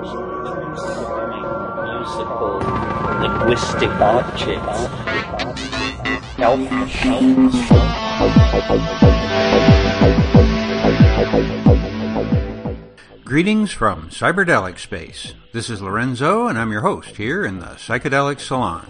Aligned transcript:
musical 0.00 0.18
linguistic 3.20 3.90
objects. 4.00 4.86
Greetings 13.24 13.72
from 13.72 14.08
Cyberdelic 14.10 14.78
Space. 14.78 15.34
This 15.52 15.68
is 15.68 15.82
Lorenzo, 15.82 16.46
and 16.46 16.56
I'm 16.56 16.70
your 16.70 16.82
host 16.82 17.16
here 17.16 17.44
in 17.44 17.58
the 17.58 17.66
Psychedelic 17.66 18.38
Salon. 18.38 18.86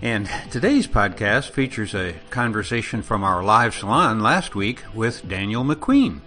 And 0.00 0.30
today's 0.50 0.86
podcast 0.86 1.50
features 1.50 1.94
a 1.94 2.14
conversation 2.30 3.02
from 3.02 3.22
our 3.22 3.42
live 3.42 3.74
salon 3.74 4.20
last 4.20 4.54
week 4.54 4.84
with 4.94 5.28
Daniel 5.28 5.64
McQueen. 5.64 6.22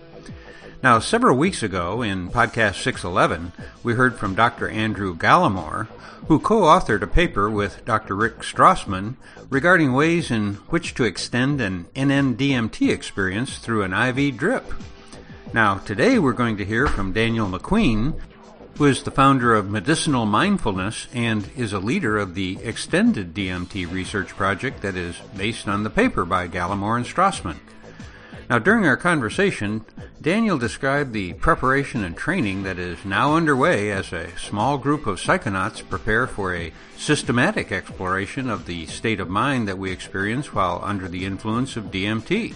Now, 0.83 0.97
several 0.97 1.37
weeks 1.37 1.61
ago 1.61 2.01
in 2.01 2.29
podcast 2.29 2.81
611, 2.81 3.51
we 3.83 3.93
heard 3.93 4.17
from 4.17 4.33
Dr. 4.33 4.67
Andrew 4.67 5.15
Gallimore, 5.15 5.85
who 6.27 6.39
co-authored 6.39 7.03
a 7.03 7.07
paper 7.07 7.51
with 7.51 7.85
Dr. 7.85 8.15
Rick 8.15 8.39
Strassman 8.39 9.15
regarding 9.51 9.93
ways 9.93 10.31
in 10.31 10.55
which 10.69 10.95
to 10.95 11.03
extend 11.03 11.61
an 11.61 11.85
NN 11.95 12.35
DMT 12.35 12.89
experience 12.89 13.59
through 13.59 13.83
an 13.83 13.93
IV 13.93 14.37
drip. 14.37 14.73
Now, 15.53 15.77
today 15.77 16.17
we're 16.17 16.33
going 16.33 16.57
to 16.57 16.65
hear 16.65 16.87
from 16.87 17.13
Daniel 17.13 17.47
McQueen, 17.47 18.19
who 18.79 18.85
is 18.85 19.03
the 19.03 19.11
founder 19.11 19.53
of 19.53 19.69
Medicinal 19.69 20.25
Mindfulness 20.25 21.07
and 21.13 21.47
is 21.55 21.73
a 21.73 21.79
leader 21.79 22.17
of 22.17 22.33
the 22.33 22.57
Extended 22.63 23.35
DMT 23.35 23.91
research 23.91 24.29
project 24.29 24.81
that 24.81 24.95
is 24.95 25.15
based 25.37 25.67
on 25.67 25.83
the 25.83 25.91
paper 25.91 26.25
by 26.25 26.47
Gallimore 26.47 26.97
and 26.97 27.05
Strassman. 27.05 27.59
Now, 28.51 28.59
during 28.59 28.85
our 28.85 28.97
conversation, 28.97 29.85
Daniel 30.21 30.57
described 30.57 31.13
the 31.13 31.31
preparation 31.31 32.03
and 32.03 32.17
training 32.17 32.63
that 32.63 32.77
is 32.77 33.05
now 33.05 33.37
underway 33.37 33.91
as 33.91 34.11
a 34.11 34.37
small 34.37 34.77
group 34.77 35.07
of 35.07 35.21
psychonauts 35.21 35.87
prepare 35.87 36.27
for 36.27 36.53
a 36.53 36.73
systematic 36.97 37.71
exploration 37.71 38.49
of 38.49 38.65
the 38.65 38.87
state 38.87 39.21
of 39.21 39.29
mind 39.29 39.69
that 39.69 39.77
we 39.77 39.89
experience 39.89 40.53
while 40.53 40.81
under 40.83 41.07
the 41.07 41.23
influence 41.23 41.77
of 41.77 41.91
DMT. 41.91 42.53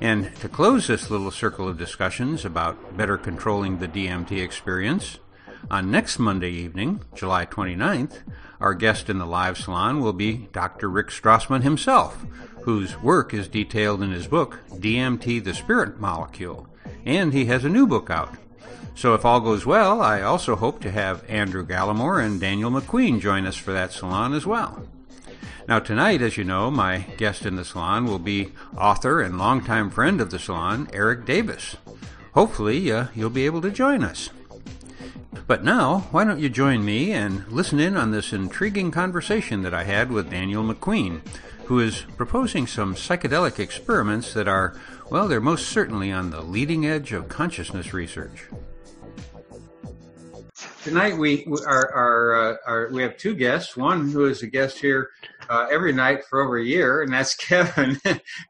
And 0.00 0.34
to 0.36 0.48
close 0.48 0.86
this 0.86 1.10
little 1.10 1.30
circle 1.30 1.68
of 1.68 1.76
discussions 1.76 2.46
about 2.46 2.96
better 2.96 3.18
controlling 3.18 3.80
the 3.80 3.88
DMT 3.88 4.42
experience, 4.42 5.18
on 5.70 5.90
next 5.90 6.18
Monday 6.18 6.50
evening, 6.50 7.02
July 7.14 7.46
29th, 7.46 8.20
our 8.60 8.74
guest 8.74 9.08
in 9.08 9.18
the 9.18 9.26
live 9.26 9.58
salon 9.58 10.00
will 10.00 10.12
be 10.12 10.48
Dr. 10.52 10.88
Rick 10.88 11.08
Strassman 11.08 11.62
himself, 11.62 12.24
whose 12.64 13.00
work 13.02 13.34
is 13.34 13.46
detailed 13.46 14.02
in 14.02 14.10
his 14.10 14.26
book, 14.26 14.60
DMT 14.70 15.44
the 15.44 15.52
Spirit 15.52 16.00
Molecule, 16.00 16.66
and 17.04 17.32
he 17.32 17.44
has 17.44 17.64
a 17.64 17.68
new 17.68 17.86
book 17.86 18.08
out. 18.08 18.34
So 18.94 19.14
if 19.14 19.24
all 19.24 19.40
goes 19.40 19.66
well, 19.66 20.00
I 20.00 20.22
also 20.22 20.56
hope 20.56 20.80
to 20.80 20.90
have 20.90 21.28
Andrew 21.28 21.66
Gallimore 21.66 22.24
and 22.24 22.40
Daniel 22.40 22.70
McQueen 22.70 23.20
join 23.20 23.44
us 23.44 23.56
for 23.56 23.72
that 23.72 23.92
salon 23.92 24.32
as 24.32 24.46
well. 24.46 24.82
Now, 25.68 25.78
tonight, 25.78 26.22
as 26.22 26.36
you 26.36 26.44
know, 26.44 26.70
my 26.70 27.06
guest 27.16 27.44
in 27.44 27.56
the 27.56 27.64
salon 27.64 28.06
will 28.06 28.18
be 28.18 28.52
author 28.76 29.20
and 29.20 29.36
longtime 29.36 29.90
friend 29.90 30.20
of 30.20 30.30
the 30.30 30.38
salon, 30.38 30.88
Eric 30.92 31.24
Davis. 31.24 31.76
Hopefully, 32.32 32.90
uh, 32.90 33.06
you'll 33.14 33.30
be 33.30 33.46
able 33.46 33.60
to 33.62 33.70
join 33.70 34.02
us. 34.02 34.30
But 35.46 35.64
now, 35.64 36.06
why 36.10 36.24
don't 36.24 36.40
you 36.40 36.48
join 36.48 36.84
me 36.84 37.12
and 37.12 37.46
listen 37.48 37.78
in 37.78 37.96
on 37.96 38.10
this 38.10 38.32
intriguing 38.32 38.90
conversation 38.90 39.62
that 39.62 39.74
I 39.74 39.84
had 39.84 40.10
with 40.10 40.30
Daniel 40.30 40.64
McQueen, 40.64 41.20
who 41.66 41.80
is 41.80 42.04
proposing 42.16 42.66
some 42.66 42.94
psychedelic 42.94 43.58
experiments 43.58 44.34
that 44.34 44.48
are, 44.48 44.78
well, 45.10 45.28
they're 45.28 45.40
most 45.40 45.68
certainly 45.68 46.12
on 46.12 46.30
the 46.30 46.42
leading 46.42 46.84
edge 46.86 47.12
of 47.12 47.28
consciousness 47.28 47.92
research. 47.94 48.48
Tonight 50.82 51.16
we 51.16 51.46
are, 51.66 51.90
are, 51.94 52.34
uh, 52.34 52.56
are, 52.66 52.88
we 52.92 53.02
have 53.02 53.16
two 53.16 53.34
guests. 53.34 53.74
One 53.74 54.10
who 54.10 54.26
is 54.26 54.42
a 54.42 54.46
guest 54.46 54.78
here 54.78 55.10
uh, 55.48 55.66
every 55.70 55.92
night 55.92 56.24
for 56.26 56.42
over 56.42 56.58
a 56.58 56.64
year, 56.64 57.02
and 57.02 57.12
that's 57.12 57.34
Kevin, 57.36 57.98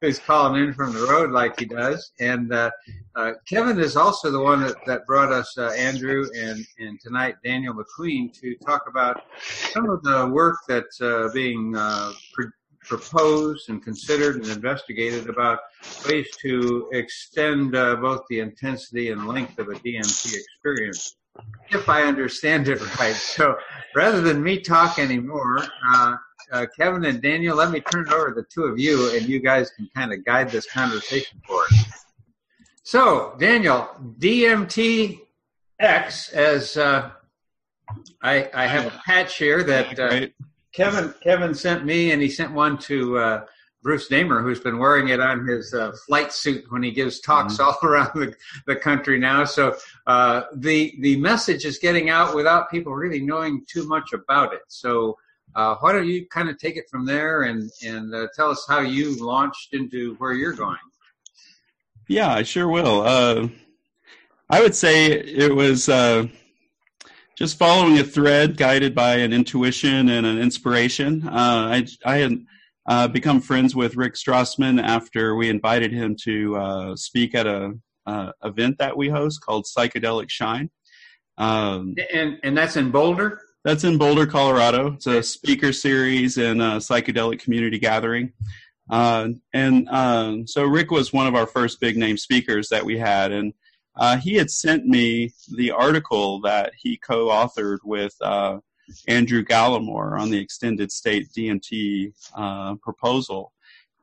who's 0.01 0.19
calling 0.19 0.63
in 0.63 0.75
from 0.75 0.93
the 0.93 1.07
road 1.07 1.31
like 1.31 1.59
he 1.61 1.67
does. 1.67 2.11
And 2.19 2.53
uh, 2.53 2.73
uh, 3.15 3.33
Kevin 3.49 3.79
is 3.79 3.97
also 3.97 4.33
the 4.33 4.41
one 4.41 4.63
that, 4.63 4.75
that 4.87 5.07
brought 5.07 5.33
us 5.33 5.57
uh, 5.57 5.71
Andrew 5.79 6.27
and, 6.37 6.67
and 6.79 6.99
tonight 7.01 7.37
Daniel 7.45 7.75
McQueen 7.75 8.33
to 8.41 8.57
talk 8.67 8.89
about 8.89 9.23
some 9.41 9.89
of 9.89 10.03
the 10.03 10.27
work 10.27 10.57
that's 10.67 11.01
uh, 11.01 11.31
being 11.33 11.77
uh, 11.77 12.13
pr- 12.33 12.51
proposed 12.85 13.69
and 13.69 13.83
considered 13.83 14.37
and 14.37 14.47
investigated 14.47 15.29
about 15.29 15.59
ways 16.09 16.29
to 16.43 16.89
extend 16.93 17.73
both 17.73 18.23
the 18.29 18.41
intensity 18.41 19.11
and 19.11 19.27
length 19.27 19.59
of 19.59 19.69
a 19.69 19.75
DMT 19.75 20.35
experience 20.35 21.17
if 21.71 21.89
I 21.89 22.03
understand 22.03 22.69
it 22.69 22.81
right. 23.01 23.15
So 23.15 23.57
rather 23.95 24.21
than 24.21 24.43
me 24.43 24.61
talk 24.61 24.99
anymore, 24.99 25.65
uh, 25.95 26.17
uh, 26.53 26.67
Kevin 26.79 27.05
and 27.05 27.21
Daniel, 27.23 27.57
let 27.57 27.71
me 27.71 27.81
turn 27.81 28.07
it 28.07 28.13
over 28.13 28.29
to 28.29 28.35
the 28.35 28.47
two 28.53 28.65
of 28.65 28.79
you, 28.79 29.17
and 29.17 29.27
you 29.27 29.41
guys 29.41 29.71
can 29.71 29.89
kind 29.95 30.13
of 30.13 30.25
guide 30.25 30.51
this 30.51 30.71
conversation 30.71 31.41
for 31.47 31.63
us. 31.65 32.05
So, 32.83 33.35
Daniel, 33.39 33.89
DMT 34.19 35.21
X, 35.81 36.29
as 36.29 36.77
uh, 36.77 37.11
I, 38.23 38.51
I, 38.53 38.67
have 38.67 38.87
a 38.87 38.99
patch 39.07 39.39
here 39.39 39.63
that 39.65 39.99
uh, 39.99 40.27
Kevin 40.75 41.15
Kevin 41.23 41.55
sent 41.55 41.85
me, 41.85 42.11
and 42.13 42.21
he 42.21 42.29
sent 42.29 42.53
one 42.53 42.77
to 42.79 43.19
uh, 43.19 43.45
Bruce 43.83 44.09
Damer, 44.09 44.43
who's 44.43 44.61
been 44.61 44.79
wearing 44.79 45.09
it 45.09 45.21
on 45.21 45.47
his 45.47 45.73
uh, 45.73 45.93
flight 46.07 46.33
suit 46.33 46.65
when 46.71 46.83
he 46.83 46.91
gives 46.91 47.21
talks 47.21 47.59
mm-hmm. 47.59 47.63
all 47.85 47.91
around 47.91 48.11
the, 48.15 48.35
the 48.67 48.75
country 48.75 49.19
now. 49.19 49.45
So 49.45 49.77
uh, 50.07 50.45
the 50.57 50.95
the 51.01 51.17
message 51.17 51.65
is 51.65 51.79
getting 51.79 52.11
out 52.11 52.35
without 52.35 52.71
people 52.71 52.95
really 52.95 53.21
knowing 53.21 53.65
too 53.69 53.87
much 53.87 54.13
about 54.13 54.53
it. 54.53 54.63
So 54.69 55.17
uh, 55.55 55.77
why 55.81 55.93
don't 55.93 56.09
you 56.09 56.27
kind 56.29 56.49
of 56.49 56.59
take 56.59 56.77
it 56.77 56.89
from 56.91 57.07
there 57.07 57.43
and 57.43 57.71
and 57.85 58.13
uh, 58.13 58.27
tell 58.35 58.51
us 58.51 58.65
how 58.69 58.81
you 58.81 59.17
launched 59.25 59.75
into 59.75 60.15
where 60.17 60.33
you're 60.33 60.55
going? 60.55 60.79
Yeah, 62.09 62.33
I 62.33 62.43
sure 62.43 62.69
will. 62.69 63.03
Uh, 63.03 63.49
I 64.51 64.61
would 64.61 64.75
say 64.75 65.13
it 65.13 65.55
was 65.55 65.89
uh, 65.89 66.27
just 67.37 67.59
following 67.59 67.99
a 67.99 68.05
thread 68.05 68.57
guided 68.57 68.95
by 68.95 69.17
an 69.17 69.33
intuition 69.33 70.09
and 70.09 70.27
an 70.27 70.39
inspiration. 70.39 71.27
Uh, 71.27 71.33
I, 71.33 71.87
I 72.05 72.17
had 72.19 72.39
uh, 72.87 73.09
become 73.09 73.41
friends 73.41 73.75
with 73.75 73.97
Rick 73.97 74.15
Strassman 74.15 74.83
after 74.83 75.35
we 75.35 75.49
invited 75.49 75.93
him 75.93 76.17
to 76.25 76.95
speak 76.97 77.35
at 77.35 77.47
a 77.47 77.73
event 78.45 78.79
that 78.79 78.97
we 78.97 79.09
host 79.09 79.41
called 79.41 79.65
Psychedelic 79.65 80.31
Shine. 80.31 80.71
Um, 81.39 81.95
and 82.13 82.39
and 82.43 82.57
that's 82.57 82.77
in 82.77 82.91
Boulder. 82.91 83.41
That's 83.65 83.85
in 83.85 83.97
Boulder, 83.97 84.27
Colorado. 84.27 84.93
It's 84.93 85.07
a 85.07 85.23
speaker 85.23 85.73
series 85.73 86.37
and 86.37 86.61
a 86.61 86.77
psychedelic 86.77 87.41
community 87.41 87.79
gathering. 87.79 88.33
Uh, 88.91 89.29
and 89.55 89.89
uh, 89.89 90.37
so 90.45 90.65
Rick 90.65 90.91
was 90.91 91.13
one 91.13 91.27
of 91.27 91.35
our 91.35 91.47
first 91.47 91.81
big 91.81 91.97
name 91.97 92.19
speakers 92.19 92.69
that 92.69 92.85
we 92.85 92.99
had, 92.99 93.33
and 93.33 93.55
uh, 93.97 94.17
he 94.17 94.35
had 94.35 94.51
sent 94.51 94.87
me 94.87 95.31
the 95.57 95.71
article 95.71 96.41
that 96.41 96.73
he 96.77 96.97
co-authored 96.97 97.79
with 97.85 98.15
uh, 98.21 98.59
Andrew 99.09 99.45
Gallimore 99.45 100.21
on 100.21 100.31
the 100.31 100.39
extended 100.39 100.93
state 100.93 101.29
DMT 101.37 102.13
uh, 102.37 102.75
proposal, 102.83 103.53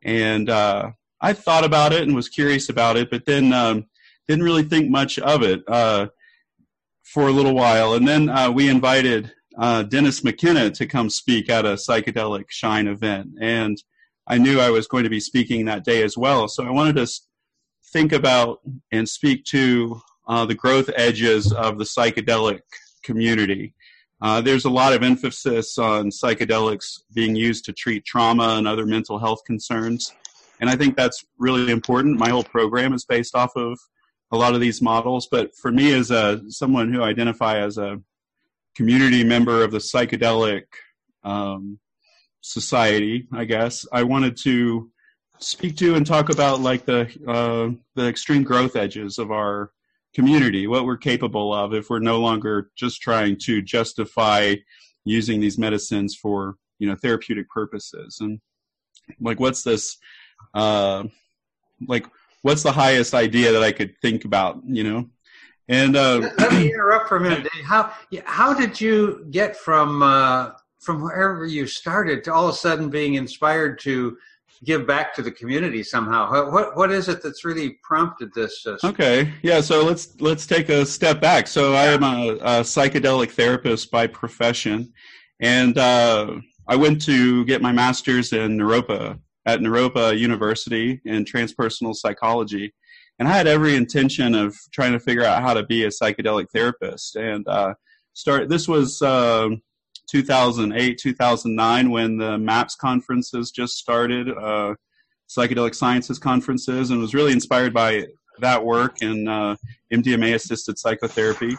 and 0.04 0.50
uh, 0.50 0.92
I 1.20 1.34
thought 1.34 1.64
about 1.64 1.94
it 1.94 2.04
and 2.04 2.16
was 2.16 2.30
curious 2.30 2.70
about 2.70 2.98
it, 2.98 3.10
but 3.12 3.26
then 3.26 3.54
um, 3.54 3.86
didn't 4.28 4.44
really 4.44 4.64
think 4.64 4.90
much 4.90 5.20
of 5.20 5.44
it 5.44 5.62
for 5.68 7.28
a 7.28 7.32
little 7.32 7.54
while, 7.54 7.94
and 7.94 8.08
then 8.08 8.54
we 8.54 8.70
invited 8.70 9.32
uh, 9.58 9.84
Dennis 9.84 10.24
McKenna 10.24 10.70
to 10.72 10.86
come 10.86 11.10
speak 11.10 11.50
at 11.50 11.66
a 11.66 11.74
psychedelic 11.74 12.46
shine 12.50 12.88
event. 12.88 13.30
And 13.40 13.82
I 14.28 14.38
knew 14.38 14.60
I 14.60 14.70
was 14.70 14.88
going 14.88 15.04
to 15.04 15.10
be 15.10 15.20
speaking 15.20 15.66
that 15.66 15.84
day 15.84 16.04
as 16.04 16.18
well. 16.18 16.48
So 16.48 16.66
I 16.66 16.72
wanted 16.72 16.96
to 16.98 17.08
think 17.92 18.12
about 18.14 18.62
and 18.92 19.08
speak 19.08 19.44
to 19.46 20.02
uh, 20.28 20.46
the 20.46 20.56
growth 20.56 20.90
edges 20.96 21.52
of 21.52 21.78
the 21.78 21.84
psychedelic 21.84 22.62
community. 23.04 23.74
Uh, 24.22 24.40
there's 24.40 24.66
a 24.66 24.70
lot 24.70 24.94
of 24.94 25.02
emphasis 25.02 25.78
on 25.78 26.10
psychedelics 26.10 27.02
being 27.14 27.36
used 27.36 27.66
to 27.66 27.74
treat 27.74 28.06
trauma 28.06 28.56
and 28.58 28.68
other 28.68 28.86
mental 28.86 29.18
health 29.18 29.44
concerns. 29.46 30.14
And 30.60 30.70
I 30.70 30.76
think 30.76 30.96
that's 30.96 31.26
really 31.40 31.72
important. 31.72 32.20
My 32.20 32.30
whole 32.30 32.44
program 32.44 32.94
is 32.94 33.04
based 33.04 33.36
off 33.36 33.52
of 33.56 33.80
a 34.32 34.38
lot 34.38 34.54
of 34.54 34.62
these 34.62 34.82
models. 34.82 35.28
But 35.30 35.56
for 35.56 35.72
me, 35.72 35.94
as 35.94 36.12
a, 36.12 36.42
someone 36.50 36.94
who 36.94 37.02
identify 37.02 37.60
as 37.60 37.80
a 37.80 38.00
community 38.76 39.24
member 39.24 39.64
of 39.64 39.72
the 39.72 39.80
psychedelic 39.80 40.66
um, 41.24 41.80
society, 42.42 43.28
I 43.34 43.46
guess, 43.46 43.88
I 43.92 44.04
wanted 44.04 44.38
to 44.44 44.92
speak 45.42 45.76
to 45.78 45.96
and 45.96 46.06
talk 46.06 46.30
about 46.30 46.62
like 46.62 46.86
the 46.86 47.02
uh, 47.28 47.76
the 47.96 48.08
extreme 48.08 48.44
growth 48.44 48.76
edges 48.76 49.18
of 49.18 49.32
our 49.32 49.72
community, 50.14 50.68
what 50.68 50.86
we're 50.86 50.98
capable 50.98 51.54
of 51.54 51.74
if 51.74 51.90
we're 51.90 52.00
no 52.00 52.20
longer 52.20 52.72
just 52.76 53.02
trying 53.02 53.38
to 53.38 53.62
justify 53.62 54.56
using 55.04 55.40
these 55.40 55.58
medicines 55.58 56.16
for 56.16 56.56
you 56.80 56.88
know 56.88 56.96
therapeutic 56.96 57.50
purposes, 57.50 58.18
and 58.22 58.40
like 59.20 59.40
what's 59.40 59.64
this, 59.64 59.98
uh, 60.54 61.04
like 61.88 62.06
what's 62.42 62.64
the 62.64 62.72
highest 62.72 63.14
idea 63.14 63.52
that 63.52 63.64
I 63.64 63.72
could 63.72 63.94
think 64.02 64.26
about, 64.26 64.62
you 64.66 64.84
know, 64.84 65.10
And 65.68 65.96
uh, 65.96 66.32
let, 66.40 66.54
me 66.54 66.66
interrupt 66.74 67.08
for 67.08 67.18
a 67.18 67.22
minute. 67.22 67.48
Dave. 67.54 67.66
How 67.66 67.94
how 68.26 68.54
did 68.54 68.80
you 68.80 69.28
get 69.32 69.56
from 69.56 70.02
uh, 70.02 70.52
from 70.80 71.02
wherever 71.02 71.46
you 71.46 71.68
started 71.68 72.24
to 72.26 72.34
all 72.34 72.48
of 72.48 72.54
a 72.56 72.58
sudden 72.58 72.90
being 72.90 73.14
inspired 73.16 73.80
to 73.80 74.18
give 74.64 74.86
back 74.86 75.14
to 75.16 75.22
the 75.22 75.32
community 75.32 75.84
somehow? 75.84 76.52
What 76.52 76.76
what 76.76 76.92
is 76.92 77.10
it 77.10 77.24
that's 77.24 77.44
really 77.44 77.78
prompted 77.84 78.34
this? 78.34 78.66
Uh, 78.66 78.78
okay, 78.84 79.34
yeah. 79.42 79.62
So 79.62 79.84
let's 79.84 80.20
let's 80.22 80.46
take 80.46 80.70
a 80.70 80.86
step 80.86 81.22
back. 81.22 81.48
So 81.48 81.74
I 81.74 81.86
am 81.86 82.04
a, 82.04 82.36
a 82.36 82.62
psychedelic 82.62 83.32
therapist 83.32 83.92
by 83.92 84.08
profession, 84.08 84.94
and 85.40 85.78
uh, 85.78 86.36
I 86.68 86.76
went 86.76 87.02
to 87.04 87.46
get 87.46 87.62
my 87.62 87.72
master's 87.72 88.34
in 88.34 88.58
Naropa 88.58 89.20
at 89.46 89.60
Naropa 89.60 90.18
University 90.18 91.02
in 91.06 91.26
transpersonal 91.26 91.96
psychology, 91.96 92.74
and 93.18 93.28
I 93.28 93.32
had 93.32 93.48
every 93.48 93.76
intention 93.76 94.36
of 94.36 94.56
trying 94.72 94.92
to 94.92 95.00
figure 95.00 95.24
out 95.24 95.42
how 95.42 95.54
to 95.54 95.64
be 95.64 95.84
a 95.86 95.90
psychedelic 95.90 96.48
therapist. 96.54 97.16
And 97.16 97.48
uh, 97.48 97.74
start. 98.14 98.50
This 98.50 98.68
was. 98.68 99.02
Uh, 99.02 99.50
2008, 100.12 100.98
2009, 100.98 101.90
when 101.90 102.18
the 102.18 102.38
MAPS 102.38 102.76
conferences 102.76 103.52
just 103.52 103.78
started, 103.78 104.30
uh, 104.30 104.76
psychedelic 105.30 105.74
sciences 105.74 106.20
conferences, 106.20 106.90
and 106.90 107.00
was 107.00 107.14
really 107.14 107.32
inspired 107.32 107.74
by 107.74 108.06
that 108.40 108.64
work 108.64 108.98
and 109.02 109.30
uh, 109.30 109.56
MDMA 109.94 110.36
assisted 110.36 110.78
psychotherapy. 110.78 111.56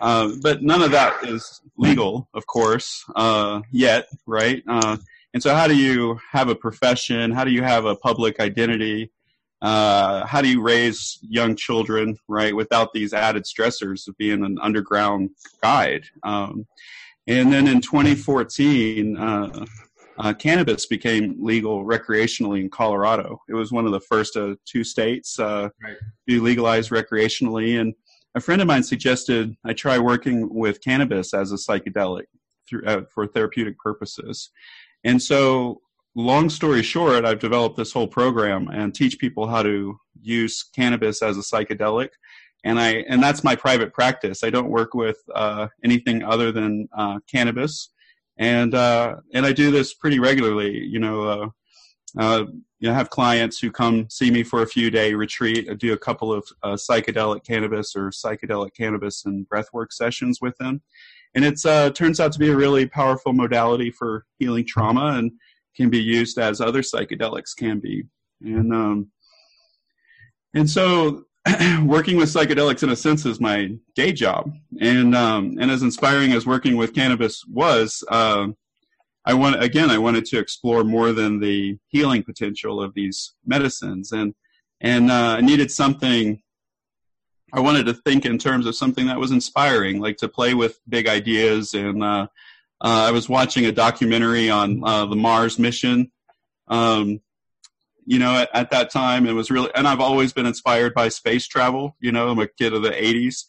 Uh, 0.00 0.32
but 0.42 0.62
none 0.62 0.82
of 0.82 0.90
that 0.90 1.26
is 1.26 1.62
legal, 1.78 2.28
of 2.34 2.46
course, 2.46 3.04
uh, 3.16 3.62
yet, 3.70 4.06
right? 4.26 4.62
Uh, 4.68 4.98
and 5.32 5.42
so, 5.42 5.54
how 5.54 5.66
do 5.66 5.76
you 5.76 6.18
have 6.30 6.48
a 6.48 6.54
profession? 6.54 7.30
How 7.30 7.44
do 7.44 7.50
you 7.50 7.62
have 7.62 7.86
a 7.86 7.96
public 7.96 8.38
identity? 8.38 9.10
Uh, 9.62 10.26
how 10.26 10.42
do 10.42 10.48
you 10.48 10.60
raise 10.60 11.18
young 11.22 11.56
children, 11.56 12.18
right, 12.28 12.54
without 12.54 12.92
these 12.92 13.14
added 13.14 13.44
stressors 13.44 14.06
of 14.06 14.16
being 14.18 14.44
an 14.44 14.58
underground 14.60 15.30
guide? 15.62 16.04
Um, 16.22 16.66
and 17.26 17.52
then 17.52 17.66
in 17.66 17.80
2014, 17.80 19.16
uh, 19.16 19.64
uh, 20.18 20.32
cannabis 20.34 20.86
became 20.86 21.36
legal 21.40 21.84
recreationally 21.84 22.60
in 22.60 22.70
Colorado. 22.70 23.40
It 23.48 23.54
was 23.54 23.72
one 23.72 23.86
of 23.86 23.92
the 23.92 24.00
first 24.00 24.36
uh, 24.36 24.54
two 24.64 24.84
states 24.84 25.38
uh, 25.38 25.68
right. 25.82 25.96
to 26.28 26.42
legalize 26.42 26.90
recreationally. 26.90 27.80
And 27.80 27.94
a 28.34 28.40
friend 28.40 28.60
of 28.60 28.68
mine 28.68 28.82
suggested 28.82 29.56
I 29.64 29.72
try 29.72 29.98
working 29.98 30.52
with 30.54 30.82
cannabis 30.82 31.34
as 31.34 31.52
a 31.52 31.56
psychedelic 31.56 32.24
through, 32.68 32.84
uh, 32.86 33.02
for 33.12 33.26
therapeutic 33.26 33.78
purposes. 33.78 34.50
And 35.02 35.20
so, 35.20 35.80
long 36.14 36.48
story 36.48 36.82
short, 36.82 37.24
I've 37.24 37.40
developed 37.40 37.76
this 37.76 37.92
whole 37.92 38.06
program 38.06 38.68
and 38.68 38.94
teach 38.94 39.18
people 39.18 39.48
how 39.48 39.62
to 39.62 39.98
use 40.20 40.62
cannabis 40.62 41.22
as 41.22 41.36
a 41.36 41.40
psychedelic 41.40 42.10
and 42.64 42.80
I 42.80 43.04
and 43.08 43.22
that's 43.22 43.44
my 43.44 43.54
private 43.54 43.92
practice. 43.92 44.42
I 44.42 44.50
don't 44.50 44.70
work 44.70 44.94
with 44.94 45.18
uh, 45.34 45.68
anything 45.84 46.22
other 46.22 46.50
than 46.50 46.88
uh, 46.96 47.20
cannabis, 47.30 47.90
and 48.38 48.74
uh, 48.74 49.16
and 49.34 49.44
I 49.44 49.52
do 49.52 49.70
this 49.70 49.94
pretty 49.94 50.18
regularly. 50.18 50.78
You 50.78 50.98
know, 50.98 51.22
uh, 51.22 51.48
uh, 52.18 52.44
you 52.78 52.88
know, 52.88 52.92
I 52.92 52.96
have 52.96 53.10
clients 53.10 53.58
who 53.58 53.70
come 53.70 54.08
see 54.08 54.30
me 54.30 54.42
for 54.42 54.62
a 54.62 54.66
few 54.66 54.90
day 54.90 55.12
retreat. 55.14 55.68
I 55.70 55.74
do 55.74 55.92
a 55.92 55.98
couple 55.98 56.32
of 56.32 56.46
uh, 56.62 56.72
psychedelic 56.72 57.44
cannabis 57.44 57.94
or 57.94 58.08
psychedelic 58.10 58.74
cannabis 58.74 59.26
and 59.26 59.46
breathwork 59.48 59.92
sessions 59.92 60.38
with 60.40 60.56
them, 60.56 60.82
and 61.34 61.44
it 61.44 61.60
turns 61.94 62.18
out 62.18 62.32
to 62.32 62.38
be 62.38 62.48
a 62.48 62.56
really 62.56 62.86
powerful 62.86 63.34
modality 63.34 63.90
for 63.90 64.24
healing 64.38 64.66
trauma 64.66 65.18
and 65.18 65.32
can 65.76 65.90
be 65.90 66.00
used 66.00 66.38
as 66.38 66.60
other 66.60 66.80
psychedelics 66.80 67.54
can 67.56 67.78
be. 67.78 68.04
And 68.40 68.72
um, 68.72 69.10
and 70.54 70.70
so 70.70 71.24
working 71.84 72.16
with 72.16 72.32
psychedelics 72.32 72.82
in 72.82 72.88
a 72.88 72.96
sense 72.96 73.26
is 73.26 73.40
my 73.40 73.76
day 73.94 74.12
job, 74.12 74.50
and 74.80 75.14
um, 75.14 75.56
and 75.60 75.70
as 75.70 75.82
inspiring 75.82 76.32
as 76.32 76.46
working 76.46 76.76
with 76.76 76.94
cannabis 76.94 77.44
was, 77.46 78.02
uh, 78.08 78.46
I 79.26 79.34
want 79.34 79.62
again 79.62 79.90
I 79.90 79.98
wanted 79.98 80.24
to 80.26 80.38
explore 80.38 80.84
more 80.84 81.12
than 81.12 81.40
the 81.40 81.78
healing 81.88 82.22
potential 82.22 82.82
of 82.82 82.94
these 82.94 83.34
medicines, 83.44 84.12
and 84.12 84.34
and 84.80 85.10
uh, 85.10 85.36
I 85.38 85.40
needed 85.42 85.70
something. 85.70 86.40
I 87.52 87.60
wanted 87.60 87.86
to 87.86 87.94
think 87.94 88.24
in 88.24 88.38
terms 88.38 88.66
of 88.66 88.74
something 88.74 89.06
that 89.06 89.20
was 89.20 89.30
inspiring, 89.30 90.00
like 90.00 90.16
to 90.18 90.28
play 90.28 90.54
with 90.54 90.80
big 90.88 91.06
ideas. 91.06 91.74
And 91.74 92.02
uh, 92.02 92.26
uh 92.80 93.06
I 93.08 93.10
was 93.10 93.28
watching 93.28 93.66
a 93.66 93.72
documentary 93.72 94.50
on 94.50 94.82
uh, 94.82 95.06
the 95.06 95.16
Mars 95.16 95.58
mission. 95.58 96.10
Um, 96.68 97.20
you 98.06 98.18
know, 98.18 98.34
at, 98.36 98.48
at, 98.54 98.70
that 98.70 98.90
time. 98.90 99.26
It 99.26 99.32
was 99.32 99.50
really, 99.50 99.70
and 99.74 99.86
I've 99.86 100.00
always 100.00 100.32
been 100.32 100.46
inspired 100.46 100.94
by 100.94 101.08
space 101.08 101.46
travel. 101.46 101.96
You 102.00 102.12
know, 102.12 102.28
I'm 102.28 102.38
a 102.38 102.46
kid 102.46 102.72
of 102.72 102.82
the 102.82 102.90
80s. 102.90 103.44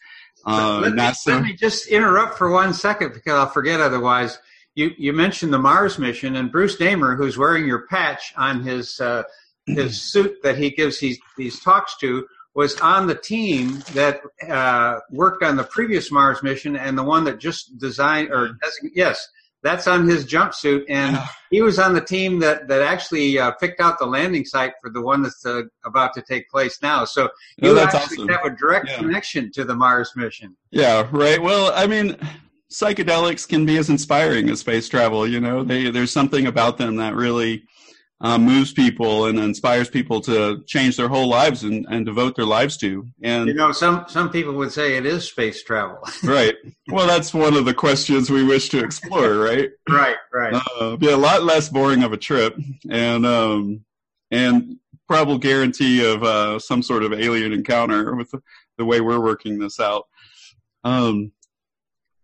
Uh, 0.45 0.79
let, 0.81 0.93
me, 0.93 1.01
NASA. 1.01 1.27
let 1.27 1.43
me 1.43 1.53
just 1.53 1.87
interrupt 1.87 2.37
for 2.37 2.51
one 2.51 2.73
second 2.73 3.13
because 3.13 3.33
I'll 3.33 3.49
forget 3.49 3.81
otherwise. 3.81 4.39
You, 4.75 4.91
you 4.97 5.13
mentioned 5.13 5.53
the 5.53 5.59
Mars 5.59 5.97
mission, 5.97 6.35
and 6.35 6.51
Bruce 6.51 6.75
Damer, 6.75 7.15
who's 7.15 7.37
wearing 7.37 7.65
your 7.65 7.87
patch 7.87 8.33
on 8.35 8.61
his 8.61 8.99
uh, 8.99 9.23
his 9.65 10.01
suit 10.11 10.43
that 10.43 10.57
he 10.57 10.69
gives 10.69 10.99
these, 10.99 11.17
these 11.37 11.59
talks 11.61 11.97
to, 11.99 12.25
was 12.53 12.79
on 12.79 13.07
the 13.07 13.15
team 13.15 13.83
that 13.93 14.21
uh, 14.47 14.99
worked 15.11 15.43
on 15.43 15.55
the 15.55 15.63
previous 15.63 16.11
Mars 16.11 16.43
mission 16.43 16.75
and 16.75 16.97
the 16.97 17.03
one 17.03 17.23
that 17.25 17.39
just 17.39 17.77
designed 17.77 18.31
or 18.31 18.57
yes 18.93 19.27
that's 19.65 19.87
on 19.87 20.07
his 20.07 20.25
jumpsuit, 20.25 20.85
and 20.89 21.17
he 21.49 21.63
was 21.63 21.79
on 21.79 21.93
the 21.93 22.01
team 22.01 22.39
that 22.39 22.67
that 22.67 22.83
actually 22.83 23.39
uh, 23.39 23.51
picked 23.51 23.81
out 23.81 23.97
the 23.97 24.05
landing 24.05 24.45
site 24.45 24.73
for 24.79 24.91
the 24.91 25.01
one 25.01 25.23
that's 25.23 25.43
uh, 25.45 25.63
about 25.83 26.13
to 26.13 26.21
take 26.21 26.47
place 26.49 26.79
now. 26.83 27.03
So 27.03 27.29
you 27.57 27.71
oh, 27.71 27.79
actually 27.79 28.17
awesome. 28.17 28.27
have 28.29 28.45
a 28.45 28.55
direct 28.55 28.89
yeah. 28.89 28.97
connection 28.97 29.51
to 29.53 29.65
the 29.65 29.75
Mars 29.75 30.11
mission. 30.15 30.55
Yeah, 30.69 31.07
right. 31.11 31.41
Well, 31.41 31.71
I 31.75 31.87
mean, 31.87 32.15
psychedelics 32.71 33.47
can 33.47 33.65
be 33.65 33.77
as 33.77 33.89
inspiring 33.89 34.49
as 34.49 34.59
space 34.59 34.87
travel. 34.87 35.27
You 35.27 35.39
know, 35.39 35.63
they, 35.63 35.89
there's 35.89 36.11
something 36.11 36.45
about 36.45 36.77
them 36.77 36.97
that 36.97 37.15
really 37.15 37.63
uh, 38.21 38.37
moves 38.37 38.71
people 38.71 39.25
and 39.25 39.37
inspires 39.39 39.89
people 39.89 40.21
to 40.21 40.63
change 40.65 40.95
their 40.95 41.09
whole 41.09 41.27
lives 41.27 41.63
and, 41.63 41.85
and 41.89 42.05
devote 42.05 42.35
their 42.35 42.45
lives 42.45 42.77
to. 42.77 43.05
And 43.21 43.47
you 43.47 43.53
know, 43.53 43.71
some 43.71 44.05
some 44.07 44.29
people 44.29 44.53
would 44.53 44.71
say 44.71 44.95
it 44.95 45.05
is 45.05 45.27
space 45.27 45.63
travel. 45.63 45.99
right. 46.23 46.55
Well, 46.89 47.07
that's 47.07 47.33
one 47.33 47.55
of 47.55 47.65
the 47.65 47.73
questions 47.73 48.29
we 48.29 48.43
wish 48.43 48.69
to 48.69 48.83
explore. 48.83 49.37
Right. 49.37 49.69
right. 49.89 50.15
Right. 50.33 50.61
Uh, 50.79 50.95
be 50.95 51.09
a 51.09 51.17
lot 51.17 51.43
less 51.43 51.69
boring 51.69 52.03
of 52.03 52.13
a 52.13 52.17
trip, 52.17 52.57
and 52.89 53.25
um, 53.25 53.83
and 54.31 54.77
probable 55.07 55.37
guarantee 55.37 56.05
of 56.05 56.23
uh, 56.23 56.59
some 56.59 56.81
sort 56.81 57.03
of 57.03 57.13
alien 57.13 57.53
encounter 57.53 58.15
with 58.15 58.31
the, 58.31 58.41
the 58.77 58.85
way 58.85 59.01
we're 59.01 59.19
working 59.19 59.59
this 59.59 59.79
out. 59.79 60.05
Um, 60.83 61.31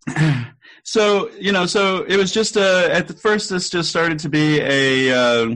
so 0.83 1.29
you 1.31 1.51
know, 1.51 1.65
so 1.65 2.03
it 2.03 2.15
was 2.15 2.31
just 2.31 2.55
a, 2.55 2.85
uh, 2.85 2.89
at 2.89 3.07
the 3.07 3.13
first. 3.13 3.49
This 3.49 3.69
just 3.69 3.89
started 3.89 4.19
to 4.19 4.29
be 4.29 4.59
a 4.61 5.11
uh, 5.11 5.55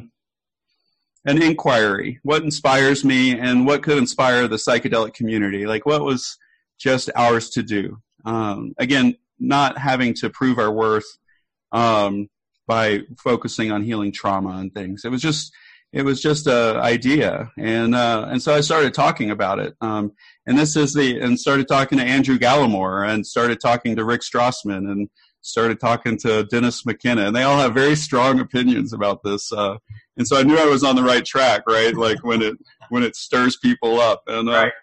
an 1.26 1.42
inquiry. 1.42 2.20
What 2.24 2.44
inspires 2.44 3.04
me 3.04 3.38
and 3.38 3.66
what 3.66 3.84
could 3.84 3.98
inspire 3.98 4.48
the 4.48 4.58
psychedelic 4.58 5.14
community? 5.14 5.66
Like 5.66 5.86
what 5.86 6.04
was 6.04 6.38
just 6.80 7.10
ours 7.16 7.50
to 7.52 7.64
do? 7.64 7.98
Um, 8.26 8.74
again, 8.78 9.18
not 9.40 9.78
having 9.78 10.14
to 10.16 10.30
prove 10.30 10.60
our 10.60 10.72
worth 10.72 11.18
um, 11.72 12.30
by 12.68 13.02
focusing 13.18 13.72
on 13.72 13.84
healing 13.84 14.12
trauma 14.12 14.58
and 14.58 14.74
things. 14.74 15.04
It 15.06 15.12
was 15.12 15.22
just 15.22 15.54
it 15.94 16.04
was 16.04 16.22
just 16.22 16.48
a 16.48 16.78
idea, 16.82 17.52
and 17.58 17.96
uh, 17.96 18.28
and 18.30 18.42
so 18.42 18.54
I 18.54 18.62
started 18.62 18.94
talking 18.94 19.32
about 19.32 19.60
it. 19.60 19.76
Um, 19.80 20.12
and 20.46 20.58
this 20.58 20.76
is 20.76 20.94
the 20.94 21.20
and 21.22 21.40
started 21.40 21.68
talking 21.70 21.98
to 21.98 22.04
Andrew 22.04 22.38
Gallimore 22.38 23.08
and 23.08 23.26
started 23.26 23.62
talking 23.62 23.96
to 23.96 24.04
Rick 24.04 24.22
Strassman 24.22 24.92
and 24.92 25.10
started 25.46 25.80
talking 25.80 26.18
to 26.18 26.44
Dennis 26.46 26.86
McKenna, 26.86 27.28
and 27.28 27.36
they 27.36 27.44
all 27.44 27.60
have 27.60 27.74
very 27.74 27.96
strong 27.96 28.40
opinions 28.40 28.94
about 28.94 29.22
this. 29.24 29.52
Uh, 29.52 29.78
and 30.18 30.28
so 30.28 30.38
I 30.38 30.44
knew 30.44 30.58
I 30.58 30.66
was 30.66 30.84
on 30.84 30.96
the 30.96 31.04
right 31.04 31.24
track, 31.24 31.64
right? 31.68 31.96
Like 31.96 32.24
when 32.24 32.42
it 32.42 32.58
when 32.90 33.04
it 33.04 33.16
stirs 33.16 33.58
people 33.58 34.00
up, 34.00 34.24
and 34.28 34.50
uh, 34.50 34.52
right. 34.52 34.74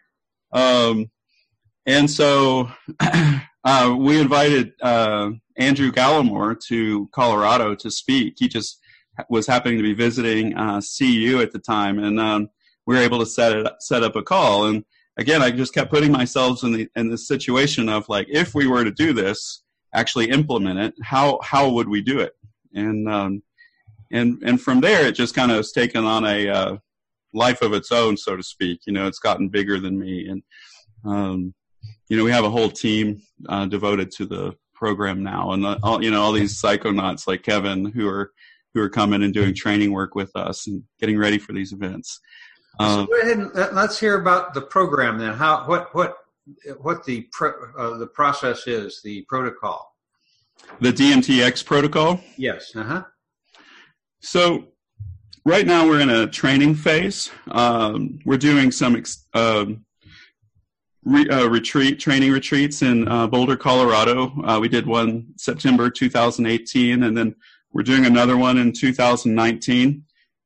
um, 0.53 1.11
and 1.85 2.09
so 2.09 2.71
uh, 3.65 3.97
we 3.99 4.21
invited 4.21 4.73
uh, 4.81 5.31
Andrew 5.57 5.91
Gallimore 5.91 6.59
to 6.69 7.09
Colorado 7.13 7.75
to 7.75 7.91
speak. 7.91 8.35
He 8.39 8.49
just 8.49 8.79
was 9.29 9.47
happening 9.47 9.79
to 9.79 9.83
be 9.83 9.95
visiting 9.95 10.57
uh, 10.57 10.81
CU 10.81 11.41
at 11.43 11.53
the 11.53 11.59
time, 11.59 11.99
and 11.99 12.21
um, 12.21 12.49
we 12.87 12.95
were 12.95 13.03
able 13.03 13.19
to 13.19 13.27
set 13.27 13.53
it 13.53 13.67
set 13.81 14.05
up 14.05 14.15
a 14.15 14.23
call. 14.23 14.67
And 14.67 14.85
again, 15.17 15.43
I 15.43 15.51
just 15.51 15.75
kept 15.75 15.91
putting 15.91 16.13
myself 16.13 16.63
in 16.63 16.73
the 16.73 16.89
in 16.95 17.11
the 17.11 17.19
situation 17.19 17.89
of 17.89 18.09
like, 18.09 18.29
if 18.31 18.55
we 18.55 18.69
were 18.69 18.85
to 18.85 18.93
do 18.93 19.13
this, 19.13 19.63
actually 19.95 20.31
implement 20.31 20.79
it, 20.79 20.95
how 21.03 21.41
how 21.43 21.71
would 21.71 21.89
we 21.89 22.01
do 22.01 22.21
it? 22.21 22.33
And 22.75 23.09
um, 23.09 23.43
and 24.11 24.43
and 24.45 24.61
from 24.61 24.81
there 24.81 25.07
it 25.07 25.13
just 25.13 25.35
kind 25.35 25.51
of 25.51 25.59
has 25.59 25.73
taken 25.73 26.05
on 26.05 26.25
a 26.25 26.49
uh, 26.49 26.77
life 27.33 27.63
of 27.63 27.73
its 27.73 27.93
own, 27.93 28.17
so 28.17 28.37
to 28.37 28.43
speak. 28.43 28.81
You 28.87 28.93
know, 28.93 29.07
it's 29.07 29.19
gotten 29.19 29.49
bigger 29.49 29.79
than 29.79 29.99
me, 29.99 30.29
and 30.29 30.43
um, 31.05 31.55
you 32.09 32.17
know, 32.17 32.25
we 32.25 32.31
have 32.31 32.45
a 32.45 32.51
whole 32.51 32.71
team 32.71 33.23
uh, 33.49 33.67
devoted 33.67 34.11
to 34.13 34.27
the 34.27 34.55
program 34.75 35.23
now, 35.23 35.53
and 35.53 35.65
the, 35.65 35.79
all 35.83 36.03
you 36.03 36.11
know, 36.11 36.23
all 36.23 36.33
these 36.33 36.61
psychonauts 36.61 37.27
like 37.27 37.43
Kevin 37.43 37.87
who 37.87 38.09
are 38.09 38.33
who 38.75 38.81
are 38.81 38.89
coming 38.89 39.23
and 39.23 39.35
doing 39.35 39.55
training 39.55 39.93
work 39.93 40.15
with 40.15 40.35
us 40.35 40.67
and 40.67 40.83
getting 40.99 41.19
ready 41.19 41.39
for 41.39 41.53
these 41.53 41.73
events. 41.73 42.21
Um, 42.81 43.01
so 43.01 43.07
go 43.07 43.21
ahead 43.21 43.39
and 43.39 43.77
let's 43.77 44.01
hear 44.01 44.21
about 44.21 44.55
the 44.55 44.63
program 44.63 45.19
then. 45.19 45.35
How 45.35 45.67
what 45.67 45.95
what 45.95 46.17
what 46.81 47.05
the 47.05 47.29
pro, 47.33 47.53
uh, 47.79 47.97
the 47.99 48.07
process 48.07 48.67
is, 48.67 49.01
the 49.03 49.23
protocol. 49.29 49.95
The 50.81 50.93
DMTX 50.93 51.65
protocol. 51.65 52.21
Yes. 52.37 52.75
Uh 52.75 52.85
huh. 52.85 53.03
So 54.21 54.69
right 55.45 55.67
now 55.67 55.87
we're 55.87 56.01
in 56.01 56.11
a 56.11 56.27
training 56.27 56.75
phase. 56.75 57.31
Um, 57.51 58.21
we're 58.25 58.39
doing 58.39 58.71
some 58.71 58.97
ex- 58.97 59.27
uh, 59.35 59.67
re- 61.05 61.29
uh, 61.29 61.49
retreat 61.49 61.99
training 61.99 62.33
retreats 62.33 62.83
in 62.83 63.09
uh, 63.09 63.27
Boulder, 63.27 63.57
Colorado. 63.57 64.33
Uh, 64.45 64.59
we 64.61 64.69
did 64.69 64.87
one 64.87 65.27
September 65.37 65.91
2018, 65.91 67.03
and 67.03 67.17
then 67.17 67.35
we're 67.73 67.83
doing 67.83 68.07
another 68.07 68.37
one 68.37 68.59
in 68.59 68.73
2019. 68.73 70.05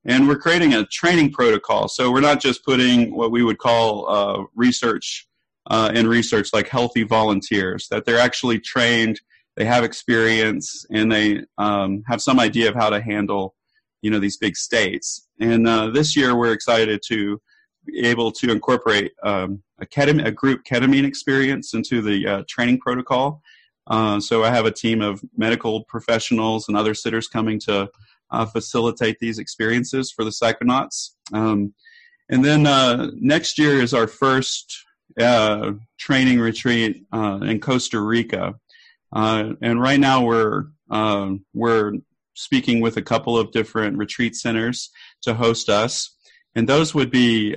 And 0.09 0.29
we're 0.29 0.39
creating 0.39 0.75
a 0.75 0.87
training 0.87 1.33
protocol. 1.33 1.89
So 1.89 2.13
we're 2.13 2.21
not 2.21 2.41
just 2.41 2.65
putting 2.65 3.17
what 3.17 3.33
we 3.33 3.43
would 3.43 3.59
call 3.59 4.09
uh, 4.09 4.45
research 4.55 5.27
uh, 5.69 5.91
in 5.95 6.07
research 6.07 6.51
like 6.53 6.69
healthy 6.69 7.03
volunteers, 7.03 7.89
that 7.91 8.05
they're 8.05 8.19
actually 8.19 8.59
trained, 8.59 9.21
they 9.57 9.65
have 9.65 9.85
experience, 9.85 10.85
and 10.91 11.11
they 11.11 11.41
um, 11.59 12.03
have 12.07 12.21
some 12.21 12.39
idea 12.39 12.69
of 12.69 12.75
how 12.75 12.91
to 12.91 13.01
handle 13.01 13.55
you 14.03 14.11
know 14.11 14.19
these 14.19 14.37
big 14.37 14.57
states. 14.57 15.27
And 15.41 15.67
uh, 15.67 15.91
this 15.91 16.17
year 16.17 16.37
we're 16.37 16.53
excited 16.53 17.01
to 17.09 17.41
be 17.87 18.01
able 18.01 18.33
to 18.33 18.51
incorporate 18.51 19.13
um, 19.23 19.63
a, 19.81 19.87
ketamine, 19.87 20.27
a 20.27 20.33
group 20.33 20.63
ketamine 20.65 21.05
experience 21.05 21.75
into 21.75 22.03
the 22.03 22.27
uh, 22.27 22.43
training 22.49 22.81
protocol. 22.81 23.43
Uh, 23.89 24.19
so 24.19 24.43
I 24.43 24.51
have 24.51 24.67
a 24.67 24.73
team 24.73 25.01
of 25.01 25.23
medical 25.37 25.85
professionals 25.85 26.69
and 26.69 26.77
other 26.77 26.95
sitters 26.95 27.29
coming 27.29 27.61
to 27.61 27.89
uh, 28.31 28.47
facilitate 28.47 29.19
these 29.21 29.39
experiences 29.39 30.11
for 30.11 30.25
the 30.25 30.31
psychonauts. 30.31 31.11
Um, 31.33 31.75
and 32.29 32.45
then 32.45 32.67
uh, 32.67 33.11
next 33.15 33.59
year 33.59 33.81
is 33.81 33.95
our 33.95 34.09
first 34.09 34.85
uh, 35.21 35.73
training 35.99 36.41
retreat 36.41 37.07
uh, 37.13 37.39
in 37.43 37.61
Costa 37.61 38.01
Rica. 38.01 38.55
Uh, 39.13 39.53
and 39.63 39.81
right 39.81 40.01
now 40.01 40.25
we're 40.25 40.65
uh, 40.91 41.31
we're 41.55 41.93
speaking 42.35 42.81
with 42.81 42.97
a 42.97 43.03
couple 43.03 43.37
of 43.39 43.51
different 43.51 43.97
retreat 43.97 44.37
centers 44.37 44.91
to 45.23 45.35
host 45.35 45.69
us, 45.69 46.15
and 46.55 46.69
those 46.69 46.95
would 46.95 47.11
be 47.11 47.57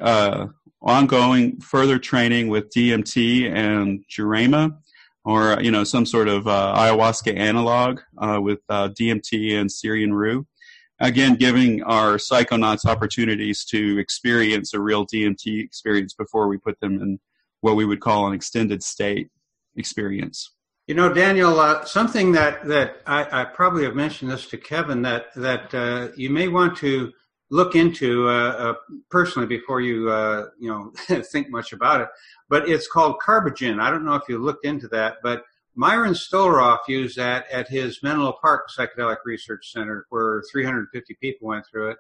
ongoing 0.82 1.60
further 1.60 2.00
training 2.00 2.48
with 2.48 2.72
DMT 2.74 3.52
and 3.52 4.04
Jurema, 4.10 4.78
or 5.26 5.60
you 5.62 5.72
know 5.72 5.84
some 5.84 6.06
sort 6.06 6.28
of 6.28 6.46
ayahuasca 6.46 7.38
analog 7.38 8.00
with 8.42 8.60
DMT 8.70 9.60
and 9.60 9.72
Syrian 9.72 10.14
rue 10.14 10.46
again, 11.00 11.36
giving 11.36 11.82
our 11.84 12.18
psychonauts 12.18 12.86
opportunities 12.86 13.64
to 13.66 13.98
experience 14.00 14.74
a 14.74 14.80
real 14.80 15.06
DMT 15.06 15.64
experience 15.64 16.14
before 16.14 16.48
we 16.48 16.58
put 16.58 16.80
them 16.80 17.02
in 17.02 17.20
what 17.62 17.76
we 17.76 17.86
would 17.86 18.00
call 18.00 18.28
an 18.28 18.34
extended 18.34 18.84
state 18.84 19.30
experience. 19.76 20.54
You 20.88 20.96
know, 20.96 21.14
Daniel, 21.14 21.60
uh, 21.60 21.86
something 21.86 22.32
that 22.32 22.66
that 22.68 23.02
I, 23.06 23.42
I, 23.42 23.46
probably 23.46 23.84
have 23.84 23.96
mentioned 23.96 24.32
this 24.32 24.48
to 24.48 24.58
Kevin 24.58 25.04
that 25.04 25.28
that 25.36 25.74
uh, 25.74 26.08
you 26.16 26.32
may 26.32 26.48
want 26.48 26.78
to 26.78 27.12
look 27.52 27.76
into 27.76 28.28
uh, 28.28 28.32
uh 28.32 28.74
personally 29.10 29.48
before 29.48 29.82
you 29.82 30.10
uh, 30.10 30.48
you 30.60 30.70
know 30.70 30.92
think 31.32 31.52
much 31.52 31.74
about 31.74 32.02
it. 32.02 32.08
But 32.50 32.68
it's 32.68 32.88
called 32.88 33.20
Carbogen. 33.20 33.80
I 33.80 33.92
don't 33.92 34.04
know 34.04 34.16
if 34.16 34.24
you 34.28 34.40
looked 34.40 34.66
into 34.66 34.88
that, 34.88 35.18
but 35.22 35.44
Myron 35.76 36.14
Stolaroff 36.14 36.80
used 36.88 37.18
that 37.18 37.46
at 37.52 37.70
his 37.70 38.02
Menlo 38.04 38.34
Park 38.42 38.70
Psychedelic 38.70 39.20
Research 39.26 39.72
Center, 39.72 40.08
where 40.10 40.44
350 40.52 41.16
people 41.22 41.48
went 41.48 41.66
through 41.66 41.92
it. 41.92 41.98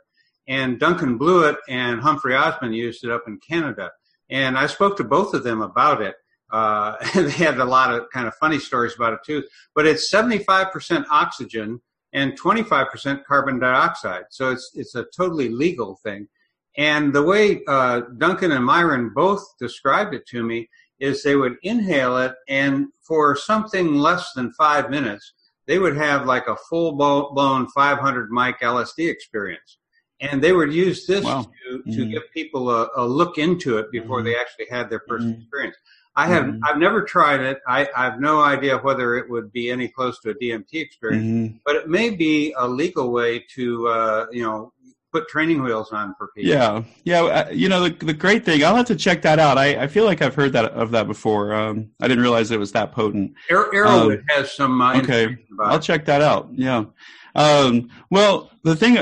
And 0.47 0.79
Duncan 0.79 1.17
Blewett 1.17 1.57
and 1.69 2.01
Humphrey 2.01 2.35
Osmond 2.35 2.75
used 2.75 3.03
it 3.03 3.11
up 3.11 3.23
in 3.27 3.37
Canada. 3.37 3.91
And 4.29 4.57
I 4.57 4.67
spoke 4.67 4.97
to 4.97 5.03
both 5.03 5.33
of 5.33 5.43
them 5.43 5.61
about 5.61 6.01
it. 6.01 6.15
Uh, 6.51 6.95
they 7.15 7.31
had 7.31 7.59
a 7.59 7.65
lot 7.65 7.93
of 7.93 8.09
kind 8.11 8.27
of 8.27 8.35
funny 8.35 8.59
stories 8.59 8.95
about 8.95 9.13
it 9.13 9.19
too. 9.25 9.43
But 9.75 9.85
it's 9.85 10.11
75% 10.11 11.05
oxygen 11.09 11.81
and 12.13 12.39
25% 12.39 13.23
carbon 13.25 13.59
dioxide. 13.59 14.25
So 14.29 14.51
it's, 14.51 14.71
it's 14.73 14.95
a 14.95 15.05
totally 15.15 15.49
legal 15.49 15.99
thing. 16.03 16.27
And 16.77 17.13
the 17.13 17.23
way 17.23 17.61
uh, 17.67 18.01
Duncan 18.17 18.51
and 18.51 18.65
Myron 18.65 19.11
both 19.13 19.43
described 19.59 20.13
it 20.13 20.25
to 20.27 20.43
me 20.43 20.69
is 20.99 21.23
they 21.23 21.35
would 21.35 21.57
inhale 21.63 22.17
it 22.17 22.35
and 22.47 22.87
for 23.01 23.35
something 23.35 23.95
less 23.95 24.33
than 24.33 24.53
five 24.53 24.89
minutes, 24.89 25.33
they 25.65 25.79
would 25.79 25.97
have 25.97 26.27
like 26.27 26.47
a 26.47 26.55
full 26.69 26.93
blown 26.93 27.67
500 27.67 28.31
mic 28.31 28.59
LSD 28.61 29.09
experience. 29.09 29.78
And 30.21 30.41
they 30.41 30.51
would 30.51 30.73
use 30.73 31.05
this 31.05 31.23
wow. 31.23 31.43
to, 31.43 31.77
to 31.77 31.89
mm-hmm. 31.89 32.11
give 32.11 32.23
people 32.33 32.69
a, 32.69 32.89
a, 32.97 33.05
look 33.05 33.37
into 33.37 33.77
it 33.77 33.89
before 33.89 34.17
mm-hmm. 34.17 34.25
they 34.25 34.35
actually 34.35 34.67
had 34.69 34.89
their 34.89 34.99
1st 35.09 35.19
mm-hmm. 35.19 35.41
experience. 35.41 35.77
I 36.15 36.27
have 36.27 36.45
mm-hmm. 36.45 36.65
I've 36.65 36.77
never 36.77 37.03
tried 37.03 37.39
it. 37.39 37.59
I, 37.67 37.87
I, 37.95 38.05
have 38.05 38.19
no 38.19 38.41
idea 38.41 38.77
whether 38.79 39.15
it 39.15 39.29
would 39.29 39.53
be 39.53 39.71
any 39.71 39.87
close 39.87 40.19
to 40.21 40.31
a 40.31 40.33
DMT 40.33 40.73
experience, 40.73 41.23
mm-hmm. 41.23 41.57
but 41.65 41.77
it 41.77 41.87
may 41.87 42.09
be 42.09 42.53
a 42.57 42.67
legal 42.67 43.11
way 43.11 43.45
to 43.55 43.87
uh, 43.87 44.25
you 44.31 44.43
know 44.43 44.73
put 45.11 45.27
training 45.27 45.63
wheels 45.63 45.91
on 45.91 46.15
for 46.17 46.27
people. 46.35 46.51
Yeah, 46.51 46.83
yeah. 47.03 47.21
Uh, 47.21 47.49
you 47.51 47.69
know, 47.69 47.87
the 47.87 48.05
the 48.05 48.13
great 48.13 48.43
thing, 48.43 48.63
I'll 48.63 48.75
have 48.75 48.87
to 48.87 48.95
check 48.95 49.21
that 49.23 49.39
out. 49.39 49.57
I, 49.57 49.83
I 49.83 49.87
feel 49.87 50.05
like 50.05 50.21
I've 50.21 50.35
heard 50.35 50.53
that 50.53 50.65
of 50.73 50.91
that 50.91 51.07
before. 51.07 51.53
Um, 51.53 51.91
I 52.01 52.07
didn't 52.07 52.23
realize 52.23 52.51
it 52.51 52.59
was 52.59 52.71
that 52.73 52.91
potent. 52.91 53.33
Erowid 53.49 54.19
um, 54.19 54.23
has 54.29 54.51
some. 54.51 54.81
Uh, 54.81 54.97
okay, 54.97 55.37
I'll 55.59 55.79
check 55.79 56.05
that 56.05 56.21
out. 56.21 56.49
Yeah. 56.51 56.85
Um, 57.35 57.89
well, 58.09 58.51
the 58.63 58.75
thing, 58.75 58.97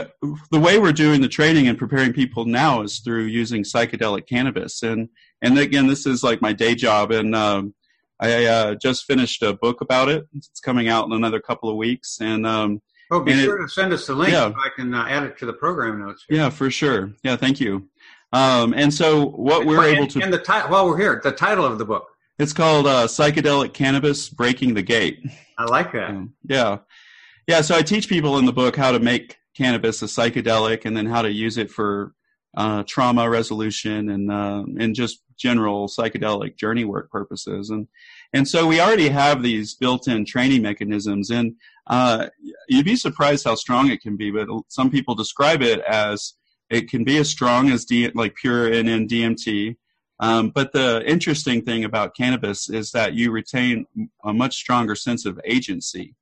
the 0.51 0.59
way 0.59 0.77
we're 0.79 0.91
doing 0.91 1.21
the 1.21 1.27
training 1.27 1.67
and 1.67 1.77
preparing 1.77 2.13
people 2.13 2.45
now 2.45 2.81
is 2.81 2.99
through 2.99 3.23
using 3.23 3.63
psychedelic 3.63 4.27
cannabis, 4.27 4.83
and 4.83 5.09
and 5.41 5.57
again, 5.57 5.87
this 5.87 6.05
is 6.05 6.23
like 6.23 6.41
my 6.41 6.53
day 6.53 6.75
job, 6.75 7.11
and 7.11 7.35
um, 7.35 7.73
I 8.19 8.45
uh, 8.45 8.75
just 8.75 9.05
finished 9.05 9.41
a 9.43 9.53
book 9.53 9.81
about 9.81 10.09
it. 10.09 10.27
It's 10.35 10.59
coming 10.59 10.87
out 10.87 11.05
in 11.05 11.13
another 11.13 11.39
couple 11.39 11.69
of 11.69 11.75
weeks, 11.77 12.17
and 12.19 12.45
um, 12.45 12.81
Oh, 13.09 13.21
be 13.21 13.31
and 13.31 13.41
sure 13.41 13.59
it, 13.59 13.67
to 13.67 13.69
send 13.69 13.93
us 13.93 14.07
the 14.07 14.15
link 14.15 14.33
yeah. 14.33 14.49
so 14.49 14.55
I 14.57 14.69
can 14.75 14.93
uh, 14.93 15.05
add 15.07 15.23
it 15.23 15.37
to 15.39 15.45
the 15.45 15.53
program 15.53 15.99
notes. 15.99 16.25
Here. 16.27 16.39
Yeah, 16.39 16.49
for 16.49 16.69
sure. 16.69 17.13
Yeah, 17.23 17.37
thank 17.37 17.59
you. 17.59 17.87
Um, 18.33 18.73
and 18.73 18.93
so 18.93 19.27
what 19.27 19.61
and, 19.61 19.69
we're 19.69 19.87
and, 19.87 19.97
able 19.97 20.07
to 20.07 20.21
and 20.21 20.33
the 20.33 20.39
title 20.39 20.69
while 20.69 20.85
we're 20.85 20.97
here, 20.97 21.21
the 21.23 21.31
title 21.31 21.65
of 21.65 21.77
the 21.77 21.85
book. 21.85 22.07
It's 22.37 22.53
called 22.53 22.85
uh, 22.85 23.07
"Psychedelic 23.07 23.73
Cannabis: 23.73 24.29
Breaking 24.29 24.73
the 24.73 24.81
Gate." 24.81 25.23
I 25.57 25.63
like 25.63 25.93
that. 25.93 26.27
Yeah, 26.43 26.79
yeah. 27.47 27.61
So 27.61 27.75
I 27.75 27.81
teach 27.81 28.09
people 28.09 28.37
in 28.37 28.45
the 28.45 28.53
book 28.53 28.75
how 28.75 28.91
to 28.91 28.99
make 28.99 29.37
cannabis 29.55 30.01
a 30.01 30.05
psychedelic, 30.05 30.85
and 30.85 30.95
then 30.95 31.05
how 31.05 31.21
to 31.21 31.31
use 31.31 31.57
it 31.57 31.71
for 31.71 32.13
uh, 32.55 32.83
trauma 32.83 33.29
resolution 33.29 34.09
and 34.09 34.31
uh, 34.31 34.63
and 34.79 34.95
just 34.95 35.21
general 35.37 35.87
psychedelic 35.87 36.57
journey 36.57 36.83
work 36.83 37.09
purposes. 37.11 37.69
And 37.69 37.87
and 38.33 38.47
so 38.47 38.67
we 38.67 38.81
already 38.81 39.09
have 39.09 39.41
these 39.41 39.75
built-in 39.75 40.25
training 40.25 40.61
mechanisms, 40.61 41.29
and 41.29 41.55
uh, 41.87 42.27
you'd 42.67 42.85
be 42.85 42.95
surprised 42.95 43.45
how 43.45 43.55
strong 43.55 43.89
it 43.89 44.01
can 44.01 44.17
be. 44.17 44.31
But 44.31 44.47
some 44.67 44.89
people 44.89 45.15
describe 45.15 45.61
it 45.61 45.79
as 45.81 46.33
it 46.69 46.89
can 46.89 47.03
be 47.03 47.17
as 47.17 47.29
strong 47.29 47.69
as 47.69 47.85
D, 47.85 48.09
like 48.13 48.35
pure 48.35 48.69
NN 48.69 49.07
DMT. 49.07 49.77
Um, 50.19 50.49
but 50.49 50.73
the 50.73 51.03
interesting 51.05 51.61
thing 51.61 51.83
about 51.83 52.15
cannabis 52.15 52.69
is 52.69 52.91
that 52.91 53.13
you 53.13 53.31
retain 53.31 53.85
a 54.23 54.33
much 54.33 54.55
stronger 54.55 54.95
sense 54.95 55.25
of 55.25 55.39
agency. 55.45 56.15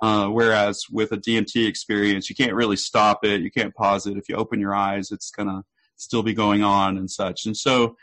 Uh, 0.00 0.28
whereas 0.28 0.84
with 0.90 1.12
a 1.12 1.16
DMT 1.16 1.66
experience, 1.66 2.28
you 2.28 2.36
can't 2.36 2.54
really 2.54 2.76
stop 2.76 3.24
it. 3.24 3.40
You 3.40 3.50
can't 3.50 3.74
pause 3.74 4.06
it. 4.06 4.16
If 4.16 4.28
you 4.28 4.36
open 4.36 4.60
your 4.60 4.74
eyes, 4.74 5.10
it's 5.10 5.30
going 5.30 5.48
to 5.48 5.62
still 5.96 6.22
be 6.22 6.34
going 6.34 6.62
on 6.62 6.96
and 6.96 7.10
such. 7.10 7.46
And 7.46 7.56
so 7.56 7.96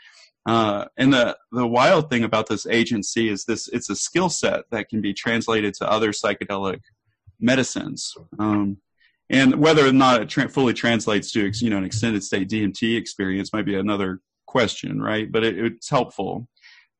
uh, 0.44 0.86
and 0.96 1.12
the 1.12 1.36
the 1.52 1.66
wild 1.66 2.10
thing 2.10 2.24
about 2.24 2.48
this 2.48 2.66
agency 2.66 3.28
is 3.28 3.44
this: 3.44 3.68
it's 3.68 3.90
a 3.90 3.96
skill 3.96 4.28
set 4.28 4.64
that 4.70 4.88
can 4.88 5.00
be 5.00 5.14
translated 5.14 5.74
to 5.74 5.90
other 5.90 6.10
psychedelic 6.10 6.80
medicines. 7.38 8.14
Um, 8.38 8.78
and 9.30 9.56
whether 9.56 9.86
or 9.86 9.92
not 9.92 10.22
it 10.22 10.28
tra- 10.28 10.48
fully 10.48 10.74
translates 10.74 11.30
to 11.32 11.50
you 11.54 11.70
know 11.70 11.78
an 11.78 11.84
extended 11.84 12.24
state 12.24 12.48
DMT 12.48 12.96
experience 12.96 13.52
might 13.52 13.66
be 13.66 13.76
another 13.76 14.20
question, 14.46 15.00
right? 15.00 15.30
But 15.30 15.44
it, 15.44 15.58
it's 15.58 15.88
helpful. 15.88 16.48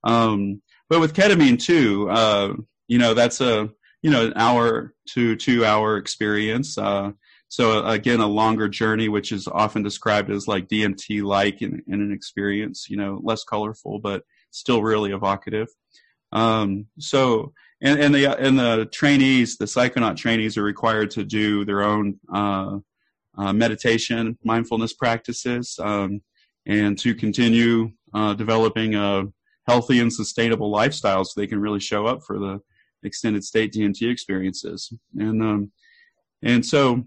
Um, 0.04 0.62
but 0.88 1.00
with 1.00 1.14
ketamine 1.14 1.60
too, 1.60 2.08
uh, 2.10 2.54
you 2.86 2.98
know 2.98 3.12
that's 3.12 3.40
a 3.40 3.70
you 4.02 4.10
know 4.10 4.26
an 4.26 4.32
hour 4.36 4.94
to 5.14 5.36
two 5.36 5.64
hour 5.64 5.96
experience. 5.96 6.76
Uh, 6.76 7.12
so 7.48 7.84
again, 7.84 8.20
a 8.20 8.26
longer 8.26 8.66
journey, 8.66 9.08
which 9.08 9.30
is 9.30 9.46
often 9.46 9.82
described 9.82 10.30
as 10.30 10.48
like 10.48 10.68
DMT-like 10.68 11.60
in, 11.60 11.82
in 11.86 12.00
an 12.00 12.10
experience, 12.10 12.86
you 12.88 12.96
know, 12.96 13.20
less 13.22 13.44
colorful, 13.44 13.98
but 13.98 14.22
still 14.50 14.82
really 14.82 15.12
evocative. 15.12 15.68
Um, 16.32 16.86
so, 16.98 17.52
and, 17.82 18.00
and 18.00 18.14
the 18.14 18.26
and 18.40 18.58
the 18.58 18.88
trainees, 18.90 19.58
the 19.58 19.66
psychonaut 19.66 20.16
trainees, 20.16 20.56
are 20.56 20.62
required 20.62 21.10
to 21.12 21.24
do 21.24 21.64
their 21.64 21.82
own 21.82 22.18
uh, 22.32 22.78
uh, 23.36 23.52
meditation, 23.52 24.38
mindfulness 24.42 24.94
practices, 24.94 25.78
um, 25.78 26.22
and 26.64 26.98
to 27.00 27.14
continue 27.14 27.90
uh, 28.14 28.34
developing 28.34 28.94
a 28.94 29.24
healthy 29.66 30.00
and 30.00 30.12
sustainable 30.12 30.70
lifestyle, 30.70 31.24
so 31.24 31.38
they 31.38 31.46
can 31.46 31.60
really 31.60 31.80
show 31.80 32.06
up 32.06 32.20
for 32.26 32.38
the 32.38 32.60
extended 33.02 33.44
state 33.44 33.72
DMT 33.72 34.10
experiences. 34.10 34.92
And 35.18 35.42
um, 35.42 35.72
and 36.42 36.64
so 36.64 37.04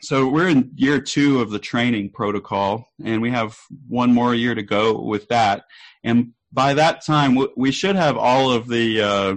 so 0.00 0.28
we're 0.28 0.48
in 0.48 0.72
year 0.76 1.00
two 1.00 1.40
of 1.40 1.50
the 1.50 1.58
training 1.58 2.10
protocol, 2.10 2.88
and 3.02 3.22
we 3.22 3.30
have 3.30 3.56
one 3.88 4.12
more 4.12 4.34
year 4.34 4.54
to 4.54 4.62
go 4.62 5.00
with 5.00 5.28
that. 5.28 5.64
And 6.02 6.32
by 6.52 6.74
that 6.74 7.04
time, 7.04 7.38
we 7.56 7.72
should 7.72 7.96
have 7.96 8.16
all 8.16 8.52
of 8.52 8.68
the 8.68 9.00
uh, 9.00 9.34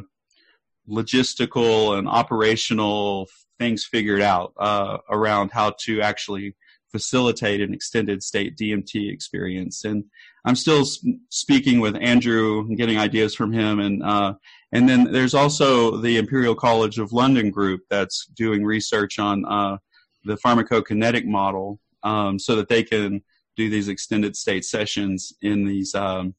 logistical 0.89 1.97
and 1.97 2.07
operational 2.07 3.27
things 3.59 3.85
figured 3.85 4.21
out 4.21 4.53
uh, 4.57 4.97
around 5.09 5.51
how 5.51 5.73
to 5.79 6.01
actually 6.01 6.55
facilitate 6.91 7.61
an 7.61 7.73
extended 7.73 8.23
state 8.23 8.57
DMT 8.57 9.11
experience. 9.11 9.83
And 9.83 10.05
I'm 10.45 10.55
still 10.55 10.85
speaking 11.29 11.79
with 11.79 11.95
Andrew 11.95 12.61
and 12.61 12.77
getting 12.77 12.97
ideas 12.97 13.35
from 13.35 13.51
him. 13.51 13.79
And 13.79 14.03
uh, 14.03 14.35
and 14.71 14.87
then 14.87 15.11
there's 15.11 15.33
also 15.33 15.97
the 15.97 16.17
Imperial 16.17 16.55
College 16.55 16.99
of 16.99 17.13
London 17.13 17.49
group 17.51 17.81
that's 17.89 18.25
doing 18.35 18.65
research 18.65 19.19
on 19.19 19.45
uh, 19.45 19.77
the 20.25 20.37
pharmacokinetic 20.37 21.25
model, 21.25 21.79
um, 22.03 22.37
so 22.37 22.55
that 22.55 22.67
they 22.67 22.83
can 22.83 23.21
do 23.55 23.69
these 23.69 23.87
extended 23.87 24.35
state 24.35 24.65
sessions 24.65 25.33
in 25.41 25.65
these 25.65 25.95
um, 25.95 26.35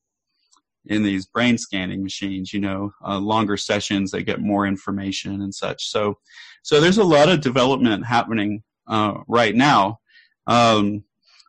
in 0.87 1.03
these 1.03 1.27
brain 1.27 1.59
scanning 1.59 2.03
machines. 2.03 2.53
You 2.53 2.61
know, 2.61 2.93
uh, 3.07 3.19
longer 3.19 3.57
sessions, 3.57 4.11
they 4.11 4.23
get 4.23 4.41
more 4.41 4.67
information 4.67 5.43
and 5.43 5.55
such. 5.55 5.89
So, 5.89 6.19
so 6.63 6.81
there's 6.81 6.99
a 6.99 7.05
lot 7.05 7.29
of 7.29 7.41
development 7.41 8.07
happening 8.07 8.63
uh, 8.87 9.15
right 9.27 9.55
now. 9.55 10.01
Um, 10.47 11.05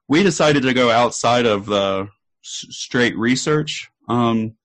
we 0.07 0.23
decided 0.23 0.63
to 0.63 0.73
go 0.73 0.89
outside 0.89 1.45
of 1.45 1.65
the 1.65 2.07
s- 2.43 2.65
straight 2.69 3.17
research 3.17 3.89
um, 4.07 4.55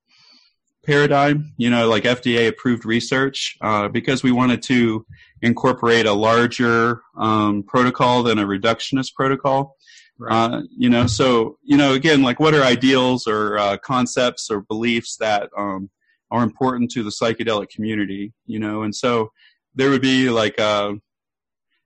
paradigm, 0.84 1.52
you 1.56 1.70
know, 1.70 1.88
like 1.88 2.04
FDA 2.04 2.48
approved 2.48 2.84
research, 2.84 3.56
uh, 3.60 3.88
because 3.88 4.22
we 4.22 4.32
wanted 4.32 4.62
to 4.64 5.06
incorporate 5.42 6.06
a 6.06 6.12
larger 6.12 7.02
um, 7.16 7.62
protocol 7.62 8.22
than 8.22 8.38
a 8.38 8.46
reductionist 8.46 9.14
protocol. 9.14 9.76
Right. 10.16 10.32
Uh, 10.32 10.62
you 10.76 10.88
know, 10.88 11.06
so 11.06 11.58
you 11.62 11.76
know, 11.76 11.94
again, 11.94 12.22
like 12.22 12.38
what 12.38 12.54
are 12.54 12.62
ideals 12.62 13.26
or 13.26 13.58
uh, 13.58 13.76
concepts 13.78 14.48
or 14.50 14.60
beliefs 14.60 15.16
that 15.18 15.50
um, 15.58 15.90
are 16.30 16.44
important 16.44 16.90
to 16.92 17.02
the 17.02 17.10
psychedelic 17.10 17.70
community? 17.70 18.32
You 18.46 18.60
know, 18.60 18.82
and 18.82 18.94
so 18.94 19.32
there 19.74 19.90
would 19.90 20.02
be 20.02 20.30
like 20.30 20.60
uh, 20.60 20.92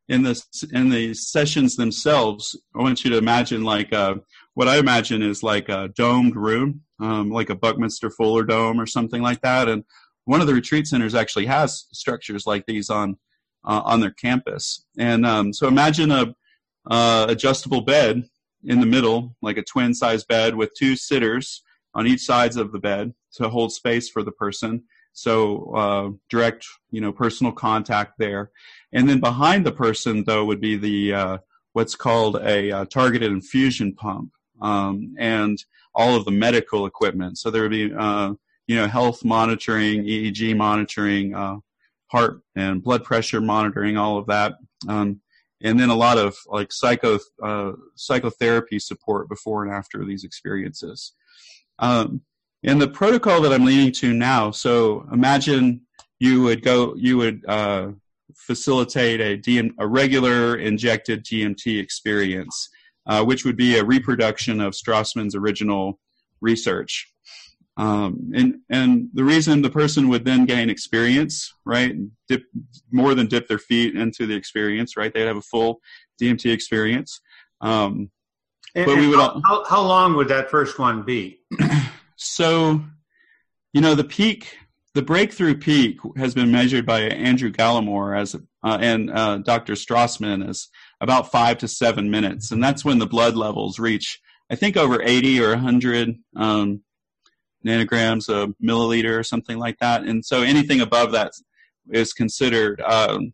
in 0.08 0.22
the 0.22 0.42
in 0.72 0.90
the 0.90 1.14
sessions 1.14 1.76
themselves. 1.76 2.58
I 2.74 2.82
want 2.82 3.04
you 3.04 3.10
to 3.10 3.18
imagine 3.18 3.64
like 3.64 3.92
uh, 3.92 4.16
what 4.58 4.66
I 4.66 4.78
imagine 4.78 5.22
is 5.22 5.44
like 5.44 5.68
a 5.68 5.86
domed 5.94 6.34
room, 6.34 6.80
um, 6.98 7.30
like 7.30 7.48
a 7.48 7.54
Buckminster 7.54 8.10
Fuller 8.10 8.42
dome 8.42 8.80
or 8.80 8.86
something 8.86 9.22
like 9.22 9.40
that. 9.42 9.68
And 9.68 9.84
one 10.24 10.40
of 10.40 10.48
the 10.48 10.54
retreat 10.54 10.88
centers 10.88 11.14
actually 11.14 11.46
has 11.46 11.86
structures 11.92 12.44
like 12.44 12.66
these 12.66 12.90
on 12.90 13.18
uh, 13.64 13.82
on 13.84 14.00
their 14.00 14.10
campus. 14.10 14.84
And 14.98 15.24
um, 15.24 15.52
so 15.52 15.68
imagine 15.68 16.10
a 16.10 16.34
uh, 16.90 17.26
adjustable 17.28 17.82
bed 17.82 18.24
in 18.64 18.80
the 18.80 18.86
middle, 18.86 19.36
like 19.42 19.58
a 19.58 19.62
twin 19.62 19.94
size 19.94 20.24
bed 20.24 20.56
with 20.56 20.74
two 20.76 20.96
sitters 20.96 21.62
on 21.94 22.08
each 22.08 22.22
sides 22.22 22.56
of 22.56 22.72
the 22.72 22.80
bed 22.80 23.14
to 23.34 23.48
hold 23.48 23.72
space 23.72 24.08
for 24.08 24.24
the 24.24 24.32
person. 24.32 24.82
So 25.12 25.72
uh, 25.76 26.10
direct, 26.28 26.66
you 26.90 27.00
know, 27.00 27.12
personal 27.12 27.52
contact 27.52 28.14
there. 28.18 28.50
And 28.92 29.08
then 29.08 29.20
behind 29.20 29.64
the 29.64 29.70
person, 29.70 30.24
though, 30.24 30.44
would 30.46 30.60
be 30.60 30.74
the 30.74 31.14
uh, 31.14 31.38
what's 31.74 31.94
called 31.94 32.40
a 32.42 32.72
uh, 32.72 32.84
targeted 32.86 33.30
infusion 33.30 33.94
pump 33.94 34.32
um, 34.60 35.14
and 35.18 35.62
all 35.94 36.14
of 36.14 36.24
the 36.24 36.30
medical 36.30 36.86
equipment. 36.86 37.38
So 37.38 37.50
there 37.50 37.62
would 37.62 37.70
be, 37.70 37.92
uh, 37.92 38.34
you 38.66 38.76
know, 38.76 38.86
health 38.86 39.24
monitoring, 39.24 40.04
EEG 40.04 40.56
monitoring, 40.56 41.34
uh, 41.34 41.56
heart 42.06 42.40
and 42.56 42.82
blood 42.82 43.04
pressure 43.04 43.40
monitoring, 43.40 43.96
all 43.96 44.18
of 44.18 44.26
that. 44.26 44.54
Um, 44.88 45.20
and 45.62 45.78
then 45.78 45.90
a 45.90 45.94
lot 45.94 46.18
of 46.18 46.36
like 46.46 46.72
psycho 46.72 47.18
uh, 47.42 47.72
psychotherapy 47.96 48.78
support 48.78 49.28
before 49.28 49.64
and 49.64 49.72
after 49.72 50.04
these 50.04 50.24
experiences. 50.24 51.12
Um, 51.78 52.22
and 52.64 52.80
the 52.80 52.88
protocol 52.88 53.40
that 53.42 53.52
I'm 53.52 53.64
leading 53.64 53.92
to 53.92 54.12
now. 54.12 54.50
So 54.50 55.06
imagine 55.12 55.82
you 56.18 56.42
would 56.42 56.62
go, 56.62 56.94
you 56.96 57.16
would 57.16 57.44
uh, 57.46 57.90
facilitate 58.34 59.20
a, 59.20 59.38
DM, 59.38 59.70
a 59.78 59.86
regular 59.86 60.56
injected 60.56 61.24
DMT 61.24 61.80
experience, 61.80 62.68
uh, 63.08 63.24
which 63.24 63.44
would 63.44 63.56
be 63.56 63.78
a 63.78 63.84
reproduction 63.84 64.60
of 64.60 64.74
Strassman's 64.74 65.34
original 65.34 65.98
research. 66.40 67.10
Um, 67.76 68.32
and 68.34 68.56
and 68.70 69.08
the 69.14 69.22
reason 69.24 69.62
the 69.62 69.70
person 69.70 70.08
would 70.08 70.24
then 70.24 70.46
gain 70.46 70.68
experience, 70.68 71.52
right? 71.64 71.94
Dip 72.28 72.42
more 72.90 73.14
than 73.14 73.28
dip 73.28 73.46
their 73.46 73.58
feet 73.58 73.94
into 73.94 74.26
the 74.26 74.34
experience, 74.34 74.96
right? 74.96 75.14
They'd 75.14 75.26
have 75.26 75.36
a 75.36 75.42
full 75.42 75.80
DMT 76.20 76.52
experience. 76.52 77.20
Um, 77.60 78.10
and, 78.74 78.86
but 78.86 78.96
we 78.96 79.08
would 79.08 79.18
how, 79.18 79.40
how, 79.44 79.64
how 79.64 79.82
long 79.82 80.14
would 80.16 80.28
that 80.28 80.50
first 80.50 80.78
one 80.78 81.02
be? 81.02 81.40
so, 82.16 82.80
you 83.72 83.80
know, 83.80 83.94
the 83.94 84.04
peak, 84.04 84.56
the 84.94 85.02
breakthrough 85.02 85.56
peak 85.56 85.98
has 86.16 86.34
been 86.34 86.50
measured 86.50 86.84
by 86.84 87.02
Andrew 87.02 87.50
Gallimore 87.50 88.18
as 88.18 88.34
uh, 88.64 88.78
and 88.80 89.10
uh, 89.10 89.38
Dr. 89.38 89.74
Strassman 89.74 90.48
as 90.48 90.68
about 91.00 91.30
five 91.30 91.58
to 91.58 91.68
seven 91.68 92.10
minutes, 92.10 92.50
and 92.50 92.62
that's 92.62 92.84
when 92.84 92.98
the 92.98 93.06
blood 93.06 93.36
levels 93.36 93.78
reach, 93.78 94.20
I 94.50 94.54
think, 94.54 94.76
over 94.76 95.02
80 95.02 95.40
or 95.40 95.50
100. 95.50 96.16
Um, 96.36 96.82
nanograms 97.66 98.28
a 98.28 98.54
milliliter 98.64 99.18
or 99.18 99.22
something 99.22 99.58
like 99.58 99.78
that. 99.80 100.02
And 100.02 100.24
so 100.24 100.42
anything 100.42 100.80
above 100.80 101.12
that 101.12 101.32
is 101.90 102.12
considered 102.12 102.80
um, 102.80 103.32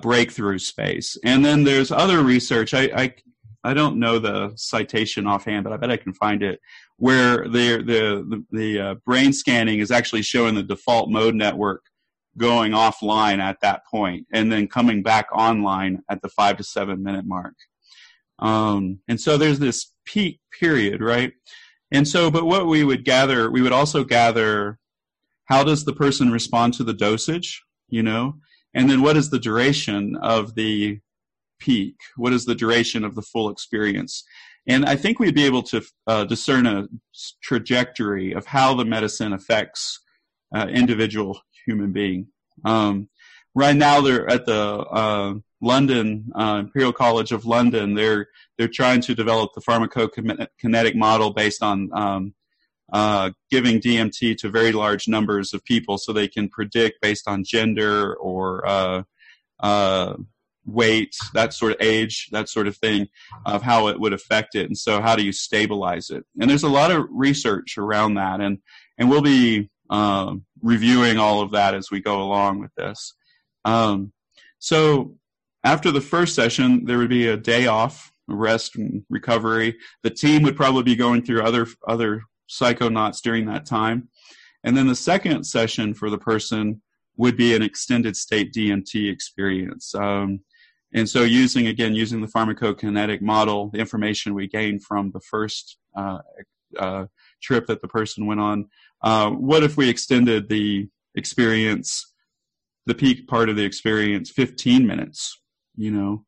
breakthrough 0.00 0.58
space. 0.58 1.16
And 1.24 1.44
then 1.44 1.64
there's 1.64 1.92
other 1.92 2.22
research. 2.22 2.74
I, 2.74 2.90
I, 2.94 3.14
I 3.62 3.74
don't 3.74 3.98
know 3.98 4.18
the 4.18 4.52
citation 4.56 5.26
offhand, 5.26 5.64
but 5.64 5.72
I 5.72 5.76
bet 5.76 5.90
I 5.90 5.96
can 5.96 6.14
find 6.14 6.42
it 6.42 6.60
where 6.96 7.48
the 7.48 7.82
the 7.82 8.24
the, 8.28 8.44
the 8.50 8.80
uh, 8.80 8.94
brain 9.06 9.32
scanning 9.32 9.80
is 9.80 9.90
actually 9.90 10.22
showing 10.22 10.54
the 10.54 10.62
default 10.62 11.10
mode 11.10 11.34
network 11.34 11.84
going 12.36 12.72
offline 12.72 13.38
at 13.38 13.60
that 13.60 13.82
point 13.86 14.26
and 14.32 14.50
then 14.50 14.68
coming 14.68 15.02
back 15.02 15.26
online 15.32 16.02
at 16.08 16.22
the 16.22 16.28
five 16.28 16.56
to 16.56 16.64
seven 16.64 17.02
minute 17.02 17.26
mark. 17.26 17.54
Um, 18.38 19.00
and 19.08 19.20
so 19.20 19.36
there's 19.36 19.58
this 19.58 19.92
peak 20.06 20.40
period, 20.58 21.02
right? 21.02 21.32
And 21.92 22.06
so, 22.06 22.30
but 22.30 22.46
what 22.46 22.66
we 22.66 22.84
would 22.84 23.04
gather, 23.04 23.50
we 23.50 23.62
would 23.62 23.72
also 23.72 24.04
gather 24.04 24.78
how 25.46 25.64
does 25.64 25.84
the 25.84 25.92
person 25.92 26.30
respond 26.30 26.74
to 26.74 26.84
the 26.84 26.94
dosage, 26.94 27.62
you 27.88 28.02
know, 28.02 28.36
and 28.72 28.88
then 28.88 29.02
what 29.02 29.16
is 29.16 29.30
the 29.30 29.38
duration 29.38 30.16
of 30.22 30.54
the 30.54 31.00
peak? 31.58 31.96
What 32.16 32.32
is 32.32 32.44
the 32.44 32.54
duration 32.54 33.04
of 33.04 33.16
the 33.16 33.22
full 33.22 33.50
experience? 33.50 34.24
And 34.66 34.84
I 34.84 34.94
think 34.94 35.18
we'd 35.18 35.34
be 35.34 35.44
able 35.44 35.64
to 35.64 35.82
uh, 36.06 36.24
discern 36.24 36.66
a 36.66 36.86
trajectory 37.42 38.32
of 38.32 38.46
how 38.46 38.74
the 38.74 38.84
medicine 38.84 39.32
affects 39.32 40.00
uh, 40.54 40.66
individual 40.68 41.40
human 41.70 41.92
being. 41.92 42.26
Um, 42.64 43.08
right 43.54 43.76
now, 43.76 44.00
they're 44.00 44.28
at 44.28 44.46
the 44.46 44.60
uh, 44.60 45.34
London 45.60 46.30
uh, 46.34 46.58
Imperial 46.60 46.92
College 46.92 47.32
of 47.32 47.44
London. 47.44 47.94
They're 47.94 48.26
they're 48.58 48.68
trying 48.68 49.00
to 49.02 49.14
develop 49.14 49.52
the 49.54 49.60
pharmacokinetic 49.60 50.94
model 50.94 51.30
based 51.30 51.62
on 51.62 51.90
um, 51.92 52.34
uh, 52.92 53.30
giving 53.50 53.80
DMT 53.80 54.36
to 54.38 54.48
very 54.48 54.72
large 54.72 55.06
numbers 55.06 55.54
of 55.54 55.64
people, 55.64 55.96
so 55.96 56.12
they 56.12 56.28
can 56.28 56.48
predict 56.48 57.00
based 57.00 57.28
on 57.28 57.44
gender 57.44 58.14
or 58.14 58.66
uh, 58.66 59.02
uh, 59.60 60.14
weight, 60.66 61.14
that 61.34 61.52
sort 61.54 61.72
of 61.72 61.78
age, 61.80 62.28
that 62.32 62.48
sort 62.48 62.66
of 62.66 62.76
thing, 62.76 63.08
of 63.46 63.62
how 63.62 63.88
it 63.88 64.00
would 64.00 64.12
affect 64.12 64.54
it. 64.54 64.66
And 64.66 64.76
so, 64.76 65.00
how 65.00 65.14
do 65.16 65.24
you 65.24 65.32
stabilize 65.32 66.10
it? 66.10 66.24
And 66.40 66.50
there's 66.50 66.64
a 66.64 66.68
lot 66.68 66.90
of 66.90 67.06
research 67.10 67.78
around 67.78 68.14
that, 68.14 68.40
and 68.40 68.58
and 68.98 69.08
we'll 69.08 69.22
be 69.22 69.70
uh, 69.90 70.34
reviewing 70.62 71.18
all 71.18 71.42
of 71.42 71.50
that 71.50 71.74
as 71.74 71.90
we 71.90 72.00
go 72.00 72.22
along 72.22 72.60
with 72.60 72.74
this. 72.76 73.14
Um, 73.64 74.12
so 74.58 75.16
after 75.64 75.90
the 75.90 76.00
first 76.00 76.34
session, 76.34 76.84
there 76.84 76.98
would 76.98 77.10
be 77.10 77.26
a 77.28 77.36
day 77.36 77.66
off, 77.66 78.12
rest 78.28 78.76
and 78.76 79.04
recovery. 79.10 79.76
The 80.02 80.10
team 80.10 80.42
would 80.42 80.56
probably 80.56 80.84
be 80.84 80.96
going 80.96 81.22
through 81.22 81.42
other 81.42 81.66
other 81.86 82.22
psychonauts 82.48 83.20
during 83.20 83.46
that 83.46 83.66
time. 83.66 84.08
And 84.64 84.76
then 84.76 84.86
the 84.86 84.94
second 84.94 85.44
session 85.44 85.94
for 85.94 86.10
the 86.10 86.18
person 86.18 86.82
would 87.16 87.36
be 87.36 87.54
an 87.54 87.62
extended 87.62 88.16
state 88.16 88.52
DMT 88.52 89.10
experience. 89.10 89.94
Um, 89.94 90.40
and 90.92 91.08
so 91.08 91.22
using, 91.22 91.68
again, 91.68 91.94
using 91.94 92.20
the 92.20 92.26
pharmacokinetic 92.26 93.20
model, 93.20 93.70
the 93.70 93.78
information 93.78 94.34
we 94.34 94.48
gained 94.48 94.84
from 94.84 95.12
the 95.12 95.20
first 95.20 95.78
uh, 95.96 96.18
uh, 96.78 97.06
trip 97.40 97.66
that 97.66 97.80
the 97.80 97.88
person 97.88 98.26
went 98.26 98.40
on, 98.40 98.68
uh, 99.02 99.30
what 99.30 99.62
if 99.62 99.76
we 99.76 99.88
extended 99.88 100.48
the 100.48 100.88
experience, 101.14 102.12
the 102.86 102.94
peak 102.94 103.26
part 103.26 103.48
of 103.48 103.56
the 103.56 103.64
experience, 103.64 104.30
15 104.30 104.86
minutes? 104.86 105.40
you 105.80 105.90
know, 105.90 106.24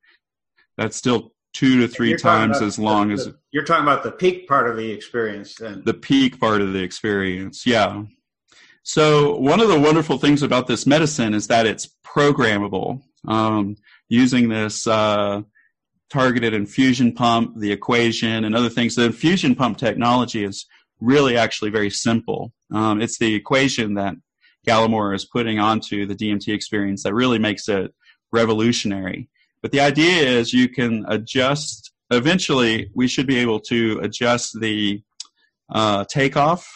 that's 0.76 0.96
still 0.96 1.32
two 1.52 1.80
to 1.80 1.88
3 1.88 2.16
times 2.16 2.62
as 2.62 2.78
long 2.78 3.08
the, 3.08 3.14
as 3.14 3.28
you're 3.50 3.64
talking 3.64 3.82
about 3.82 4.02
the 4.02 4.10
peak 4.10 4.48
part 4.48 4.68
of 4.68 4.76
the 4.76 4.90
experience 4.90 5.54
then. 5.56 5.82
The 5.84 5.94
peak 5.94 6.40
part 6.40 6.62
of 6.62 6.72
the 6.72 6.82
experience 6.82 7.66
yeah. 7.66 8.04
So 8.82 9.36
one 9.36 9.60
of 9.60 9.68
the 9.68 9.78
wonderful 9.78 10.18
things 10.18 10.42
about 10.42 10.66
this 10.66 10.86
medicine 10.86 11.34
is 11.34 11.46
that 11.48 11.66
it's 11.66 11.88
programmable. 12.04 13.02
Um, 13.28 13.76
using 14.08 14.48
this 14.48 14.86
uh, 14.88 15.42
targeted 16.10 16.52
infusion 16.54 17.12
pump 17.12 17.56
the 17.56 17.70
equation 17.70 18.44
and 18.44 18.56
other 18.56 18.68
things. 18.68 18.96
The 18.96 19.04
infusion 19.04 19.54
pump 19.54 19.78
technology 19.78 20.42
is 20.42 20.66
really 21.02 21.36
actually 21.36 21.70
very 21.70 21.90
simple. 21.90 22.52
Um, 22.72 23.02
it's 23.02 23.18
the 23.18 23.34
equation 23.34 23.94
that 23.94 24.14
Gallimore 24.66 25.14
is 25.14 25.24
putting 25.24 25.58
onto 25.58 26.06
the 26.06 26.14
DMT 26.14 26.54
experience 26.54 27.02
that 27.02 27.14
really 27.14 27.38
makes 27.38 27.68
it 27.68 27.92
revolutionary. 28.30 29.28
But 29.60 29.72
the 29.72 29.80
idea 29.80 30.22
is 30.22 30.52
you 30.52 30.68
can 30.68 31.04
adjust, 31.08 31.92
eventually, 32.10 32.90
we 32.94 33.08
should 33.08 33.26
be 33.26 33.38
able 33.38 33.60
to 33.60 33.98
adjust 34.02 34.58
the 34.60 35.02
uh, 35.70 36.04
takeoff, 36.04 36.68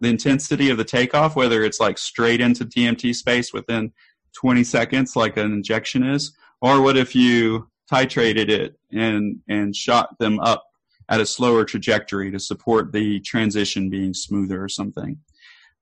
the 0.00 0.08
intensity 0.08 0.70
of 0.70 0.78
the 0.78 0.84
takeoff, 0.84 1.36
whether 1.36 1.62
it's 1.62 1.80
like 1.80 1.98
straight 1.98 2.40
into 2.40 2.64
DMT 2.64 3.14
space 3.14 3.52
within 3.52 3.92
20 4.40 4.64
seconds, 4.64 5.14
like 5.14 5.36
an 5.36 5.52
injection 5.52 6.02
is, 6.02 6.32
or 6.60 6.80
what 6.80 6.96
if 6.96 7.14
you 7.14 7.68
titrated 7.92 8.48
it 8.48 8.76
and, 8.92 9.40
and 9.48 9.76
shot 9.76 10.18
them 10.18 10.40
up 10.40 10.64
at 11.08 11.20
a 11.20 11.26
slower 11.26 11.64
trajectory 11.64 12.30
to 12.30 12.38
support 12.38 12.92
the 12.92 13.20
transition 13.20 13.90
being 13.90 14.14
smoother 14.14 14.62
or 14.62 14.68
something. 14.68 15.18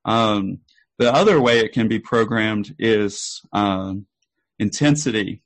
Um, 0.05 0.59
the 0.99 1.13
other 1.13 1.41
way 1.41 1.61
it 1.61 1.73
can 1.73 1.89
be 1.89 1.99
programmed 1.99 2.75
is 2.79 3.41
um, 3.53 4.07
intensity. 4.59 5.43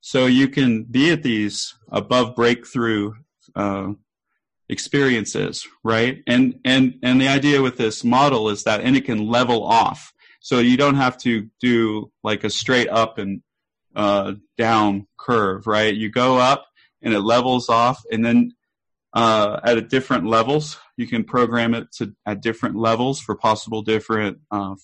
So 0.00 0.26
you 0.26 0.48
can 0.48 0.84
be 0.84 1.10
at 1.10 1.22
these 1.22 1.74
above 1.90 2.34
breakthrough 2.34 3.12
uh, 3.54 3.92
experiences, 4.68 5.66
right? 5.84 6.22
And 6.26 6.60
and 6.64 6.98
and 7.02 7.20
the 7.20 7.28
idea 7.28 7.60
with 7.60 7.76
this 7.76 8.04
model 8.04 8.48
is 8.48 8.64
that 8.64 8.80
and 8.80 8.96
it 8.96 9.04
can 9.04 9.26
level 9.26 9.64
off. 9.64 10.12
So 10.40 10.58
you 10.58 10.76
don't 10.76 10.94
have 10.94 11.18
to 11.18 11.50
do 11.60 12.10
like 12.24 12.44
a 12.44 12.50
straight 12.50 12.88
up 12.88 13.18
and 13.18 13.42
uh, 13.94 14.34
down 14.56 15.06
curve, 15.18 15.66
right? 15.66 15.94
You 15.94 16.10
go 16.10 16.38
up 16.38 16.66
and 17.02 17.12
it 17.12 17.20
levels 17.20 17.68
off, 17.68 18.02
and 18.10 18.24
then 18.24 18.52
uh, 19.12 19.60
at 19.64 19.76
a 19.76 19.82
different 19.82 20.26
levels, 20.26 20.78
you 20.96 21.06
can 21.06 21.24
program 21.24 21.74
it 21.74 21.90
to 21.92 22.14
at 22.26 22.42
different 22.42 22.76
levels 22.76 23.20
for 23.20 23.34
possible 23.34 23.82
different 23.82 24.38
uh, 24.50 24.74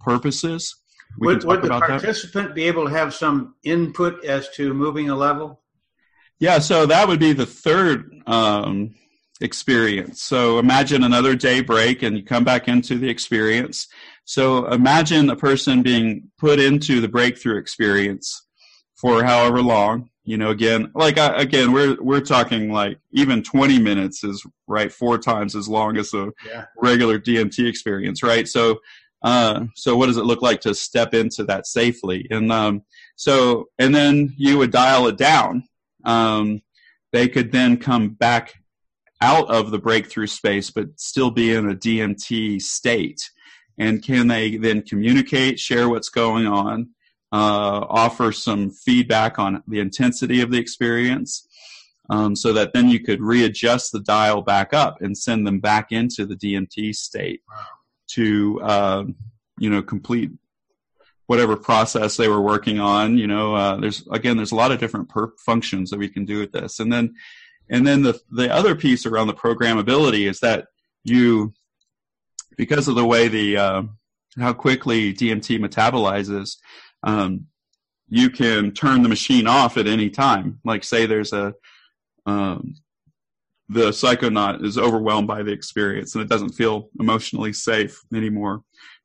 purposes. 0.00 0.76
We 1.18 1.28
would, 1.28 1.44
would 1.44 1.62
the 1.62 1.68
participant 1.68 2.48
that. 2.48 2.54
be 2.54 2.64
able 2.64 2.84
to 2.84 2.90
have 2.90 3.14
some 3.14 3.54
input 3.62 4.24
as 4.24 4.48
to 4.56 4.74
moving 4.74 5.08
a 5.08 5.16
level? 5.16 5.62
Yeah, 6.38 6.58
so 6.58 6.84
that 6.86 7.08
would 7.08 7.20
be 7.20 7.32
the 7.32 7.46
third 7.46 8.22
um, 8.26 8.94
experience. 9.40 10.22
So 10.22 10.58
imagine 10.58 11.04
another 11.04 11.34
day 11.34 11.60
break 11.60 12.02
and 12.02 12.16
you 12.16 12.24
come 12.24 12.44
back 12.44 12.68
into 12.68 12.98
the 12.98 13.08
experience. 13.08 13.88
So 14.24 14.66
imagine 14.66 15.30
a 15.30 15.36
person 15.36 15.82
being 15.82 16.30
put 16.38 16.58
into 16.58 17.00
the 17.00 17.08
breakthrough 17.08 17.58
experience 17.58 18.46
for 18.96 19.24
however 19.24 19.62
long. 19.62 20.10
You 20.26 20.36
know, 20.36 20.50
again, 20.50 20.90
like 20.94 21.18
uh, 21.18 21.34
again, 21.36 21.72
we're 21.72 21.96
we're 22.02 22.20
talking 22.20 22.72
like 22.72 22.98
even 23.12 23.44
20 23.44 23.78
minutes 23.78 24.24
is 24.24 24.44
right 24.66 24.92
four 24.92 25.18
times 25.18 25.54
as 25.54 25.68
long 25.68 25.96
as 25.96 26.12
a 26.14 26.32
yeah. 26.44 26.64
regular 26.76 27.20
DMT 27.20 27.68
experience, 27.68 28.24
right? 28.24 28.48
So, 28.48 28.80
uh, 29.22 29.66
so 29.76 29.96
what 29.96 30.06
does 30.06 30.16
it 30.16 30.24
look 30.24 30.42
like 30.42 30.60
to 30.62 30.74
step 30.74 31.14
into 31.14 31.44
that 31.44 31.68
safely? 31.68 32.26
And 32.30 32.50
um, 32.50 32.82
so, 33.14 33.68
and 33.78 33.94
then 33.94 34.34
you 34.36 34.58
would 34.58 34.72
dial 34.72 35.06
it 35.06 35.16
down. 35.16 35.62
Um, 36.04 36.60
they 37.12 37.28
could 37.28 37.52
then 37.52 37.76
come 37.76 38.08
back 38.08 38.54
out 39.20 39.48
of 39.48 39.70
the 39.70 39.78
breakthrough 39.78 40.26
space, 40.26 40.72
but 40.72 40.98
still 40.98 41.30
be 41.30 41.54
in 41.54 41.70
a 41.70 41.74
DMT 41.74 42.60
state. 42.60 43.30
And 43.78 44.02
can 44.02 44.26
they 44.26 44.56
then 44.56 44.82
communicate, 44.82 45.60
share 45.60 45.88
what's 45.88 46.08
going 46.08 46.46
on, 46.46 46.90
uh, 47.32 47.84
offer 47.88 48.32
some 48.32 48.70
feedback 48.70 49.38
on 49.38 49.62
the 49.66 49.80
intensity 49.80 50.40
of 50.40 50.50
the 50.50 50.58
experience, 50.58 51.48
um, 52.10 52.36
so 52.36 52.52
that 52.52 52.72
then 52.72 52.88
you 52.88 53.00
could 53.00 53.20
readjust 53.20 53.92
the 53.92 54.00
dial 54.00 54.42
back 54.42 54.72
up 54.72 55.00
and 55.00 55.16
send 55.16 55.46
them 55.46 55.58
back 55.58 55.90
into 55.90 56.24
the 56.24 56.36
DMT 56.36 56.94
state 56.94 57.42
to, 58.08 58.60
uh, 58.62 59.04
you 59.58 59.68
know, 59.68 59.82
complete 59.82 60.30
whatever 61.26 61.56
process 61.56 62.16
they 62.16 62.28
were 62.28 62.40
working 62.40 62.78
on. 62.78 63.18
You 63.18 63.26
know, 63.26 63.54
uh, 63.54 63.76
there's 63.76 64.06
again, 64.10 64.36
there's 64.36 64.52
a 64.52 64.56
lot 64.56 64.72
of 64.72 64.78
different 64.78 65.10
functions 65.38 65.90
that 65.90 65.98
we 65.98 66.08
can 66.08 66.24
do 66.24 66.38
with 66.38 66.52
this, 66.52 66.78
and 66.80 66.92
then 66.92 67.14
and 67.68 67.86
then 67.86 68.02
the 68.02 68.20
the 68.30 68.52
other 68.52 68.74
piece 68.74 69.06
around 69.06 69.26
the 69.26 69.34
programmability 69.34 70.28
is 70.28 70.40
that 70.40 70.66
you, 71.04 71.52
because 72.56 72.88
of 72.88 72.94
the 72.94 73.04
way 73.04 73.28
the 73.28 73.56
uh, 73.56 73.82
how 74.38 74.52
quickly 74.52 75.12
DMT 75.12 75.58
metabolizes, 75.58 76.56
um, 77.02 77.46
you 78.08 78.30
can 78.30 78.72
turn 78.72 79.02
the 79.02 79.08
machine 79.08 79.46
off 79.46 79.76
at 79.76 79.86
any 79.86 80.10
time. 80.10 80.60
Like 80.64 80.84
say 80.84 81.06
there's 81.06 81.32
a 81.32 81.54
um, 82.24 82.74
the 83.68 83.90
psychonaut 83.90 84.64
is 84.64 84.78
overwhelmed 84.78 85.26
by 85.26 85.42
the 85.42 85.52
experience 85.52 86.14
and 86.14 86.22
it 86.22 86.28
doesn't 86.28 86.52
feel 86.52 86.88
emotionally 87.00 87.52
safe 87.52 88.00
anymore. 88.14 88.62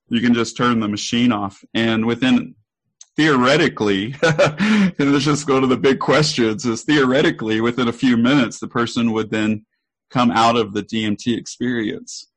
You 0.10 0.22
can 0.22 0.34
just 0.34 0.58
turn 0.58 0.80
the 0.80 0.90
machine 0.90 1.32
off, 1.32 1.64
and 1.74 2.06
within 2.06 2.56
theoretically, 3.16 4.16
and 4.24 4.94
let's 5.00 5.24
just 5.24 5.48
go 5.48 5.60
to 5.60 5.68
the 5.68 5.78
big 5.78 6.00
questions, 6.00 6.66
is 6.66 6.84
theoretically 6.84 7.62
within 7.62 7.88
a 7.88 7.94
few 7.94 8.18
minutes, 8.18 8.60
the 8.60 8.68
person 8.68 9.14
would 9.14 9.32
then 9.32 9.66
come 10.10 10.32
out 10.32 10.58
of 10.58 10.74
the 10.74 10.84
DMT 10.84 11.38
experience. 11.38 12.30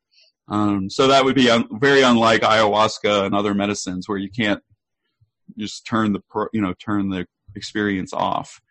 Um, 0.47 0.89
so 0.89 1.07
that 1.07 1.25
would 1.25 1.35
be 1.35 1.49
un- 1.49 1.67
very 1.73 2.01
unlike 2.01 2.41
ayahuasca 2.41 3.25
and 3.25 3.35
other 3.35 3.53
medicines 3.53 4.07
where 4.07 4.17
you 4.17 4.29
can't 4.29 4.61
just 5.57 5.85
turn 5.85 6.13
the, 6.13 6.21
pro- 6.29 6.47
you 6.53 6.61
know, 6.61 6.73
turn 6.73 7.09
the 7.09 7.27
experience 7.55 8.13
off. 8.13 8.61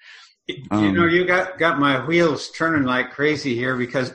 Um, 0.70 0.84
you 0.84 0.92
know, 0.92 1.06
you 1.06 1.24
got 1.24 1.56
got 1.56 1.78
my 1.78 2.04
wheels 2.04 2.50
turning 2.50 2.82
like 2.82 3.12
crazy 3.12 3.54
here 3.54 3.76
because, 3.76 4.12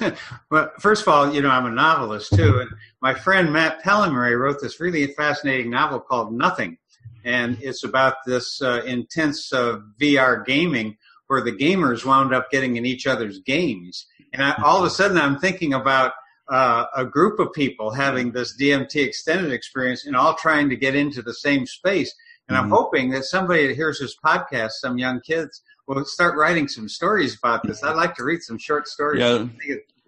well, 0.50 0.70
first 0.78 1.02
of 1.02 1.08
all, 1.08 1.32
you 1.32 1.40
know, 1.40 1.48
I'm 1.48 1.64
a 1.64 1.70
novelist 1.70 2.34
too, 2.34 2.60
and 2.60 2.70
my 3.00 3.14
friend 3.14 3.50
Matt 3.50 3.82
Pellemery 3.82 4.38
wrote 4.38 4.60
this 4.60 4.78
really 4.78 5.06
fascinating 5.06 5.70
novel 5.70 5.98
called 5.98 6.34
Nothing, 6.34 6.76
and 7.24 7.56
it's 7.62 7.82
about 7.82 8.16
this 8.26 8.60
uh, 8.60 8.82
intense 8.86 9.50
uh, 9.54 9.78
VR 9.98 10.44
gaming 10.44 10.98
where 11.28 11.40
the 11.40 11.52
gamers 11.52 12.04
wound 12.04 12.34
up 12.34 12.50
getting 12.50 12.76
in 12.76 12.84
each 12.84 13.06
other's 13.06 13.38
games. 13.38 14.06
And 14.34 14.42
I, 14.42 14.54
all 14.62 14.80
of 14.80 14.84
a 14.84 14.90
sudden, 14.90 15.16
I'm 15.16 15.38
thinking 15.38 15.72
about 15.72 16.12
uh, 16.50 16.86
a 16.96 17.04
group 17.04 17.38
of 17.38 17.52
people 17.52 17.90
having 17.90 18.32
this 18.32 18.56
DMT 18.60 18.96
extended 18.96 19.52
experience 19.52 20.06
and 20.06 20.16
all 20.16 20.34
trying 20.34 20.68
to 20.68 20.76
get 20.76 20.94
into 20.94 21.22
the 21.22 21.34
same 21.34 21.66
space. 21.66 22.12
And 22.48 22.56
I'm 22.56 22.64
mm-hmm. 22.64 22.74
hoping 22.74 23.10
that 23.10 23.24
somebody 23.24 23.68
that 23.68 23.76
hears 23.76 24.00
this 24.00 24.16
podcast, 24.24 24.72
some 24.72 24.98
young 24.98 25.20
kids, 25.20 25.62
will 25.86 26.04
start 26.04 26.36
writing 26.36 26.66
some 26.68 26.88
stories 26.88 27.36
about 27.36 27.62
this. 27.62 27.82
I'd 27.84 27.96
like 27.96 28.14
to 28.16 28.24
read 28.24 28.42
some 28.42 28.58
short 28.58 28.88
stories. 28.88 29.20
Yeah. 29.20 29.46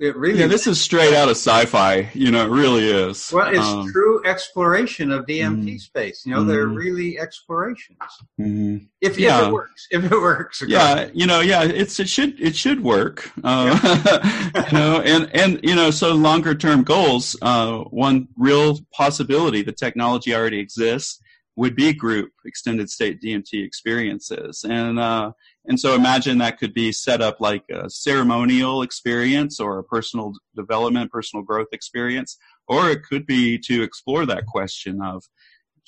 It 0.03 0.17
really 0.17 0.41
yeah, 0.41 0.49
this 0.49 0.67
is 0.67 0.81
straight 0.81 1.15
out 1.15 1.29
of 1.29 1.37
sci-fi. 1.37 2.11
You 2.13 2.33
know, 2.33 2.45
it 2.45 2.51
really 2.51 2.91
is. 2.91 3.31
Well, 3.33 3.55
it's 3.55 3.65
um, 3.65 3.89
true 3.93 4.21
exploration 4.27 5.13
of 5.13 5.27
DMT 5.27 5.65
mm, 5.65 5.81
space. 5.81 6.27
You 6.27 6.35
know, 6.35 6.43
mm, 6.43 6.49
they're 6.49 6.67
mm-hmm. 6.67 6.75
really 6.75 7.21
explorations. 7.21 7.99
Mm, 8.41 8.89
if, 9.01 9.17
yeah. 9.17 9.43
if, 9.43 9.47
it 9.47 9.53
works, 9.53 9.87
if 9.93 10.03
it 10.03 10.11
works. 10.11 10.61
Yeah, 10.67 11.09
you 11.15 11.27
know, 11.27 11.39
yeah, 11.39 11.63
it's 11.63 12.01
it 12.01 12.09
should 12.09 12.41
it 12.41 12.57
should 12.57 12.83
work. 12.83 13.31
Uh, 13.45 13.79
yeah. 13.81 14.65
you 14.73 14.77
know, 14.77 15.01
and 15.03 15.31
and 15.37 15.61
you 15.63 15.77
know, 15.77 15.93
so 15.93 16.15
longer 16.15 16.57
term 16.57 16.83
goals. 16.83 17.37
Uh, 17.41 17.85
one 17.85 18.27
real 18.37 18.81
possibility, 18.93 19.63
the 19.63 19.71
technology 19.71 20.35
already 20.35 20.59
exists, 20.59 21.21
would 21.55 21.77
be 21.77 21.93
group 21.93 22.33
extended 22.45 22.91
state 22.91 23.23
DMT 23.23 23.65
experiences, 23.65 24.65
and 24.69 24.99
uh, 24.99 25.31
and 25.67 25.79
so 25.79 25.95
imagine 25.95 26.39
that 26.39 26.59
could 26.59 26.75
be 26.75 26.91
set 26.91 27.23
up 27.23 27.41
like 27.41 27.65
a 27.71 27.89
ceremonial 27.89 28.83
experience 28.83 29.61
or 29.61 29.79
a 29.79 29.85
personal 29.85 30.33
development, 30.57 31.13
personal 31.13 31.45
growth 31.45 31.69
experience, 31.73 32.37
or 32.67 32.91
it 32.91 33.05
could 33.05 33.27
be 33.27 33.59
to 33.59 33.83
explore 33.83 34.27
that 34.27 34.47
question 34.47 35.01
of 35.03 35.23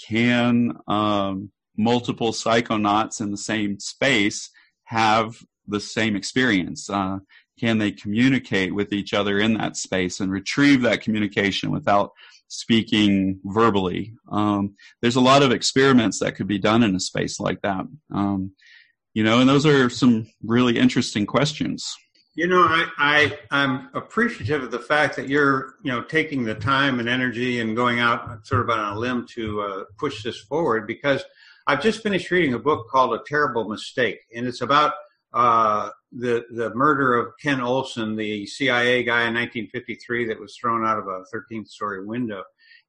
can 0.01 0.77
um, 0.87 1.51
multiple 1.77 2.33
psychonauts 2.33 3.21
in 3.21 3.31
the 3.31 3.37
same 3.37 3.81
space 3.81 4.51
have 4.85 5.37
the 5.67 5.81
same 5.81 6.15
experience? 6.15 6.89
Uh, 6.89 7.19
can 7.59 7.79
they 7.79 7.93
communicate 7.93 8.75
with 8.75 8.93
each 8.93 9.15
other 9.15 9.39
in 9.39 9.55
that 9.55 9.77
space 9.77 10.21
and 10.21 10.31
retrieve 10.31 10.83
that 10.83 11.01
communication 11.01 11.71
without 11.71 12.13
speaking 12.49 13.41
verbally? 13.45 14.15
Um, 14.31 14.75
there's 15.01 15.17
a 15.17 15.21
lot 15.21 15.43
of 15.43 15.53
experiments 15.53 16.21
that 16.21 16.35
could 16.35 16.49
be 16.49 16.59
done 16.59 16.83
in 16.83 16.95
a 16.95 17.01
space 17.01 17.41
like 17.41 17.61
that. 17.63 17.87
Um, 18.13 18.53
you 19.15 19.23
know, 19.23 19.41
and 19.41 19.49
those 19.49 19.65
are 19.65 19.89
some 19.89 20.27
really 20.43 20.79
interesting 20.79 21.25
questions. 21.25 21.97
You 22.37 22.49
know, 22.49 22.63
I, 22.63 22.87
I 22.99 23.39
I'm 23.53 23.89
appreciative 23.95 24.65
of 24.65 24.73
the 24.73 24.81
fact 24.81 25.15
that 25.17 25.29
you're 25.29 25.77
you 25.85 25.93
know 25.93 26.03
taking 26.03 26.45
the 26.45 26.57
time 26.57 26.99
and 26.99 27.09
energy 27.09 27.61
and 27.61 27.77
going 27.77 28.01
out 28.01 28.45
sort 28.45 28.63
of 28.63 28.71
on 28.71 28.97
a 28.97 28.99
limb 28.99 29.25
to 29.35 29.63
uh, 29.63 29.85
push 29.99 30.25
this 30.25 30.41
forward 30.41 30.87
because 30.89 31.23
I've 31.67 31.81
just 31.81 32.03
finished 32.03 32.31
reading 32.33 32.55
a 32.55 32.59
book 32.59 32.89
called 32.91 33.15
A 33.15 33.23
Terrible 33.25 33.69
Mistake, 33.69 34.19
and 34.35 34.47
it's 34.49 34.63
about 34.63 34.95
uh, 35.33 35.91
the 36.11 36.45
the 36.51 36.75
murder 36.75 37.17
of 37.17 37.35
Ken 37.41 37.61
Olson, 37.61 38.17
the 38.17 38.47
CIA 38.47 39.05
guy 39.05 39.29
in 39.29 39.35
1953 39.35 40.27
that 40.27 40.41
was 40.41 40.57
thrown 40.57 40.85
out 40.85 40.99
of 40.99 41.07
a 41.07 41.23
13th 41.33 41.69
story 41.69 42.05
window, 42.05 42.43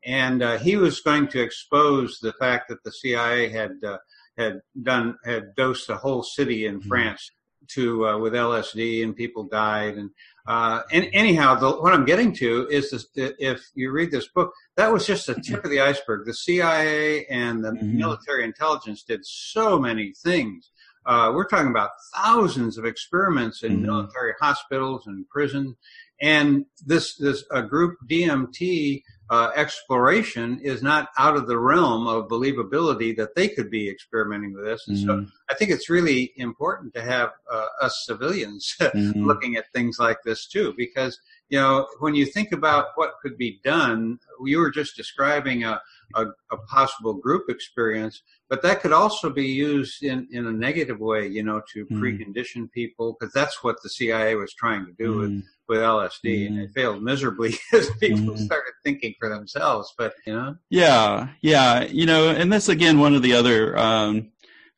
and 0.04 0.42
uh, 0.42 0.58
he 0.58 0.76
was 0.76 1.02
going 1.02 1.28
to 1.28 1.42
expose 1.42 2.20
the 2.20 2.34
fact 2.34 2.70
that 2.70 2.84
the 2.84 2.92
CIA 2.92 3.50
had 3.50 3.74
uh, 3.86 4.00
had 4.38 4.62
done 4.82 5.18
had 5.26 5.56
dosed 5.56 5.90
a 5.90 5.98
whole 5.98 6.24
city 6.24 6.66
in 6.66 6.80
mm-hmm. 6.80 6.88
France 6.88 7.32
to 7.68 8.08
uh, 8.08 8.18
with 8.18 8.34
LSD 8.34 9.04
and 9.04 9.16
people 9.16 9.44
died 9.44 9.96
and 9.96 10.12
uh, 10.48 10.82
and 10.92 11.10
anyhow, 11.12 11.56
the, 11.56 11.72
what 11.72 11.94
I'm 11.94 12.06
getting 12.06 12.32
to 12.34 12.68
is 12.70 12.92
this, 12.92 13.08
if 13.16 13.62
you 13.74 13.92
read 13.92 14.12
this 14.12 14.28
book, 14.28 14.54
that 14.78 14.94
was 14.94 15.08
just 15.08 15.26
the 15.28 15.34
tip 15.36 15.64
of 15.64 15.72
the 15.72 15.82
iceberg. 15.82 16.26
The 16.26 16.34
CIA 16.34 17.26
and 17.26 17.64
the 17.64 17.72
mm-hmm. 17.72 17.98
military 17.98 18.44
intelligence 18.44 19.04
did 19.04 19.26
so 19.26 19.80
many 19.80 20.14
things. 20.24 20.70
Uh, 21.06 21.32
we're 21.34 21.48
talking 21.48 21.72
about 21.72 21.92
thousands 22.16 22.78
of 22.78 22.86
experiments 22.86 23.64
in 23.64 23.74
mm-hmm. 23.74 23.86
military 23.88 24.34
hospitals 24.40 25.08
and 25.08 25.28
prison, 25.30 25.76
and 26.22 26.66
this 26.86 27.16
this 27.16 27.44
a 27.52 27.62
group 27.62 27.98
DMT 28.10 29.04
uh, 29.30 29.52
exploration 29.56 30.60
is 30.62 30.84
not 30.84 31.10
out 31.18 31.36
of 31.36 31.48
the 31.48 31.58
realm 31.58 32.08
of 32.08 32.28
believability 32.28 33.16
that 33.18 33.36
they 33.36 33.48
could 33.48 33.72
be 33.72 33.90
experimenting 33.90 34.54
with 34.54 34.66
this. 34.66 34.88
And 34.88 34.98
mm-hmm. 34.98 35.26
so 35.26 35.32
I 35.50 35.54
think 35.54 35.72
it's 35.72 35.90
really 35.90 36.34
important 36.38 36.94
to 36.96 37.02
have 37.02 37.32
uh, 37.52 37.68
us 37.82 38.04
civilians 38.06 38.76
mm-hmm. 38.82 39.24
looking 39.24 39.56
at 39.56 39.72
things 39.74 40.00
like 40.00 40.18
this 40.24 40.48
too, 40.48 40.74
because 40.78 41.20
you 41.50 41.60
know 41.60 41.88
when 42.00 42.16
you 42.16 42.26
think 42.26 42.52
about 42.52 42.88
what 42.96 43.20
could 43.22 43.38
be 43.38 43.60
done, 43.64 44.20
you 44.44 44.60
were 44.60 44.72
just 44.72 44.96
describing 44.96 45.64
a, 45.64 45.80
a, 46.16 46.26
a 46.52 46.58
possible 46.70 47.14
group 47.14 47.50
experience, 47.50 48.22
but 48.50 48.62
that 48.62 48.82
could 48.82 48.94
also 48.94 49.30
be 49.30 49.48
used 49.48 50.04
in, 50.04 50.28
in 50.32 50.46
a 50.48 50.52
negative 50.52 51.00
way, 51.00 51.28
you 51.28 51.44
know, 51.44 51.62
to 51.74 51.86
mm. 51.86 52.00
precondition 52.00 52.72
people, 52.72 53.18
because 53.20 53.34
that's 53.34 53.64
what 53.64 53.82
the 53.82 53.90
CIA 53.90 54.36
was 54.36 54.54
trying 54.54 54.86
to 54.86 54.92
do 54.94 55.16
mm. 55.16 55.20
with, 55.20 55.44
with 55.68 55.80
LSD, 55.80 56.48
and 56.48 56.60
it 56.60 56.72
failed 56.76 57.02
miserably 57.02 57.56
as 57.74 57.90
people 58.00 58.36
mm. 58.36 58.40
started 58.40 58.74
thinking 58.84 59.14
for 59.20 59.30
themselves. 59.30 59.94
But 59.98 60.14
you 60.26 60.34
know, 60.34 60.56
yeah, 60.70 61.30
yeah, 61.42 61.84
you 61.86 62.06
know, 62.06 62.30
and 62.30 62.52
that's 62.52 62.70
again 62.70 63.00
one 63.00 63.16
of 63.16 63.22
the 63.22 63.34
other 63.34 63.78
um, 63.78 64.32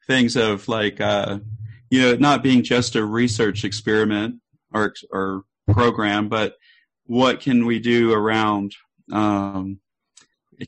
things 0.08 0.36
of 0.36 0.68
like, 0.68 1.00
uh, 1.02 1.40
you 1.90 2.02
know, 2.02 2.16
not 2.16 2.44
being 2.44 2.64
just 2.64 2.96
a 2.96 3.04
research 3.04 3.64
experiment 3.64 4.36
or 4.74 4.94
or 5.12 5.44
program, 5.72 6.30
but 6.30 6.56
what 7.06 7.40
can 7.40 7.66
we 7.66 7.80
do 7.80 8.14
around 8.14 8.74
um, 9.12 9.80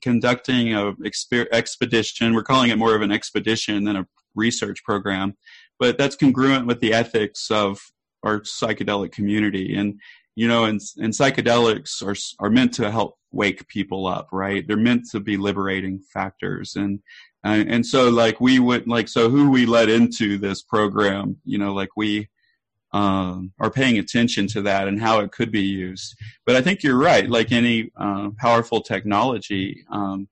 conducting 0.01 0.73
a 0.73 0.93
exper- 0.93 1.47
expedition. 1.51 2.33
We're 2.33 2.43
calling 2.43 2.69
it 2.69 2.77
more 2.77 2.95
of 2.95 3.01
an 3.01 3.11
expedition 3.11 3.83
than 3.83 3.95
a 3.95 4.07
research 4.35 4.83
program, 4.83 5.35
but 5.79 5.97
that's 5.97 6.15
congruent 6.15 6.67
with 6.67 6.79
the 6.79 6.93
ethics 6.93 7.49
of 7.49 7.79
our 8.23 8.41
psychedelic 8.41 9.11
community. 9.11 9.75
And 9.75 9.99
you 10.35 10.47
know, 10.47 10.65
and, 10.65 10.79
and 10.97 11.11
psychedelics 11.11 12.01
are 12.01 12.15
are 12.45 12.49
meant 12.49 12.73
to 12.75 12.91
help 12.91 13.17
wake 13.31 13.67
people 13.67 14.07
up, 14.07 14.29
right? 14.31 14.65
They're 14.65 14.77
meant 14.77 15.09
to 15.11 15.19
be 15.19 15.37
liberating 15.37 15.99
factors, 15.99 16.75
and 16.75 16.99
uh, 17.43 17.63
and 17.67 17.85
so 17.85 18.09
like 18.09 18.41
we 18.41 18.59
would 18.59 18.87
like 18.87 19.07
so 19.07 19.29
who 19.29 19.49
we 19.49 19.65
let 19.65 19.89
into 19.89 20.37
this 20.37 20.61
program, 20.61 21.37
you 21.45 21.57
know, 21.57 21.73
like 21.73 21.89
we 21.95 22.27
um, 22.91 23.53
are 23.59 23.71
paying 23.71 23.97
attention 23.97 24.47
to 24.47 24.63
that 24.63 24.87
and 24.87 24.99
how 24.99 25.19
it 25.19 25.31
could 25.31 25.51
be 25.51 25.61
used. 25.61 26.17
But 26.45 26.55
I 26.55 26.61
think 26.61 26.83
you're 26.83 26.97
right. 26.97 27.29
Like 27.29 27.51
any 27.51 27.91
uh, 27.95 28.31
powerful 28.37 28.81
technology, 28.81 29.85
um, 29.89 30.27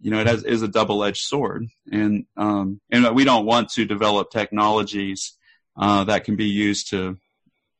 you 0.00 0.10
know, 0.10 0.20
it 0.20 0.26
has, 0.26 0.44
is 0.44 0.62
a 0.62 0.68
double-edged 0.68 1.20
sword, 1.20 1.66
and 1.92 2.24
um, 2.36 2.80
and 2.90 3.14
we 3.14 3.24
don't 3.24 3.44
want 3.44 3.68
to 3.70 3.84
develop 3.84 4.30
technologies 4.30 5.36
uh, 5.76 6.04
that 6.04 6.24
can 6.24 6.36
be 6.36 6.46
used 6.46 6.90
to 6.90 7.18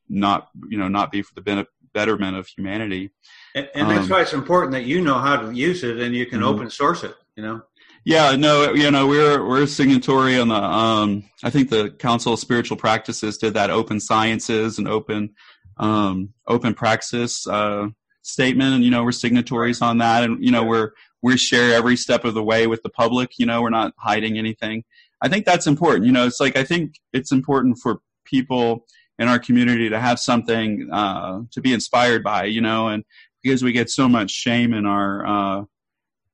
not, 0.07 0.49
you 0.69 0.77
know, 0.77 0.87
not 0.87 1.11
be 1.11 1.23
for 1.23 1.33
the 1.33 1.65
betterment 1.93 2.37
of 2.37 2.47
humanity. 2.47 3.09
And, 3.55 3.69
and 3.73 3.89
that's 3.89 4.03
um, 4.03 4.09
why 4.09 4.21
it's 4.21 4.33
important 4.33 4.73
that 4.73 4.83
you 4.83 5.01
know 5.01 5.17
how 5.17 5.37
to 5.37 5.51
use 5.51 5.83
it 5.83 5.99
and 5.99 6.13
you 6.13 6.27
can 6.27 6.41
mm-hmm. 6.41 6.49
open 6.49 6.69
source 6.69 7.03
it. 7.03 7.15
You 7.35 7.43
know. 7.43 7.63
Yeah, 8.03 8.35
no, 8.35 8.73
you 8.73 8.89
know, 8.89 9.05
we're 9.05 9.47
we're 9.47 9.67
signatory 9.67 10.39
on 10.39 10.47
the 10.47 10.55
um 10.55 11.23
I 11.43 11.51
think 11.51 11.69
the 11.69 11.91
Council 11.91 12.33
of 12.33 12.39
Spiritual 12.39 12.77
Practices 12.77 13.37
did 13.37 13.53
that 13.53 13.69
open 13.69 13.99
sciences 13.99 14.79
and 14.79 14.87
open 14.87 15.35
um 15.77 16.33
open 16.47 16.73
praxis 16.73 17.45
uh 17.47 17.87
statement 18.23 18.73
and 18.75 18.83
you 18.83 18.89
know, 18.89 19.03
we're 19.03 19.11
signatories 19.11 19.81
on 19.83 19.99
that 19.99 20.23
and 20.23 20.43
you 20.43 20.51
know, 20.51 20.63
we're 20.63 20.91
we 21.21 21.37
share 21.37 21.75
every 21.75 21.95
step 21.95 22.25
of 22.25 22.33
the 22.33 22.43
way 22.43 22.65
with 22.65 22.81
the 22.81 22.89
public, 22.89 23.37
you 23.37 23.45
know, 23.45 23.61
we're 23.61 23.69
not 23.69 23.93
hiding 23.97 24.37
anything. 24.39 24.83
I 25.21 25.29
think 25.29 25.45
that's 25.45 25.67
important. 25.67 26.07
You 26.07 26.11
know, 26.11 26.25
it's 26.25 26.39
like 26.39 26.57
I 26.57 26.63
think 26.63 26.95
it's 27.13 27.31
important 27.31 27.77
for 27.77 27.99
people 28.25 28.87
in 29.19 29.27
our 29.27 29.37
community 29.37 29.89
to 29.89 29.99
have 29.99 30.19
something 30.19 30.89
uh 30.91 31.41
to 31.51 31.61
be 31.61 31.71
inspired 31.71 32.23
by, 32.23 32.45
you 32.45 32.61
know, 32.61 32.87
and 32.87 33.03
because 33.43 33.63
we 33.63 33.71
get 33.73 33.91
so 33.91 34.09
much 34.09 34.31
shame 34.31 34.73
in 34.73 34.87
our 34.87 35.25
uh 35.27 35.63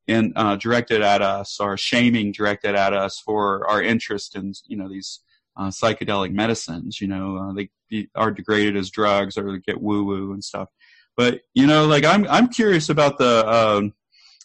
and 0.07 0.33
uh, 0.35 0.55
directed 0.55 1.01
at 1.01 1.21
us 1.21 1.59
or 1.59 1.77
shaming 1.77 2.31
directed 2.31 2.75
at 2.75 2.93
us 2.93 3.19
for 3.19 3.67
our 3.69 3.81
interest 3.81 4.35
in 4.35 4.53
you 4.67 4.77
know 4.77 4.89
these 4.89 5.21
uh, 5.57 5.69
psychedelic 5.69 6.31
medicines. 6.31 7.01
You 7.01 7.07
know, 7.07 7.37
uh, 7.37 7.53
they 7.53 8.07
are 8.15 8.31
degraded 8.31 8.77
as 8.77 8.89
drugs 8.89 9.37
or 9.37 9.57
get 9.57 9.81
woo 9.81 10.03
woo 10.03 10.33
and 10.33 10.43
stuff. 10.43 10.69
But 11.15 11.41
you 11.53 11.67
know, 11.67 11.87
like 11.87 12.05
I'm 12.05 12.27
I'm 12.27 12.47
curious 12.47 12.89
about 12.89 13.17
the 13.17 13.47
um, 13.47 13.93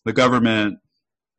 the 0.05 0.13
government 0.13 0.79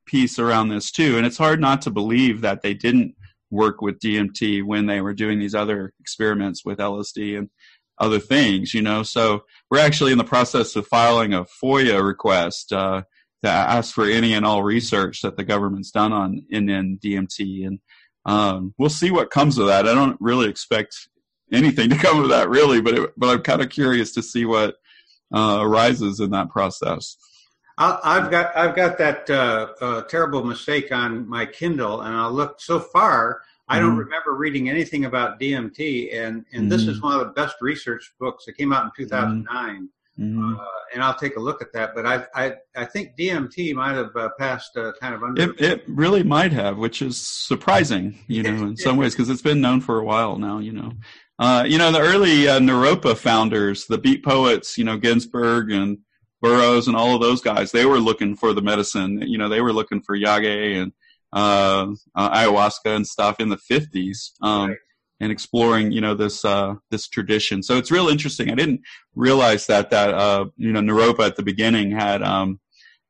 piece 0.06 0.38
around 0.40 0.70
this 0.70 0.92
too, 0.92 1.18
and 1.18 1.26
it's 1.26 1.38
hard 1.38 1.60
not 1.60 1.82
to 1.84 1.92
believe 1.92 2.42
that 2.42 2.62
they 2.62 2.74
didn't 2.74 3.16
work 3.50 3.82
with 3.82 4.00
DMT 4.00 4.64
when 4.64 4.86
they 4.86 5.02
were 5.02 5.14
doing 5.14 5.40
these 5.40 5.56
other 5.56 5.94
experiments 6.00 6.64
with 6.66 6.80
LSD 6.80 7.38
and 7.38 7.50
other 7.98 8.20
things. 8.20 8.74
You 8.74 8.84
know, 8.84 9.04
so 9.04 9.44
we're 9.72 9.80
actually 9.80 10.12
in 10.12 10.18
the 10.18 10.24
process 10.24 10.76
of 10.76 10.88
filing 10.88 11.34
a 11.34 11.46
FOIA 11.46 12.06
request. 12.06 12.72
Uh, 12.72 13.04
to 13.44 13.50
ask 13.50 13.94
for 13.94 14.06
any 14.06 14.34
and 14.34 14.46
all 14.46 14.64
research 14.64 15.22
that 15.22 15.38
the 15.38 15.44
government's 15.44 15.92
done 15.92 16.14
on 16.14 16.46
NN 16.52 17.00
DMT, 17.00 17.68
and 17.68 17.80
um, 18.26 18.74
we'll 18.78 18.90
see 18.90 19.12
what 19.12 19.32
comes 19.32 19.58
of 19.58 19.68
that. 19.68 19.88
I 19.88 19.94
don't 19.94 20.18
really 20.22 20.50
expect 20.50 20.96
anything 21.52 21.90
to 21.90 21.98
come 21.98 22.22
of 22.22 22.30
that, 22.30 22.50
really, 22.50 22.82
but 22.82 22.94
it, 22.94 23.12
but 23.18 23.30
I'm 23.30 23.42
kind 23.42 23.62
of 23.62 23.70
curious 23.70 24.14
to 24.14 24.24
see 24.24 24.46
what 24.46 24.76
uh, 25.34 25.60
arises 25.62 26.20
in 26.20 26.32
that 26.32 26.50
process. 26.50 27.18
i 27.78 28.20
have 28.20 28.32
got 28.32 28.56
I've 28.56 28.76
got 28.76 28.98
that 28.98 29.30
uh, 29.30 29.74
uh, 29.82 30.02
terrible 30.04 30.44
mistake 30.44 30.92
on 30.92 31.28
my 31.28 31.46
Kindle, 31.46 32.02
and 32.02 32.16
I 32.16 32.28
looked 32.28 32.62
so 32.62 32.80
far. 32.80 33.42
I 33.68 33.80
don't 33.80 33.96
mm. 33.96 34.06
remember 34.06 34.36
reading 34.36 34.70
anything 34.70 35.06
about 35.06 35.40
DMT, 35.40 36.16
and 36.16 36.46
and 36.54 36.68
mm. 36.68 36.70
this 36.70 36.84
is 36.84 36.98
mm-hmm. 36.98 37.08
one 37.08 37.20
of 37.20 37.28
the 37.28 37.34
best 37.34 37.58
research 37.60 38.14
books. 38.20 38.48
It 38.48 38.58
came 38.58 38.72
out 38.72 38.86
in 38.86 38.92
2009. 38.96 39.90
Mm. 40.20 40.36
Mm-hmm. 40.36 40.56
Uh, 40.60 40.66
and 40.94 41.04
I'll 41.04 41.16
take 41.16 41.38
a 41.38 41.40
look 41.40 41.62
at 41.62 41.74
that. 41.74 41.96
But 41.96 42.06
I 42.06 42.26
I, 42.36 42.54
I 42.76 42.86
think 42.86 43.18
DMT 43.18 43.74
might 43.74 43.96
have 43.96 44.16
uh, 44.16 44.30
passed 44.38 44.78
uh, 44.78 44.92
kind 45.00 45.16
of 45.16 45.24
under. 45.24 45.42
It, 45.42 45.62
it 45.62 45.84
really 45.88 46.24
might 46.24 46.52
have, 46.52 46.78
which 46.78 47.02
is 47.02 47.26
surprising, 47.26 48.20
you 48.28 48.44
know, 48.44 48.68
in 48.68 48.78
some 48.78 48.98
ways 48.98 49.14
because 49.14 49.30
it's 49.30 49.42
been 49.42 49.62
known 49.62 49.82
for 49.82 50.00
a 50.00 50.04
while 50.04 50.38
now. 50.38 50.60
You 50.60 50.74
know, 50.74 50.94
uh, 51.40 51.64
you 51.68 51.78
know 51.78 51.92
the 51.92 52.00
early 52.00 52.48
uh, 52.48 52.60
Naropa 52.60 53.18
founders, 53.18 53.86
the 53.86 53.98
beat 53.98 54.24
poets, 54.24 54.78
you 54.78 54.84
know 54.84 54.98
Ginsberg 54.98 55.72
and 55.72 55.98
Burroughs 56.42 56.88
and 56.88 56.96
all 56.96 57.16
of 57.16 57.22
those 57.22 57.42
guys, 57.42 57.72
they 57.72 57.86
were 57.86 58.00
looking 58.00 58.36
for 58.36 58.54
the 58.54 58.62
medicine. 58.62 59.22
You 59.22 59.38
know, 59.38 59.50
they 59.50 59.62
were 59.62 59.74
looking 59.74 60.02
for 60.02 60.16
yage 60.16 60.82
and 60.82 60.92
uh, 61.32 61.88
ayahuasca 62.16 62.96
and 62.96 63.08
stuff 63.08 63.40
in 63.40 63.50
the 63.50 63.58
fifties. 63.58 64.34
Um, 64.42 64.70
right 64.70 64.78
and 65.24 65.32
exploring 65.32 65.94
you 65.94 66.02
know 66.02 66.14
this 66.14 66.44
uh, 66.44 66.76
this 66.92 67.08
tradition. 67.08 67.64
So 67.64 67.78
it's 67.78 67.90
real 67.90 68.10
interesting. 68.10 68.52
I 68.52 68.56
didn't 68.56 68.82
realize 69.16 69.68
that 69.68 69.90
that 69.92 70.14
uh, 70.14 70.46
you 70.58 70.74
know 70.74 70.82
Naropa 70.82 71.26
at 71.26 71.38
the 71.38 71.44
beginning 71.44 71.92
had 71.92 72.22
um, 72.22 72.60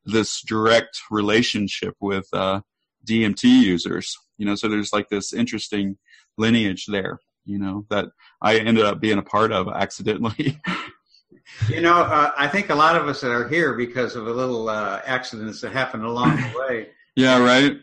this 0.06 0.42
direct 0.42 1.02
relationship 1.10 1.96
with 2.00 2.28
uh, 2.32 2.62
DMT 3.08 3.44
users. 3.44 4.16
You 4.38 4.46
know, 4.46 4.56
so 4.56 4.70
there's 4.70 4.94
like 4.94 5.10
this 5.10 5.34
interesting 5.34 5.98
lineage 6.38 6.86
there. 6.86 7.20
You 7.46 7.58
know 7.58 7.86
that 7.90 8.06
I 8.42 8.60
ended 8.60 8.86
up 8.86 9.02
being 9.02 9.18
a 9.18 9.24
part 9.24 9.52
of 9.52 9.68
accidentally. 9.68 10.62
you 11.70 11.82
know, 11.82 11.96
uh, 11.96 12.32
I 12.38 12.48
think 12.48 12.70
a 12.70 12.76
lot 12.76 12.96
of 12.96 13.08
us 13.08 13.22
that 13.22 13.32
are 13.32 13.50
here 13.50 13.74
because 13.74 14.16
of 14.16 14.28
a 14.28 14.32
little 14.32 14.70
uh, 14.70 15.02
accidents 15.04 15.62
that 15.62 15.74
happened 15.74 16.06
along 16.06 16.36
the 16.36 16.54
way. 16.60 16.90
yeah, 17.16 17.40
right. 17.40 17.78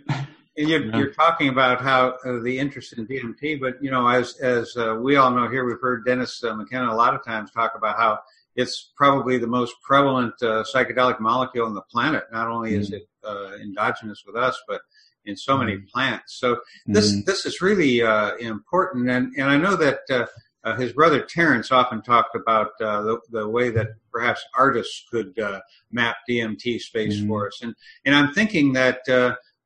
And 0.60 0.68
you're, 0.68 0.84
yeah. 0.84 0.96
you're 0.98 1.12
talking 1.12 1.48
about 1.48 1.80
how 1.80 2.18
uh, 2.22 2.40
the 2.42 2.58
interest 2.58 2.92
in 2.92 3.06
DMT, 3.06 3.60
but 3.60 3.82
you 3.82 3.90
know, 3.90 4.06
as 4.06 4.36
as 4.40 4.76
uh, 4.76 4.94
we 5.00 5.16
all 5.16 5.30
know 5.30 5.48
here, 5.48 5.64
we've 5.64 5.80
heard 5.80 6.04
Dennis 6.04 6.44
uh, 6.44 6.54
McKenna 6.54 6.92
a 6.92 6.94
lot 6.94 7.14
of 7.14 7.24
times 7.24 7.50
talk 7.50 7.72
about 7.74 7.96
how 7.96 8.18
it's 8.56 8.92
probably 8.94 9.38
the 9.38 9.46
most 9.46 9.74
prevalent 9.82 10.34
uh, 10.42 10.62
psychedelic 10.62 11.18
molecule 11.18 11.64
on 11.64 11.72
the 11.72 11.80
planet. 11.80 12.24
Not 12.30 12.48
only 12.48 12.72
mm. 12.72 12.78
is 12.78 12.92
it 12.92 13.08
uh, 13.24 13.52
endogenous 13.54 14.22
with 14.26 14.36
us, 14.36 14.60
but 14.68 14.82
in 15.24 15.34
so 15.34 15.56
many 15.56 15.76
mm. 15.76 15.88
plants. 15.88 16.38
So 16.38 16.60
this 16.86 17.10
mm. 17.10 17.24
this 17.24 17.46
is 17.46 17.62
really 17.62 18.02
uh, 18.02 18.36
important, 18.36 19.08
and 19.08 19.32
and 19.36 19.48
I 19.48 19.56
know 19.56 19.76
that. 19.76 20.28
Uh, 20.62 20.76
his 20.76 20.92
brother 20.92 21.22
Terence 21.22 21.72
often 21.72 22.02
talked 22.02 22.36
about 22.36 22.72
uh, 22.82 23.00
the, 23.00 23.18
the 23.30 23.48
way 23.48 23.70
that 23.70 23.92
perhaps 24.12 24.44
artists 24.54 25.06
could 25.10 25.38
uh, 25.38 25.60
map 25.90 26.16
DMT 26.28 26.78
space 26.80 27.18
mm 27.18 27.26
for 27.28 27.46
us, 27.46 27.60
and 27.62 27.74
and 28.04 28.14
I'm 28.14 28.34
thinking 28.34 28.74
that 28.74 28.98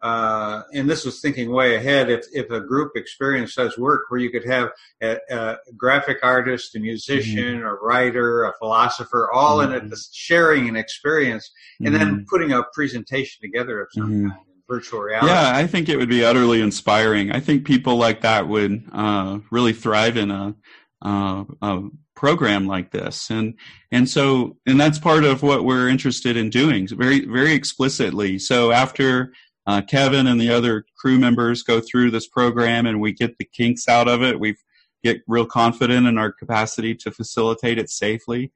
uh, 0.05 0.65
and 0.75 0.89
this 0.89 1.07
was 1.07 1.21
thinking 1.21 1.51
way 1.51 1.77
ahead. 1.77 2.11
If 2.11 2.27
if 2.31 2.51
a 2.51 2.61
group 2.61 2.93
experience 2.95 3.55
does 3.55 3.79
work 3.79 4.03
where 4.11 4.21
you 4.21 4.29
could 4.29 4.45
have 4.45 4.71
a, 5.03 5.17
a 5.31 5.57
graphic 5.79 6.19
artist, 6.23 6.77
a 6.77 6.79
musician, 6.79 7.61
mm-hmm. 7.61 7.67
a 7.67 7.75
writer, 7.77 8.45
a 8.45 8.53
philosopher, 8.59 9.31
all 9.33 9.59
mm-hmm. 9.59 9.87
in 9.87 9.93
it, 9.93 9.99
sharing 10.13 10.69
an 10.69 10.77
experience, 10.77 11.51
and 11.81 11.89
mm-hmm. 11.89 11.99
then 11.99 12.27
putting 12.29 12.53
a 12.53 12.63
presentation 12.75 13.41
together 13.41 13.81
of 13.81 13.89
some 13.93 14.11
mm-hmm. 14.11 14.29
kind. 14.29 14.41
Virtual 14.67 15.01
reality. 15.01 15.31
Yeah, 15.31 15.53
I 15.55 15.67
think 15.67 15.91
it 15.91 15.99
would 15.99 16.09
be 16.09 16.25
utterly 16.25 16.63
inspiring. 16.63 17.31
I 17.31 17.39
think 17.39 17.67
people 17.67 17.97
like 17.97 18.23
that 18.23 18.49
would 18.49 18.83
uh, 18.93 19.41
really 19.51 19.75
thrive 19.75 20.17
in 20.17 20.31
a, 20.31 20.55
uh, 21.03 21.45
a 21.61 21.83
program 22.15 22.67
like 22.67 22.91
this 22.91 23.29
and 23.29 23.55
and 23.91 24.09
so 24.09 24.57
and 24.67 24.81
that's 24.81 24.99
part 24.99 25.25
of 25.25 25.43
what 25.43 25.65
we're 25.65 25.89
interested 25.89 26.37
in 26.37 26.49
doing 26.49 26.87
very 26.87 27.27
very 27.27 27.53
explicitly 27.53 28.39
so 28.39 28.71
after 28.71 29.33
uh, 29.67 29.81
kevin 29.83 30.27
and 30.27 30.41
the 30.41 30.51
other 30.51 30.85
crew 30.97 31.19
members 31.19 31.63
go 31.63 31.81
through 31.81 32.11
this 32.11 32.27
program 32.27 32.87
and 32.87 33.01
we 33.01 33.13
get 33.13 33.39
the 33.39 33.45
kinks 33.45 33.89
out 33.89 34.09
of 34.09 34.23
it. 34.23 34.41
We 34.41 34.57
get 35.03 35.23
real 35.29 35.47
confident 35.47 36.07
in 36.07 36.19
our 36.19 36.33
capacity 36.33 36.95
to 36.95 37.11
facilitate 37.11 37.79
it 37.79 37.91
safely. 37.91 38.53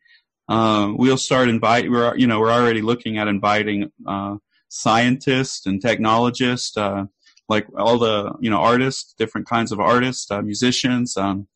Uh, 0.48 0.92
we'll 0.96 1.18
start 1.18 1.50
invite 1.50 1.90
we're 1.90 2.16
you 2.16 2.26
know 2.26 2.40
we're 2.40 2.50
already 2.50 2.80
looking 2.80 3.18
at 3.18 3.28
inviting 3.28 3.92
uh, 4.06 4.36
scientists 4.70 5.66
and 5.66 5.82
technologists 5.82 6.74
uh, 6.78 7.04
like 7.50 7.66
all 7.76 7.98
the 7.98 8.32
you 8.40 8.48
know 8.48 8.56
artists 8.56 9.14
different 9.18 9.46
kinds 9.46 9.72
of 9.72 9.78
artists 9.78 10.30
uh, 10.30 10.40
musicians 10.40 11.18
um, 11.18 11.46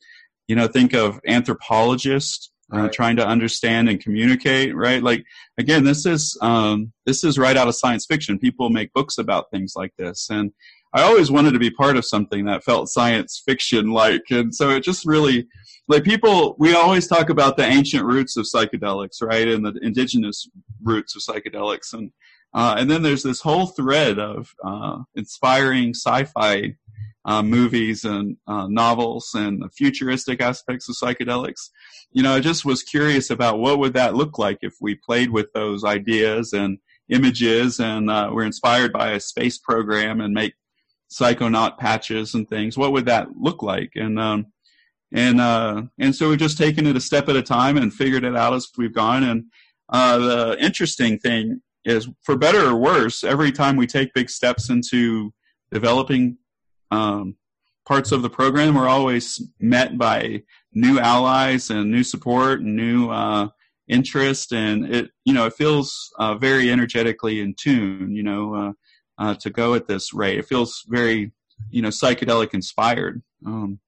you 0.47 0.55
know 0.55 0.67
think 0.67 0.93
of 0.93 1.19
anthropologists 1.27 2.52
uh, 2.73 2.83
right. 2.83 2.93
trying 2.93 3.17
to 3.17 3.27
understand 3.27 3.89
and 3.89 4.01
communicate 4.01 4.75
right? 4.75 5.03
Like 5.03 5.25
again 5.59 5.85
this 5.85 6.07
is 6.07 6.37
um, 6.41 6.93
this 7.07 7.25
is 7.25 7.39
right 7.39 7.57
out 7.57 7.69
of 7.69 7.75
science 7.75 8.07
fiction. 8.07 8.39
People 8.39 8.71
make 8.71 8.93
books 8.93 9.19
about 9.19 9.51
things 9.51 9.75
like 9.77 9.93
this. 9.99 10.29
And 10.31 10.53
i 10.95 11.03
always 11.03 11.31
wanted 11.31 11.53
to 11.53 11.59
be 11.59 11.71
part 11.71 11.97
of 11.97 12.05
something 12.05 12.45
that 12.45 12.65
felt 12.65 12.89
science 12.89 13.43
fiction 13.45 13.91
like. 13.91 14.25
And 14.31 14.55
so 14.55 14.71
it 14.71 14.85
just 14.85 15.07
really 15.07 15.47
like 15.89 16.05
people 16.05 16.57
we 16.59 16.75
always 16.75 17.07
talk 17.07 17.31
about 17.31 17.57
the 17.57 17.65
ancient 17.65 18.05
roots 18.05 18.37
of 18.37 18.47
psychedelics 18.47 19.23
right? 19.23 19.49
And 19.49 19.65
the 19.65 19.79
indigenous 19.83 20.49
roots 20.83 21.17
of 21.17 21.23
psychedelics. 21.23 21.93
And 21.93 22.13
uh, 22.55 22.77
and 22.79 22.91
then 22.91 23.03
there's 23.03 23.23
this 23.23 23.41
whole 23.41 23.67
thread 23.67 24.19
of 24.19 24.55
uh, 24.65 24.99
inspiring 25.15 25.95
sci-fi 25.95 26.75
uh, 27.25 27.43
movies 27.43 28.05
and 28.05 28.37
uh, 28.47 28.67
novels 28.69 29.31
and 29.35 29.63
futuristic 29.75 30.41
aspects 30.41 30.89
of 30.89 30.97
psychedelics. 30.97 31.71
You 32.11 32.23
know, 32.23 32.35
I 32.35 32.41
just 32.41 32.65
was 32.65 32.83
curious 32.83 33.31
about 33.31 33.59
what 33.59 33.79
would 33.79 33.95
that 33.95 34.15
look 34.15 34.39
like 34.39 34.59
if 34.63 34.75
we 34.81 34.95
played 34.95 35.31
with 35.31 35.53
those 35.55 35.85
ideas 35.85 36.53
and 36.53 36.79
images 37.09 37.79
and 37.79 38.11
uh, 38.11 38.31
we're 38.33 38.45
inspired 38.45 38.93
by 38.93 39.13
a 39.13 39.21
space 39.21 39.59
program 39.59 40.21
and 40.21 40.35
make 40.35 40.55
psychonaut 41.13 41.79
patches 41.79 42.35
and 42.35 42.49
things. 42.49 42.77
What 42.77 42.93
would 42.93 43.07
that 43.07 43.29
look 43.39 43.63
like? 43.63 43.93
And 43.95 44.19
um, 44.19 44.47
and 45.13 45.41
uh, 45.41 45.83
and 45.99 46.15
so 46.15 46.31
we've 46.31 46.39
just 46.39 46.59
taken 46.59 46.87
it 46.87 46.97
a 46.97 47.01
step 47.01 47.29
at 47.29 47.37
a 47.37 47.43
time 47.43 47.77
and 47.77 47.93
figured 47.93 48.25
it 48.25 48.37
out 48.37 48.55
as 48.55 48.69
we've 48.77 48.95
gone. 48.95 49.23
And 49.23 49.45
uh, 49.91 50.19
the 50.19 50.57
interesting 50.59 51.19
thing 51.19 51.61
is, 51.85 52.09
for 52.23 52.37
better 52.37 52.67
or 52.67 52.77
worse, 52.77 53.23
every 53.23 53.53
time 53.53 53.77
we 53.77 53.87
take 53.87 54.15
big 54.15 54.31
steps 54.31 54.71
into 54.71 55.33
developing 55.71 56.39
um, 56.93 57.37
parts 57.87 58.13
of 58.13 58.23
the 58.23 58.31
program 58.31 58.77
are 58.77 58.89
always 58.89 59.43
met 59.59 59.97
by 59.97 60.43
new 60.73 61.01
allies 61.01 61.71
and 61.71 61.91
new 61.91 62.05
support 62.05 62.61
and 62.61 62.77
new 62.77 63.11
uh, 63.11 63.49
interest, 63.89 64.53
and 64.53 64.95
it 64.95 65.11
you 65.25 65.33
know 65.33 65.47
it 65.47 65.55
feels 65.55 66.13
uh, 66.19 66.35
very 66.35 66.71
energetically 66.71 67.41
in 67.41 67.55
tune. 67.55 68.15
You 68.15 68.23
know, 68.23 68.55
uh, 68.55 68.73
uh 69.19 69.35
to 69.37 69.51
go 69.51 69.75
at 69.75 69.89
this 69.89 70.13
rate, 70.13 70.39
it 70.39 70.47
feels 70.47 70.85
very 70.89 71.33
you 71.71 71.83
know 71.83 71.89
psychedelic 71.89 72.55
inspired, 72.55 73.23
um, 73.47 73.81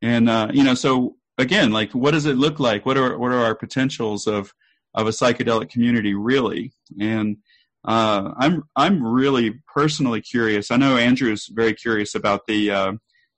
and 0.00 0.30
uh, 0.30 0.48
you 0.52 0.62
know 0.62 0.74
so 0.74 1.16
again, 1.38 1.72
like 1.72 1.92
what 1.92 2.12
does 2.12 2.26
it 2.26 2.36
look 2.36 2.60
like? 2.60 2.86
What 2.86 2.96
are 2.96 3.18
what 3.18 3.32
are 3.32 3.44
our 3.44 3.54
potentials 3.54 4.26
of 4.28 4.54
of 4.94 5.08
a 5.08 5.10
psychedelic 5.10 5.70
community 5.70 6.14
really? 6.14 6.72
And 7.00 7.38
uh, 7.84 8.32
I'm 8.36 8.62
I'm 8.76 9.04
really 9.04 9.60
personally 9.72 10.20
curious. 10.20 10.70
I 10.70 10.76
know 10.76 10.96
Andrew's 10.96 11.46
very 11.46 11.74
curious 11.74 12.14
about 12.14 12.46
the 12.46 12.70
uh, 12.70 12.92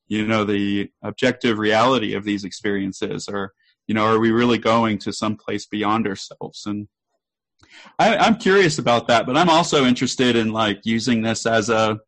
you 0.09 0.27
know 0.27 0.45
the 0.45 0.91
objective 1.03 1.59
reality 1.59 2.15
of 2.15 2.25
these 2.25 2.45
experiences, 2.45 3.29
or 3.29 3.53
you 3.87 3.95
know, 3.95 4.05
are 4.05 4.19
we 4.19 4.31
really 4.31 4.59
going 4.59 4.99
to 4.99 5.13
some 5.13 5.37
place 5.37 5.67
beyond 5.67 6.07
ourselves? 6.07 6.65
And 6.67 6.89
I, 7.99 8.17
I'm 8.17 8.37
curious 8.37 8.79
about 8.79 9.09
that, 9.09 9.27
but 9.27 9.37
I'm 9.37 9.49
also 9.49 9.85
interested 9.85 10.37
in 10.37 10.53
like 10.53 10.81
using 10.85 11.23
this 11.23 11.47
as 11.47 11.69
a 11.69 11.99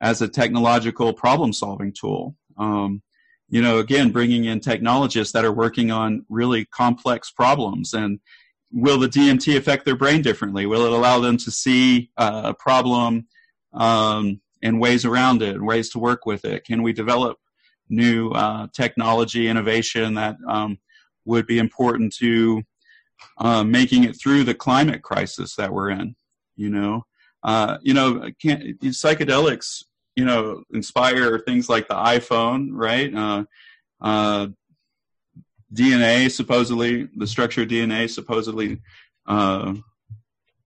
as 0.00 0.20
a 0.20 0.28
technological 0.28 1.12
problem 1.12 1.52
solving 1.52 1.92
tool. 1.92 2.36
Um, 2.58 3.02
you 3.48 3.60
know, 3.60 3.78
again, 3.78 4.12
bringing 4.12 4.46
in 4.46 4.60
technologists 4.60 5.32
that 5.34 5.44
are 5.44 5.52
working 5.52 5.90
on 5.90 6.24
really 6.28 6.64
complex 6.64 7.30
problems 7.30 7.92
and 7.92 8.18
will 8.72 8.98
the 8.98 9.08
DMT 9.08 9.56
affect 9.56 9.84
their 9.84 9.96
brain 9.96 10.22
differently? 10.22 10.66
Will 10.66 10.86
it 10.86 10.92
allow 10.92 11.20
them 11.20 11.36
to 11.38 11.50
see 11.50 12.10
uh, 12.16 12.42
a 12.46 12.54
problem 12.54 13.26
um, 13.72 14.40
and 14.62 14.80
ways 14.80 15.04
around 15.04 15.42
it, 15.42 15.54
and 15.54 15.66
ways 15.66 15.90
to 15.90 15.98
work 15.98 16.26
with 16.26 16.44
it? 16.44 16.64
Can 16.64 16.82
we 16.82 16.92
develop 16.92 17.38
new 17.88 18.30
uh, 18.30 18.68
technology 18.72 19.48
innovation 19.48 20.14
that 20.14 20.36
um, 20.48 20.78
would 21.24 21.46
be 21.46 21.58
important 21.58 22.14
to 22.16 22.62
uh, 23.38 23.62
making 23.62 24.04
it 24.04 24.18
through 24.20 24.44
the 24.44 24.54
climate 24.54 25.02
crisis 25.02 25.56
that 25.56 25.72
we're 25.72 25.90
in? 25.90 26.16
You 26.56 26.70
know, 26.70 27.06
uh, 27.42 27.78
you 27.82 27.94
know, 27.94 28.30
psychedelics, 28.42 29.84
you 30.16 30.24
know, 30.24 30.62
inspire 30.72 31.38
things 31.38 31.68
like 31.68 31.88
the 31.88 31.94
iPhone, 31.94 32.68
right? 32.72 33.48
DNA 35.72 36.30
supposedly, 36.30 37.08
the 37.16 37.26
structure 37.26 37.62
of 37.62 37.68
DNA 37.68 38.08
supposedly, 38.10 38.80
uh, 39.26 39.74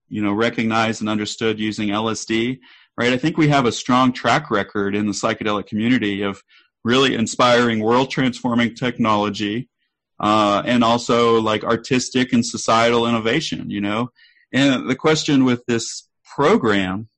you 0.09 0.23
know, 0.23 0.33
recognized 0.33 1.01
and 1.01 1.11
understood 1.11 1.59
using 1.59 1.89
LSD, 1.89 2.59
right? 2.97 3.13
I 3.13 3.17
think 3.17 3.37
we 3.37 3.49
have 3.49 3.67
a 3.67 3.73
strong 3.73 4.13
track 4.13 4.51
record 4.51 4.95
in 4.95 5.07
the 5.07 5.13
psychedelic 5.13 5.67
community 5.67 6.23
of 6.23 6.43
really 6.85 7.15
inspiring 7.15 7.81
world 7.81 8.11
transforming 8.11 8.75
technology, 8.75 9.69
uh, 10.21 10.63
and 10.65 10.83
also 10.83 11.41
like 11.41 11.65
artistic 11.65 12.33
and 12.33 12.45
societal 12.45 13.07
innovation, 13.07 13.71
you 13.71 13.81
know? 13.81 14.11
And 14.53 14.89
the 14.89 14.97
question 14.97 15.45
with 15.45 15.65
this 15.67 16.09
program, 16.25 17.09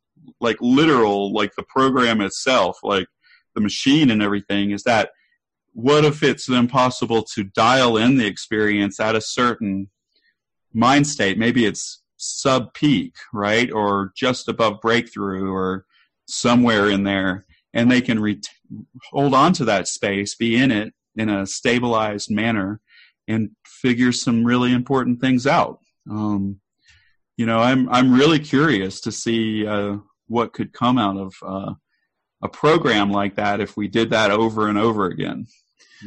like 0.41 0.57
literal, 0.61 1.33
like 1.33 1.55
the 1.55 1.63
program 1.63 2.21
itself, 2.21 2.79
like 2.83 3.07
the 3.55 3.61
machine 3.61 4.11
and 4.11 4.23
everything, 4.23 4.71
is 4.71 4.83
that 4.85 5.11
what 5.79 6.05
if 6.05 6.25
it's 6.25 6.45
then 6.45 6.67
possible 6.67 7.23
to 7.23 7.45
dial 7.45 7.97
in 7.97 8.19
the 8.19 8.27
experience 8.27 8.99
at 8.99 9.15
a 9.15 9.21
certain 9.21 9.89
mind 10.75 11.07
state? 11.07 11.39
Maybe 11.39 11.67
it's 11.67 12.03
sub 12.17 12.75
peak, 12.75 13.15
right? 13.33 13.71
Or 13.71 14.11
just 14.17 14.49
above 14.49 14.81
breakthrough 14.81 15.53
or 15.53 15.87
somewhere 16.27 16.91
in 16.91 17.05
there. 17.05 17.47
And 17.75 17.89
they 17.89 18.01
can 18.01 18.19
re- 18.19 18.41
hold 19.13 19.35
on 19.35 19.53
to 19.53 19.65
that 19.67 19.87
space, 19.87 20.35
be 20.35 20.57
in 20.57 20.73
it 20.73 20.95
in 21.15 21.29
a 21.29 21.47
stabilized 21.47 22.29
manner, 22.29 22.81
and 23.29 23.51
figure 23.65 24.11
some 24.11 24.43
really 24.43 24.73
important 24.73 25.21
things 25.21 25.47
out. 25.47 25.79
Um, 26.11 26.61
you 27.37 27.47
know, 27.47 27.61
I'm 27.61 27.89
I'm 27.91 28.13
really 28.13 28.41
curious 28.41 29.01
to 29.03 29.13
see 29.13 29.65
uh, 29.65 29.99
what 30.27 30.53
could 30.53 30.73
come 30.73 30.99
out 30.99 31.17
of 31.17 31.35
uh, 31.41 31.75
a 32.43 32.49
program 32.49 33.13
like 33.13 33.37
that 33.37 33.61
if 33.61 33.77
we 33.77 33.87
did 33.87 34.11
that 34.11 34.33
over 34.33 34.67
and 34.67 34.77
over 34.77 35.07
again. 35.07 35.47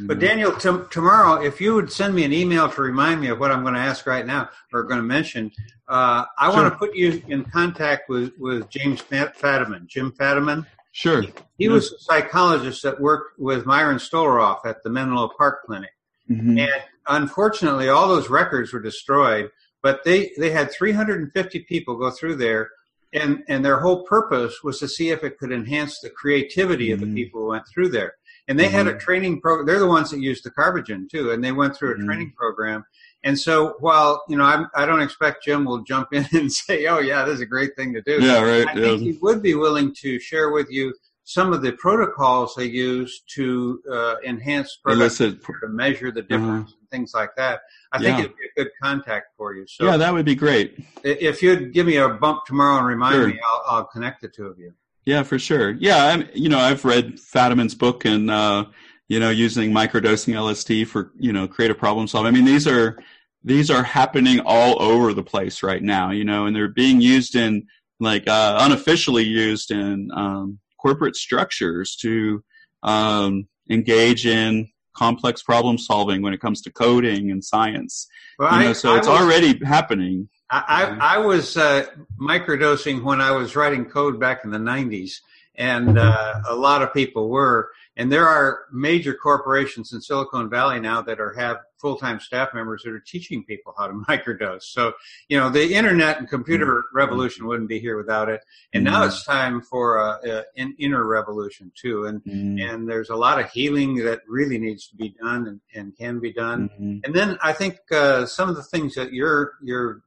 But 0.00 0.18
Daniel, 0.18 0.52
t- 0.52 0.70
tomorrow, 0.90 1.42
if 1.42 1.60
you 1.60 1.74
would 1.74 1.92
send 1.92 2.14
me 2.14 2.24
an 2.24 2.32
email 2.32 2.70
to 2.70 2.80
remind 2.80 3.20
me 3.20 3.28
of 3.28 3.38
what 3.38 3.50
I'm 3.50 3.62
going 3.62 3.74
to 3.74 3.80
ask 3.80 4.06
right 4.06 4.24
now 4.24 4.48
or 4.72 4.84
going 4.84 5.00
to 5.00 5.06
mention, 5.06 5.52
uh, 5.88 6.24
I 6.38 6.50
sure. 6.50 6.62
want 6.62 6.72
to 6.72 6.78
put 6.78 6.94
you 6.94 7.22
in 7.28 7.44
contact 7.44 8.08
with, 8.08 8.32
with 8.38 8.70
James 8.70 9.02
Fadiman, 9.02 9.86
Jim 9.86 10.12
Fadiman. 10.12 10.66
Sure. 10.92 11.22
He, 11.22 11.32
he 11.58 11.64
yes. 11.64 11.72
was 11.72 11.92
a 11.92 11.98
psychologist 11.98 12.82
that 12.84 13.00
worked 13.00 13.38
with 13.38 13.66
Myron 13.66 13.98
Stolaroff 13.98 14.64
at 14.64 14.82
the 14.82 14.90
Menlo 14.90 15.30
Park 15.36 15.64
Clinic. 15.66 15.92
Mm-hmm. 16.30 16.58
And 16.58 16.82
unfortunately, 17.08 17.88
all 17.88 18.08
those 18.08 18.30
records 18.30 18.72
were 18.72 18.80
destroyed, 18.80 19.50
but 19.82 20.04
they, 20.04 20.32
they 20.38 20.50
had 20.50 20.70
350 20.72 21.60
people 21.60 21.96
go 21.96 22.10
through 22.10 22.36
there 22.36 22.70
and 23.12 23.42
and 23.48 23.64
their 23.64 23.80
whole 23.80 24.04
purpose 24.04 24.62
was 24.62 24.78
to 24.78 24.88
see 24.88 25.10
if 25.10 25.22
it 25.22 25.38
could 25.38 25.52
enhance 25.52 26.00
the 26.00 26.10
creativity 26.10 26.86
mm-hmm. 26.86 26.94
of 26.94 27.00
the 27.00 27.06
mm-hmm. 27.06 27.14
people 27.16 27.42
who 27.42 27.48
went 27.48 27.68
through 27.68 27.88
there. 27.88 28.14
And 28.48 28.58
they 28.58 28.66
mm-hmm. 28.66 28.74
had 28.74 28.86
a 28.86 28.90
mm-hmm. 28.90 28.98
training 28.98 29.40
program. 29.40 29.66
They're 29.66 29.78
the 29.78 29.86
ones 29.86 30.10
that 30.10 30.20
used 30.20 30.44
the 30.44 30.50
Carbogen 30.50 31.08
too, 31.08 31.30
and 31.30 31.42
they 31.42 31.52
went 31.52 31.76
through 31.76 31.92
a 31.92 31.94
mm-hmm. 31.94 32.06
training 32.06 32.32
program. 32.36 32.84
And 33.24 33.38
so, 33.38 33.76
while 33.78 34.24
you 34.28 34.36
know, 34.36 34.44
I'm, 34.44 34.66
I 34.74 34.84
do 34.84 34.92
not 34.92 35.02
expect 35.02 35.44
Jim 35.44 35.64
will 35.64 35.82
jump 35.82 36.08
in 36.12 36.26
and 36.32 36.52
say, 36.52 36.86
"Oh, 36.86 36.98
yeah, 36.98 37.24
this 37.24 37.36
is 37.36 37.40
a 37.40 37.46
great 37.46 37.76
thing 37.76 37.92
to 37.94 38.02
do." 38.02 38.20
Yeah, 38.20 38.42
right. 38.42 38.66
I 38.66 38.72
yeah. 38.74 38.84
think 38.84 39.02
he 39.02 39.12
would 39.22 39.42
be 39.42 39.54
willing 39.54 39.94
to 40.00 40.18
share 40.18 40.50
with 40.50 40.70
you 40.70 40.92
some 41.24 41.52
of 41.52 41.62
the 41.62 41.72
protocols 41.72 42.54
they 42.56 42.66
use 42.66 43.22
to 43.34 43.80
uh, 43.90 44.16
enhance 44.24 44.78
productivity, 44.82 45.38
to 45.60 45.68
measure 45.68 46.10
the 46.10 46.20
uh-huh. 46.20 46.28
difference, 46.28 46.70
uh-huh. 46.70 46.78
and 46.80 46.90
things 46.90 47.12
like 47.14 47.30
that. 47.36 47.60
I 47.92 47.98
think 47.98 48.18
yeah. 48.18 48.24
it'd 48.24 48.36
be 48.36 48.44
a 48.56 48.64
good 48.64 48.72
contact 48.82 49.28
for 49.36 49.54
you. 49.54 49.66
So, 49.68 49.84
yeah, 49.84 49.96
that 49.96 50.12
would 50.12 50.24
be 50.24 50.34
great. 50.34 50.78
If 51.04 51.42
you'd 51.42 51.72
give 51.72 51.86
me 51.86 51.96
a 51.96 52.08
bump 52.08 52.44
tomorrow 52.44 52.78
and 52.78 52.86
remind 52.86 53.14
sure. 53.14 53.28
me, 53.28 53.38
I'll, 53.44 53.62
I'll 53.66 53.84
connect 53.84 54.22
the 54.22 54.28
two 54.28 54.46
of 54.46 54.58
you. 54.58 54.74
Yeah, 55.04 55.22
for 55.24 55.38
sure. 55.38 55.72
Yeah, 55.72 56.04
I'm, 56.06 56.28
you 56.34 56.48
know, 56.48 56.58
I've 56.58 56.84
read 56.84 57.16
Fadiman's 57.16 57.74
book 57.74 58.04
and, 58.04 58.30
uh, 58.30 58.66
you 59.08 59.18
know, 59.18 59.30
using 59.30 59.72
microdosing 59.72 60.34
LSD 60.34 60.86
for, 60.86 61.12
you 61.18 61.32
know, 61.32 61.48
creative 61.48 61.76
problem 61.78 62.06
solving. 62.06 62.28
I 62.28 62.30
mean, 62.36 62.44
these 62.44 62.66
are, 62.68 62.98
these 63.44 63.70
are 63.70 63.82
happening 63.82 64.40
all 64.44 64.80
over 64.80 65.12
the 65.12 65.22
place 65.24 65.62
right 65.62 65.82
now, 65.82 66.12
you 66.12 66.24
know, 66.24 66.46
and 66.46 66.54
they're 66.54 66.68
being 66.68 67.00
used 67.00 67.34
in 67.34 67.66
like, 67.98 68.28
uh, 68.28 68.58
unofficially 68.60 69.24
used 69.24 69.70
in, 69.72 70.10
um, 70.14 70.58
corporate 70.80 71.16
structures 71.16 71.96
to, 71.96 72.42
um, 72.84 73.46
engage 73.70 74.26
in 74.26 74.68
complex 74.94 75.42
problem 75.42 75.78
solving 75.78 76.22
when 76.22 76.32
it 76.34 76.40
comes 76.40 76.60
to 76.62 76.70
coding 76.70 77.30
and 77.30 77.42
science. 77.44 78.06
Well, 78.38 78.52
You 78.52 78.58
I- 78.58 78.64
know, 78.66 78.72
so 78.72 78.94
I 78.94 78.98
it's 78.98 79.08
was- 79.08 79.20
already 79.20 79.58
happening. 79.64 80.28
I, 80.52 80.96
I, 81.00 81.14
I 81.14 81.18
was 81.18 81.56
uh, 81.56 81.86
microdosing 82.20 83.02
when 83.02 83.20
I 83.20 83.30
was 83.32 83.56
writing 83.56 83.86
code 83.86 84.20
back 84.20 84.44
in 84.44 84.50
the 84.50 84.58
90s, 84.58 85.20
and 85.54 85.96
uh, 85.98 86.34
a 86.48 86.54
lot 86.54 86.82
of 86.82 86.92
people 86.92 87.28
were. 87.30 87.70
And 87.94 88.10
there 88.10 88.26
are 88.26 88.60
major 88.72 89.12
corporations 89.12 89.92
in 89.92 90.00
Silicon 90.00 90.48
Valley 90.48 90.80
now 90.80 91.02
that 91.02 91.20
are 91.20 91.34
have 91.34 91.58
full 91.76 91.96
time 91.96 92.20
staff 92.20 92.54
members 92.54 92.82
that 92.84 92.90
are 92.92 93.00
teaching 93.00 93.44
people 93.44 93.74
how 93.76 93.86
to 93.86 93.92
microdose. 94.08 94.62
So, 94.62 94.92
you 95.28 95.38
know, 95.38 95.50
the 95.50 95.74
internet 95.74 96.18
and 96.18 96.26
computer 96.28 96.84
revolution 96.94 97.46
wouldn't 97.46 97.68
be 97.68 97.78
here 97.80 97.98
without 97.98 98.30
it. 98.30 98.40
And 98.72 98.84
now 98.84 99.02
Mhm. 99.02 99.06
it's 99.08 99.24
time 99.26 99.60
for 99.60 99.98
uh, 99.98 100.18
uh, 100.26 100.42
an 100.56 100.74
inner 100.78 101.04
revolution 101.06 101.70
too. 101.74 102.06
And 102.06 102.22
Mm, 102.24 102.62
and 102.62 102.88
there's 102.88 103.10
a 103.10 103.16
lot 103.16 103.38
of 103.40 103.50
healing 103.50 103.96
that 104.04 104.20
really 104.28 104.58
needs 104.58 104.86
to 104.88 104.96
be 104.96 105.14
done 105.20 105.46
and, 105.48 105.60
and 105.74 105.96
can 105.96 106.18
be 106.20 106.32
done. 106.32 106.70
And 107.04 107.14
then 107.14 107.36
I 107.42 107.52
think 107.52 107.78
uh, 107.90 108.24
some 108.26 108.48
of 108.48 108.56
the 108.56 108.62
things 108.62 108.94
that 108.94 109.12
you're 109.12 109.52
you're 109.62 110.02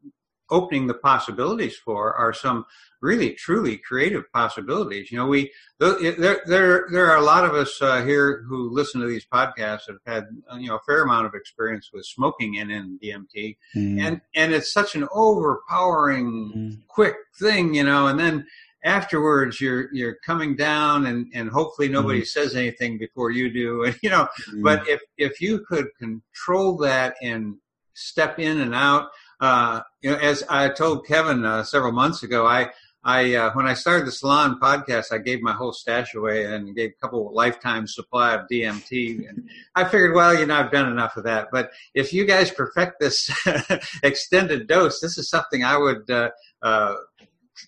opening 0.50 0.88
the 0.88 0.94
possibilities 0.94 1.76
for 1.76 2.14
are 2.14 2.34
some 2.34 2.66
really 3.02 3.32
truly 3.34 3.78
creative 3.78 4.24
possibilities. 4.32 5.12
You 5.12 5.18
know, 5.18 5.28
we 5.28 5.52
there 5.80 6.42
there 6.46 6.88
there 6.92 7.12
are 7.12 7.18
a 7.18 7.24
lot 7.24 7.46
of 7.46 7.54
us 7.54 7.82
uh, 7.82 8.04
here 8.04 8.44
who 8.48 8.70
listen 8.70 9.02
to 9.02 9.08
these 9.08 9.26
podcasts 9.26 9.86
that 9.88 9.98
have 10.06 10.16
had 10.16 10.24
uh, 10.52 10.58
you 10.58 10.68
know 10.68 10.76
a 10.76 10.86
fair 10.86 11.04
amount 11.04 11.28
of 11.28 11.34
experience 11.36 11.92
with 11.94 12.06
smoking 12.06 12.60
and 12.60 12.72
in 12.72 13.00
DMT, 13.02 13.58
Mm, 13.76 14.02
and 14.02 14.22
and 14.36 14.54
it's 14.54 14.72
such 14.72 14.96
an 14.96 15.08
overpowering 15.14 16.52
mm, 16.56 16.88
quick 16.88 17.16
thing, 17.40 17.74
you 17.74 17.84
know, 17.84 18.08
and 18.08 18.20
then 18.20 18.46
afterwards 18.86 19.60
you're 19.60 19.94
you're 19.94 20.18
coming 20.26 20.56
down 20.56 21.08
and 21.08 21.28
and 21.34 21.50
hopefully 21.50 21.90
nobody 21.90 22.24
says 22.24 22.56
anything 22.56 22.98
before 23.00 23.32
you 23.32 23.52
do 23.52 23.84
and 23.86 23.98
you 24.04 24.10
know 24.10 24.28
mm. 24.54 24.64
but 24.64 24.88
if 24.88 25.02
if 25.18 25.42
you 25.42 25.60
could 25.68 25.88
control 25.98 26.78
that 26.78 27.16
and 27.22 27.56
step 27.96 28.40
in 28.40 28.62
and 28.62 28.76
out 28.76 29.10
uh 29.46 29.82
you 30.02 30.10
know 30.10 30.18
as 30.18 30.44
i 30.50 30.68
told 30.70 31.06
kevin 31.06 31.46
uh, 31.46 31.64
several 31.64 31.92
months 31.92 32.24
ago 32.24 32.46
i 32.46 32.70
i 33.04 33.36
uh, 33.36 33.52
when 33.54 33.68
i 33.68 33.74
started 33.74 34.08
the 34.08 34.12
salon 34.12 34.60
podcast 34.60 35.12
i 35.12 35.18
gave 35.18 35.42
my 35.42 35.54
whole 35.54 35.72
stash 35.72 36.16
away 36.16 36.46
and 36.46 36.76
gave 36.76 36.90
a 36.90 37.02
couple 37.02 37.32
lifetime 37.34 37.86
supply 37.86 38.34
of 38.34 38.48
dmt 38.52 39.28
and 39.30 39.48
i 39.76 39.84
figured 39.84 40.16
well 40.16 40.38
you 40.38 40.46
know 40.46 40.56
i've 40.56 40.72
done 40.72 40.92
enough 40.92 41.16
of 41.18 41.24
that 41.24 41.48
but 41.52 41.70
if 41.94 42.12
you 42.12 42.26
guys 42.26 42.50
perfect 42.50 43.00
this 43.00 43.30
extended 44.04 44.68
dose 44.68 45.00
this 45.00 45.18
is 45.18 45.30
something 45.30 45.64
i 45.64 45.78
would 45.78 46.10
uh 46.10 46.30
uh 46.62 46.96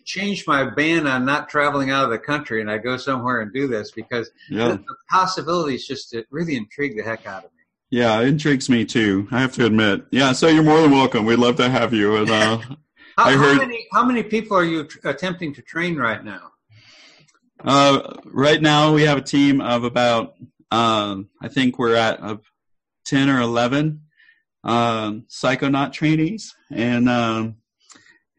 change 0.03 0.45
my 0.47 0.69
ban 0.69 1.07
on 1.07 1.25
not 1.25 1.49
traveling 1.49 1.91
out 1.91 2.03
of 2.03 2.09
the 2.09 2.19
country 2.19 2.61
and 2.61 2.69
I 2.69 2.78
go 2.78 2.97
somewhere 2.97 3.41
and 3.41 3.53
do 3.53 3.67
this 3.67 3.91
because 3.91 4.30
yeah. 4.49 4.69
the, 4.69 4.84
possibilities 5.09 5.88
just 5.88 6.13
it 6.13 6.28
really 6.30 6.57
intrigue 6.57 6.97
the 6.97 7.03
heck 7.03 7.25
out 7.25 7.45
of 7.45 7.51
me. 7.51 7.56
Yeah, 7.89 8.19
it 8.21 8.27
intrigues 8.27 8.69
me 8.69 8.83
too. 8.85 9.27
I 9.31 9.39
have 9.39 9.53
to 9.53 9.65
admit. 9.65 10.05
Yeah, 10.11 10.33
so 10.33 10.47
you're 10.47 10.63
more 10.63 10.81
than 10.81 10.91
welcome. 10.91 11.25
We'd 11.25 11.39
love 11.39 11.55
to 11.57 11.69
have 11.69 11.93
you. 11.93 12.17
And 12.17 12.29
uh, 12.29 12.57
How, 13.17 13.29
I 13.29 13.35
how 13.35 13.55
many 13.55 13.88
how 13.91 14.05
many 14.05 14.23
people 14.23 14.57
are 14.57 14.63
you 14.63 14.83
tr- 14.83 15.07
attempting 15.07 15.53
to 15.55 15.61
train 15.61 15.95
right 15.95 16.23
now? 16.23 16.51
uh, 17.63 18.13
right 18.25 18.61
now 18.61 18.93
we 18.93 19.03
have 19.03 19.17
a 19.17 19.21
team 19.21 19.61
of 19.61 19.83
about, 19.83 20.35
um, 20.69 21.29
I 21.41 21.47
think 21.47 21.79
we're 21.79 21.95
at 21.95 22.21
uh, 22.21 22.38
ten 23.05 23.29
or 23.29 23.39
eleven 23.39 24.01
um, 24.63 25.25
psychonaut 25.29 25.93
trainees, 25.93 26.53
and 26.71 27.09
um, 27.09 27.55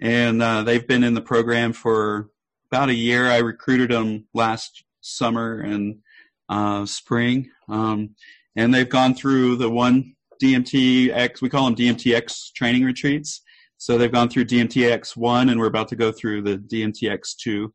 and 0.01 0.43
uh, 0.43 0.63
they've 0.63 0.87
been 0.87 1.03
in 1.03 1.15
the 1.15 1.23
program 1.23 1.73
for 1.73 2.31
about 2.71 2.91
a 2.91 2.95
year. 2.95 3.27
I 3.27 3.39
recruited 3.39 3.91
them 3.91 4.27
last 4.35 4.85
summer 5.01 5.59
and 5.59 6.01
uh, 6.49 6.87
spring, 6.87 7.51
um, 7.69 8.11
and 8.59 8.75
they've 8.75 8.89
gone 8.89 9.15
through 9.15 9.57
the 9.57 9.71
one 9.71 10.15
DMTX. 10.43 11.41
We 11.41 11.49
call 11.49 11.65
them 11.67 11.77
DMTX 11.77 12.53
training 12.55 12.85
retreats. 12.85 13.43
So 13.79 13.97
they've 13.97 14.13
gone 14.13 14.29
through 14.29 14.47
DMTX 14.47 15.17
one, 15.17 15.49
and 15.49 15.61
we're 15.61 15.67
about 15.67 15.89
to 15.89 15.97
go 15.97 16.11
through 16.11 16.43
the 16.43 16.59
DMTX 16.59 17.37
two. 17.37 17.73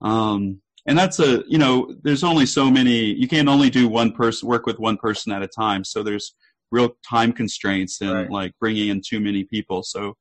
Um, 0.00 0.60
and 0.86 0.96
that's 0.96 1.18
a 1.18 1.42
you 1.48 1.58
know, 1.58 1.92
there's 2.04 2.22
only 2.22 2.46
so 2.46 2.70
many. 2.70 3.12
You 3.14 3.26
can't 3.26 3.48
only 3.48 3.70
do 3.70 3.88
one 3.88 4.12
person 4.12 4.48
work 4.48 4.66
with 4.66 4.78
one 4.78 4.96
person 4.96 5.32
at 5.32 5.42
a 5.42 5.48
time. 5.48 5.82
So 5.82 6.02
there's 6.02 6.34
real 6.70 6.90
time 7.08 7.32
constraints 7.32 8.00
and 8.00 8.12
Right. 8.12 8.30
like 8.30 8.52
bringing 8.60 8.88
in 8.88 9.02
too 9.04 9.18
many 9.20 9.44
people. 9.44 9.82
So 9.82 10.14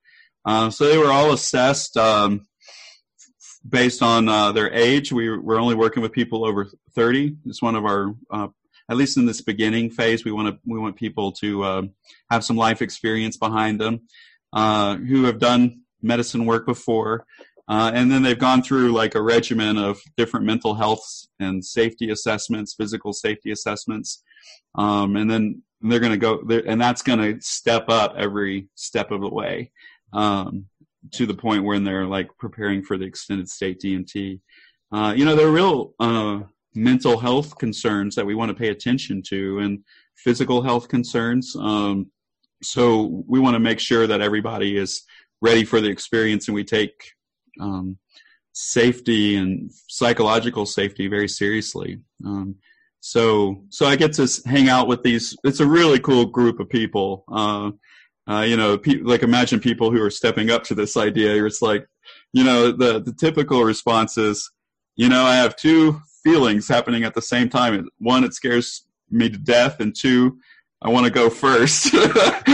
uh, 0.46 0.70
so 0.72 0.88
they 0.88 0.98
were 0.98 1.12
all 1.12 1.32
assessed 1.34 1.96
um, 1.98 2.46
based 3.68 4.02
on 4.02 4.28
uh, 4.28 4.52
their 4.52 4.74
age. 4.74 5.12
We 5.14 5.38
we're 5.38 5.60
only 5.60 5.76
working 5.76 6.02
with 6.02 6.12
people 6.12 6.46
over 6.46 6.68
30. 6.96 7.36
It's 7.46 7.62
one 7.62 7.76
of 7.76 7.86
our 7.86 8.16
uh, 8.32 8.48
at 8.90 8.98
least 8.98 9.18
in 9.18 9.26
this 9.26 9.42
beginning 9.42 9.90
phase. 9.90 10.26
We 10.26 10.32
want 10.32 10.50
to 10.50 10.60
we 10.66 10.80
want 10.80 10.96
people 10.96 11.32
to 11.34 11.64
uh, 11.64 11.82
have 12.30 12.44
some 12.44 12.58
life 12.58 12.82
experience 12.82 13.38
behind 13.38 13.80
them 13.80 14.02
uh, 14.54 14.98
who 14.98 15.24
have 15.26 15.40
done 15.40 15.82
medicine 16.02 16.46
work 16.46 16.66
before. 16.66 17.26
Uh, 17.68 17.92
and 17.94 18.12
then 18.12 18.24
they've 18.24 18.40
gone 18.40 18.62
through 18.62 18.92
like 18.92 19.16
a 19.16 19.22
regimen 19.22 19.78
of 19.78 20.02
different 20.18 20.46
mental 20.46 20.74
health 20.74 21.28
and 21.40 21.64
safety 21.64 22.10
assessments, 22.12 22.74
physical 22.74 23.14
safety 23.14 23.52
assessments. 23.52 24.22
Um, 24.76 25.16
and 25.16 25.32
then 25.32 25.62
they're 25.82 26.00
going 26.00 26.12
to 26.12 26.18
go, 26.18 26.42
and 26.66 26.82
that's 26.82 27.02
going 27.02 27.20
to 27.20 27.42
step 27.42 27.86
up 27.90 28.16
every 28.18 28.68
step 28.76 29.12
of 29.12 29.22
the 29.22 29.30
way 29.30 29.72
um, 30.12 30.66
to 31.12 31.26
the 31.26 31.34
point 31.34 31.64
when 31.64 31.84
they're 31.84 32.06
like 32.06 32.30
preparing 32.38 32.84
for 32.84 32.98
the 32.98 33.06
extended 33.06 33.50
state 33.50 33.80
DMT. 33.80 34.40
Uh, 34.92 35.14
you 35.16 35.26
know, 35.26 35.36
they're 35.36 35.50
real 35.50 35.94
uh, 36.00 36.42
mental 36.76 37.20
health 37.20 37.58
concerns 37.58 38.16
that 38.16 38.26
we 38.26 38.36
want 38.36 38.50
to 38.50 38.56
pay 38.56 38.70
attention 38.70 39.22
to 39.22 39.60
and 39.60 39.84
physical 40.16 40.62
health 40.62 40.88
concerns. 40.88 41.56
Um, 41.56 42.12
so 42.62 43.24
we 43.28 43.40
want 43.40 43.56
to 43.56 43.60
make 43.60 43.80
sure 43.80 44.08
that 44.08 44.22
everybody 44.22 44.78
is 44.78 45.04
ready 45.42 45.66
for 45.66 45.82
the 45.82 45.90
experience 45.90 46.48
and 46.48 46.56
we 46.56 46.64
take 46.64 46.94
um, 47.60 47.98
safety 48.54 49.36
and 49.36 49.72
psychological 49.90 50.66
safety 50.66 51.08
very 51.08 51.28
seriously. 51.28 52.00
Um, 52.26 52.56
so, 53.02 53.66
so 53.70 53.86
I 53.86 53.98
get 53.98 54.14
to 54.14 54.28
hang 54.46 54.70
out 54.70 54.88
with 54.88 55.04
these. 55.04 55.36
It's 55.44 55.60
a 55.60 55.68
really 55.68 56.00
cool 56.00 56.26
group 56.26 56.60
of 56.60 56.70
people. 56.70 57.26
Uh, 57.30 57.72
uh, 58.30 58.42
you 58.42 58.56
know, 58.56 58.78
pe- 58.78 59.02
like 59.02 59.24
imagine 59.24 59.60
people 59.60 59.92
who 59.92 60.02
are 60.02 60.10
stepping 60.10 60.50
up 60.50 60.64
to 60.64 60.76
this 60.76 60.96
idea. 60.96 61.46
It's 61.46 61.62
like, 61.62 61.86
you 62.32 62.46
know, 62.46 62.72
the 62.72 63.02
the 63.02 63.12
typical 63.12 63.64
response 63.64 64.18
is, 64.18 64.50
you 64.96 65.10
know, 65.10 65.24
I 65.26 65.36
have 65.36 65.58
two 65.58 66.00
feelings 66.24 66.68
happening 66.68 67.04
at 67.04 67.14
the 67.14 67.22
same 67.22 67.50
time. 67.50 67.88
One, 68.00 68.24
it 68.24 68.34
scares 68.34 68.86
me 69.10 69.30
to 69.30 69.38
death, 69.38 69.80
and 69.80 69.96
two, 69.96 70.38
I 70.82 70.90
want 70.90 71.06
to 71.06 71.12
go 71.12 71.30
first. 71.30 71.94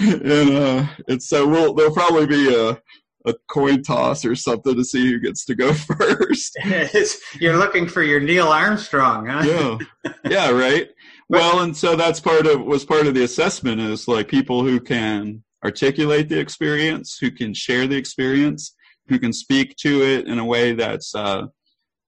and 0.00 0.50
uh, 0.50 0.86
so 1.18 1.46
we'll 1.46 1.74
there'll 1.74 1.94
probably 1.94 2.26
be 2.26 2.54
a 2.54 2.80
a 3.26 3.34
coin 3.48 3.82
toss 3.82 4.24
or 4.24 4.34
something 4.34 4.74
to 4.74 4.84
see 4.84 5.10
who 5.10 5.20
gets 5.20 5.44
to 5.44 5.54
go 5.54 5.72
first. 5.98 6.58
You're 7.40 7.56
looking 7.56 7.86
for 7.86 8.02
your 8.02 8.20
Neil 8.20 8.48
Armstrong, 8.48 9.26
huh? 9.26 9.42
yeah, 9.44 10.12
yeah, 10.24 10.50
right. 10.50 10.88
Well, 11.28 11.60
and 11.60 11.76
so 11.76 11.96
that's 11.96 12.20
part 12.20 12.46
of 12.46 12.62
was 12.62 12.84
part 12.84 13.06
of 13.06 13.14
the 13.14 13.24
assessment 13.24 13.80
is 13.80 14.08
like 14.08 14.28
people 14.28 14.64
who 14.64 14.80
can 14.80 15.44
articulate 15.64 16.28
the 16.28 16.38
experience, 16.38 17.18
who 17.20 17.30
can 17.30 17.54
share 17.54 17.86
the 17.86 17.96
experience, 17.96 18.74
who 19.08 19.18
can 19.18 19.32
speak 19.32 19.76
to 19.76 20.02
it 20.02 20.26
in 20.26 20.38
a 20.38 20.44
way 20.44 20.72
that's 20.72 21.14
uh, 21.14 21.46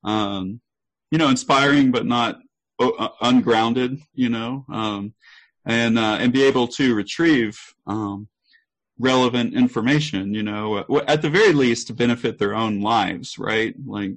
um, 0.04 0.60
you 1.12 1.18
know 1.18 1.28
inspiring 1.28 1.92
but 1.92 2.06
not 2.06 2.40
uh, 2.80 3.08
ungrounded, 3.20 4.00
you 4.14 4.28
know, 4.28 4.64
um, 4.72 5.14
and 5.64 5.98
uh, 5.98 6.16
and 6.18 6.32
be 6.32 6.42
able 6.42 6.66
to 6.66 6.94
retrieve 6.94 7.60
um, 7.86 8.26
relevant 8.98 9.54
information, 9.54 10.34
you 10.34 10.42
know, 10.42 10.76
uh, 10.76 11.04
at 11.06 11.22
the 11.22 11.30
very 11.30 11.52
least 11.52 11.86
to 11.86 11.94
benefit 11.94 12.38
their 12.38 12.54
own 12.54 12.80
lives, 12.80 13.38
right? 13.38 13.74
Like 13.86 14.12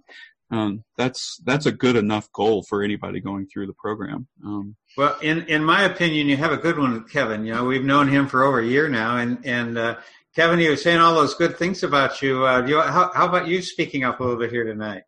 um, 0.49 0.83
that's 0.97 1.39
that's 1.43 1.65
a 1.65 1.71
good 1.71 1.95
enough 1.95 2.31
goal 2.31 2.63
for 2.63 2.81
anybody 2.81 3.19
going 3.19 3.45
through 3.45 3.67
the 3.67 3.73
program. 3.73 4.27
Um, 4.43 4.75
Well, 4.97 5.17
in 5.21 5.45
in 5.47 5.63
my 5.63 5.83
opinion, 5.83 6.27
you 6.27 6.37
have 6.37 6.53
a 6.53 6.57
good 6.57 6.79
one 6.79 6.93
with 6.93 7.11
Kevin. 7.11 7.45
You 7.45 7.53
know, 7.53 7.65
we've 7.65 7.85
known 7.85 8.07
him 8.07 8.27
for 8.27 8.43
over 8.43 8.59
a 8.59 8.65
year 8.65 8.87
now, 8.87 9.17
and 9.17 9.45
and 9.45 9.77
uh, 9.77 9.95
Kevin, 10.33 10.59
he 10.59 10.69
was 10.69 10.81
saying 10.81 10.99
all 10.99 11.13
those 11.13 11.35
good 11.35 11.57
things 11.57 11.83
about 11.83 12.21
you. 12.21 12.47
Uh, 12.47 12.65
you 12.65 12.79
how, 12.79 13.11
how 13.13 13.27
about 13.27 13.47
you 13.47 13.61
speaking 13.61 14.05
up 14.05 14.21
a 14.21 14.23
little 14.23 14.39
bit 14.39 14.49
here 14.49 14.63
tonight? 14.63 15.03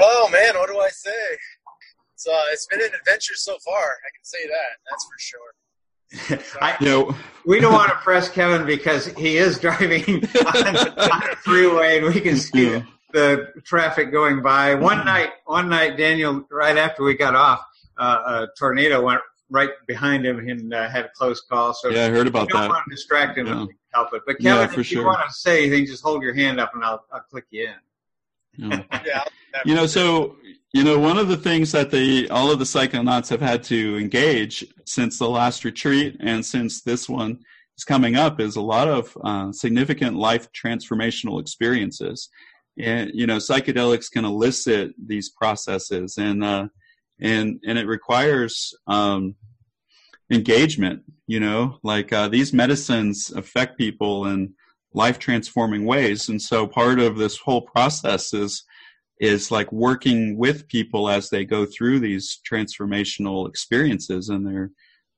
Oh 0.00 0.28
man, 0.32 0.54
what 0.56 0.68
do 0.68 0.78
I 0.78 0.88
say? 0.88 1.10
It's 2.14 2.26
uh, 2.26 2.32
it's 2.52 2.66
been 2.66 2.80
an 2.80 2.90
adventure 2.98 3.34
so 3.34 3.56
far. 3.64 3.74
I 3.76 4.10
can 4.14 4.22
say 4.24 4.38
that. 4.48 4.78
That's 4.90 5.04
for 5.04 5.18
sure. 5.18 5.54
I, 6.62 6.76
you 6.80 6.86
know, 6.86 7.14
we 7.44 7.60
don't 7.60 7.72
want 7.74 7.90
to 7.90 7.96
press 7.96 8.28
Kevin 8.28 8.66
because 8.66 9.06
he 9.08 9.36
is 9.36 9.58
driving 9.58 10.02
on, 10.46 10.76
on 10.76 11.30
a 11.30 11.36
freeway, 11.36 11.98
and 11.98 12.06
we 12.14 12.20
can 12.20 12.36
see 12.36 12.72
Yeah. 12.72 12.82
the 13.12 13.52
traffic 13.64 14.10
going 14.10 14.42
by. 14.42 14.74
One 14.74 15.04
night, 15.04 15.30
one 15.44 15.68
night, 15.68 15.96
Daniel, 15.98 16.46
right 16.50 16.78
after 16.78 17.04
we 17.04 17.14
got 17.14 17.34
off, 17.34 17.60
uh, 17.98 18.22
a 18.26 18.58
tornado 18.58 19.02
went 19.02 19.20
right 19.50 19.70
behind 19.86 20.24
him 20.26 20.38
and 20.38 20.72
uh, 20.72 20.88
had 20.88 21.04
a 21.06 21.10
close 21.14 21.40
call. 21.42 21.74
So 21.74 21.88
yeah, 21.90 22.06
I 22.06 22.08
heard 22.10 22.24
we 22.24 22.28
about 22.30 22.48
don't 22.48 22.62
that. 22.62 22.68
want 22.70 22.84
to 22.88 22.94
distract 22.94 23.36
him 23.38 23.46
Yeah. 23.46 23.52
if 23.54 23.58
we 23.60 23.66
can 23.68 23.76
help 23.92 24.14
it. 24.14 24.22
But 24.26 24.36
Yeah, 24.40 24.54
Kevin, 24.54 24.68
for 24.74 24.80
if 24.80 24.90
you 24.90 24.98
sure. 24.98 25.06
want 25.06 25.20
to 25.28 25.32
say 25.34 25.64
anything, 25.66 25.86
just 25.86 26.02
hold 26.02 26.22
your 26.22 26.34
hand 26.34 26.58
up 26.58 26.74
and 26.74 26.82
I'll, 26.84 27.04
I'll 27.12 27.20
click 27.30 27.44
you 27.50 27.64
in. 27.66 27.74
Yeah. 28.58 28.82
Yeah. 29.06 29.24
you 29.64 29.74
know, 29.74 29.86
so 29.86 30.36
you 30.74 30.84
know, 30.84 30.98
one 30.98 31.16
of 31.16 31.28
the 31.28 31.36
things 31.36 31.72
that 31.72 31.90
the 31.90 32.28
all 32.30 32.50
of 32.50 32.58
the 32.58 32.64
psychonauts 32.64 33.28
have 33.30 33.40
had 33.40 33.62
to 33.64 33.96
engage 33.96 34.66
since 34.84 35.18
the 35.18 35.28
last 35.28 35.64
retreat 35.64 36.16
and 36.20 36.44
since 36.44 36.82
this 36.82 37.08
one 37.08 37.40
is 37.76 37.84
coming 37.84 38.16
up 38.16 38.40
is 38.40 38.56
a 38.56 38.60
lot 38.60 38.88
of 38.88 39.16
uh, 39.24 39.50
significant 39.52 40.16
life 40.16 40.48
transformational 40.52 41.40
experiences. 41.40 42.28
And 42.78 43.10
you 43.14 43.26
know, 43.26 43.38
psychedelics 43.38 44.10
can 44.10 44.24
elicit 44.24 44.92
these 45.04 45.30
processes, 45.30 46.18
and 46.18 46.44
uh, 46.44 46.68
and 47.20 47.60
and 47.66 47.78
it 47.78 47.86
requires 47.86 48.74
um, 48.86 49.36
engagement. 50.30 51.02
You 51.26 51.40
know, 51.40 51.78
like 51.82 52.12
uh, 52.12 52.28
these 52.28 52.52
medicines 52.52 53.32
affect 53.34 53.78
people 53.78 54.26
in 54.26 54.54
life 54.92 55.18
transforming 55.18 55.84
ways, 55.84 56.28
and 56.28 56.40
so 56.40 56.66
part 56.66 56.98
of 56.98 57.16
this 57.16 57.38
whole 57.38 57.62
process 57.62 58.32
is 58.32 58.64
is 59.20 59.50
like 59.50 59.70
working 59.72 60.36
with 60.36 60.68
people 60.68 61.08
as 61.08 61.28
they 61.28 61.44
go 61.44 61.66
through 61.66 61.98
these 61.98 62.38
transformational 62.48 63.48
experiences 63.48 64.28
in 64.28 64.44
their 64.44 64.70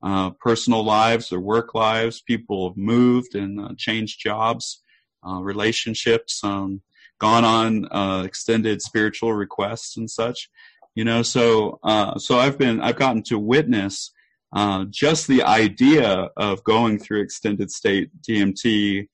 uh, 0.03 0.31
personal 0.39 0.83
lives, 0.83 1.29
their 1.29 1.39
work 1.39 1.75
lives. 1.75 2.21
People 2.21 2.69
have 2.69 2.77
moved 2.77 3.35
and 3.35 3.59
uh, 3.59 3.69
changed 3.77 4.19
jobs, 4.19 4.81
uh, 5.27 5.39
relationships, 5.41 6.43
um, 6.43 6.81
gone 7.19 7.45
on 7.45 7.87
uh, 7.91 8.23
extended 8.25 8.81
spiritual 8.81 9.33
requests 9.33 9.95
and 9.97 10.09
such. 10.09 10.49
You 10.95 11.05
know, 11.05 11.21
so 11.21 11.79
uh, 11.83 12.17
so 12.17 12.39
I've 12.39 12.57
been 12.57 12.81
I've 12.81 12.97
gotten 12.97 13.23
to 13.23 13.39
witness 13.39 14.11
uh, 14.53 14.85
just 14.89 15.27
the 15.27 15.43
idea 15.43 16.29
of 16.35 16.63
going 16.63 16.99
through 16.99 17.21
extended 17.21 17.71
state 17.71 18.09
DMT 18.27 19.07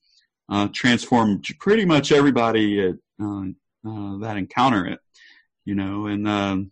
transform 0.73 1.41
pretty 1.59 1.85
much 1.85 2.11
everybody 2.11 2.81
at 2.81 2.95
uh, 3.87 4.17
that 4.19 4.35
encounter 4.37 4.85
it, 4.85 4.99
you 5.65 5.75
know, 5.75 6.07
and 6.07 6.27
um, 6.27 6.71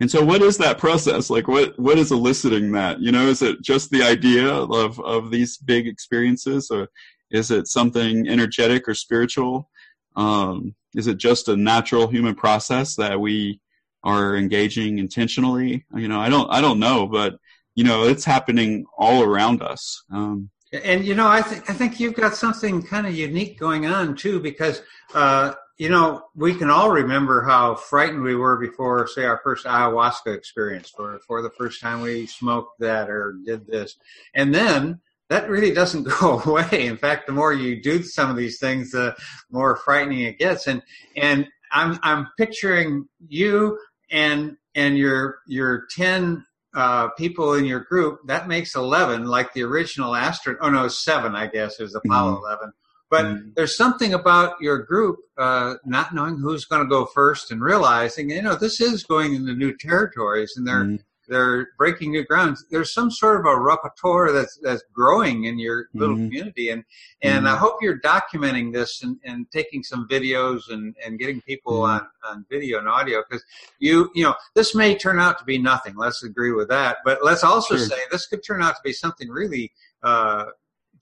and 0.00 0.10
so 0.10 0.24
what 0.24 0.42
is 0.42 0.56
that 0.58 0.78
process 0.78 1.28
like? 1.28 1.46
What 1.46 1.78
what 1.78 1.98
is 1.98 2.10
eliciting 2.10 2.72
that? 2.72 3.00
You 3.00 3.12
know, 3.12 3.26
is 3.28 3.42
it 3.42 3.62
just 3.62 3.90
the 3.90 4.02
idea 4.02 4.48
of 4.50 4.98
of 5.00 5.30
these 5.30 5.58
big 5.58 5.86
experiences, 5.86 6.70
or 6.70 6.88
is 7.30 7.50
it 7.50 7.68
something 7.68 8.26
energetic 8.28 8.88
or 8.88 8.94
spiritual? 8.94 9.70
Um, 10.16 10.74
is 10.94 11.06
it 11.06 11.18
just 11.18 11.48
a 11.48 11.56
natural 11.56 12.08
human 12.08 12.34
process 12.34 12.96
that 12.96 13.20
we 13.20 13.60
are 14.02 14.36
engaging 14.36 14.98
intentionally? 14.98 15.84
You 15.94 16.08
know, 16.08 16.20
I 16.20 16.30
don't 16.30 16.50
I 16.50 16.62
don't 16.62 16.80
know, 16.80 17.06
but 17.06 17.34
you 17.74 17.84
know, 17.84 18.04
it's 18.04 18.24
happening 18.24 18.86
all 18.96 19.22
around 19.22 19.62
us. 19.62 20.02
Um, 20.10 20.50
and 20.72 21.04
you 21.04 21.14
know, 21.14 21.26
I 21.26 21.42
think 21.42 21.68
I 21.68 21.72
think 21.72 21.98
you've 22.00 22.14
got 22.14 22.34
something 22.34 22.82
kind 22.82 23.06
of 23.06 23.14
unique 23.14 23.58
going 23.58 23.86
on 23.86 24.14
too, 24.16 24.40
because 24.40 24.82
uh, 25.14 25.54
you 25.80 25.88
know, 25.88 26.26
we 26.34 26.54
can 26.54 26.68
all 26.68 26.90
remember 26.90 27.42
how 27.42 27.74
frightened 27.74 28.22
we 28.22 28.34
were 28.34 28.58
before, 28.58 29.06
say, 29.06 29.24
our 29.24 29.40
first 29.42 29.64
ayahuasca 29.64 30.26
experience, 30.26 30.92
or 30.98 31.18
for 31.26 31.40
the 31.40 31.48
first 31.48 31.80
time 31.80 32.02
we 32.02 32.26
smoked 32.26 32.78
that 32.80 33.08
or 33.08 33.36
did 33.46 33.66
this. 33.66 33.96
And 34.34 34.54
then 34.54 35.00
that 35.30 35.48
really 35.48 35.72
doesn't 35.72 36.02
go 36.20 36.40
away. 36.40 36.86
In 36.86 36.98
fact, 36.98 37.26
the 37.26 37.32
more 37.32 37.54
you 37.54 37.80
do 37.80 38.02
some 38.02 38.28
of 38.28 38.36
these 38.36 38.58
things, 38.58 38.90
the 38.90 39.16
more 39.50 39.74
frightening 39.74 40.20
it 40.20 40.38
gets. 40.38 40.66
And, 40.66 40.82
and 41.16 41.48
I'm, 41.72 41.98
I'm 42.02 42.28
picturing 42.36 43.08
you 43.26 43.78
and, 44.10 44.58
and 44.74 44.98
your, 44.98 45.38
your 45.46 45.86
10 45.96 46.44
uh, 46.74 47.08
people 47.10 47.54
in 47.54 47.64
your 47.64 47.80
group, 47.80 48.20
that 48.26 48.48
makes 48.48 48.74
11, 48.74 49.24
like 49.24 49.52
the 49.52 49.62
original 49.62 50.14
astronaut. 50.14 50.60
Oh, 50.62 50.70
no, 50.70 50.88
seven, 50.88 51.34
I 51.34 51.46
guess, 51.46 51.80
is 51.80 51.94
Apollo 51.94 52.36
mm-hmm. 52.36 52.44
11. 52.44 52.72
But 53.10 53.24
mm. 53.24 53.54
there's 53.56 53.76
something 53.76 54.14
about 54.14 54.54
your 54.60 54.78
group 54.78 55.18
uh, 55.36 55.74
not 55.84 56.14
knowing 56.14 56.38
who's 56.38 56.64
going 56.64 56.82
to 56.82 56.88
go 56.88 57.06
first 57.06 57.50
and 57.50 57.60
realizing, 57.60 58.30
you 58.30 58.40
know, 58.40 58.54
this 58.54 58.80
is 58.80 59.02
going 59.02 59.34
into 59.34 59.52
new 59.52 59.76
territories 59.76 60.54
and 60.56 60.66
they're 60.66 60.84
mm. 60.84 61.00
They're 61.30 61.68
breaking 61.78 62.10
new 62.10 62.24
grounds. 62.24 62.66
There's 62.70 62.92
some 62.92 63.10
sort 63.10 63.40
of 63.40 63.46
a 63.46 63.58
repertoire 63.58 64.32
that's 64.32 64.58
that's 64.62 64.82
growing 64.92 65.44
in 65.44 65.58
your 65.58 65.86
little 65.94 66.16
mm. 66.16 66.26
community, 66.26 66.70
and 66.70 66.84
and 67.22 67.48
I 67.48 67.56
hope 67.56 67.76
you're 67.80 68.00
documenting 68.00 68.72
this 68.72 69.02
and, 69.02 69.16
and 69.24 69.50
taking 69.50 69.82
some 69.82 70.08
videos 70.08 70.70
and, 70.70 70.94
and 71.04 71.18
getting 71.18 71.40
people 71.42 71.82
on, 71.82 72.06
on 72.24 72.44
video 72.50 72.78
and 72.78 72.88
audio 72.88 73.22
because 73.28 73.44
you 73.78 74.10
you 74.14 74.24
know 74.24 74.34
this 74.54 74.74
may 74.74 74.96
turn 74.96 75.20
out 75.20 75.38
to 75.38 75.44
be 75.44 75.56
nothing. 75.56 75.96
Let's 75.96 76.24
agree 76.24 76.52
with 76.52 76.68
that, 76.68 76.98
but 77.04 77.24
let's 77.24 77.44
also 77.44 77.76
sure. 77.76 77.86
say 77.86 77.98
this 78.10 78.26
could 78.26 78.44
turn 78.44 78.62
out 78.62 78.74
to 78.76 78.82
be 78.84 78.92
something 78.92 79.28
really. 79.28 79.72
Uh, 80.02 80.46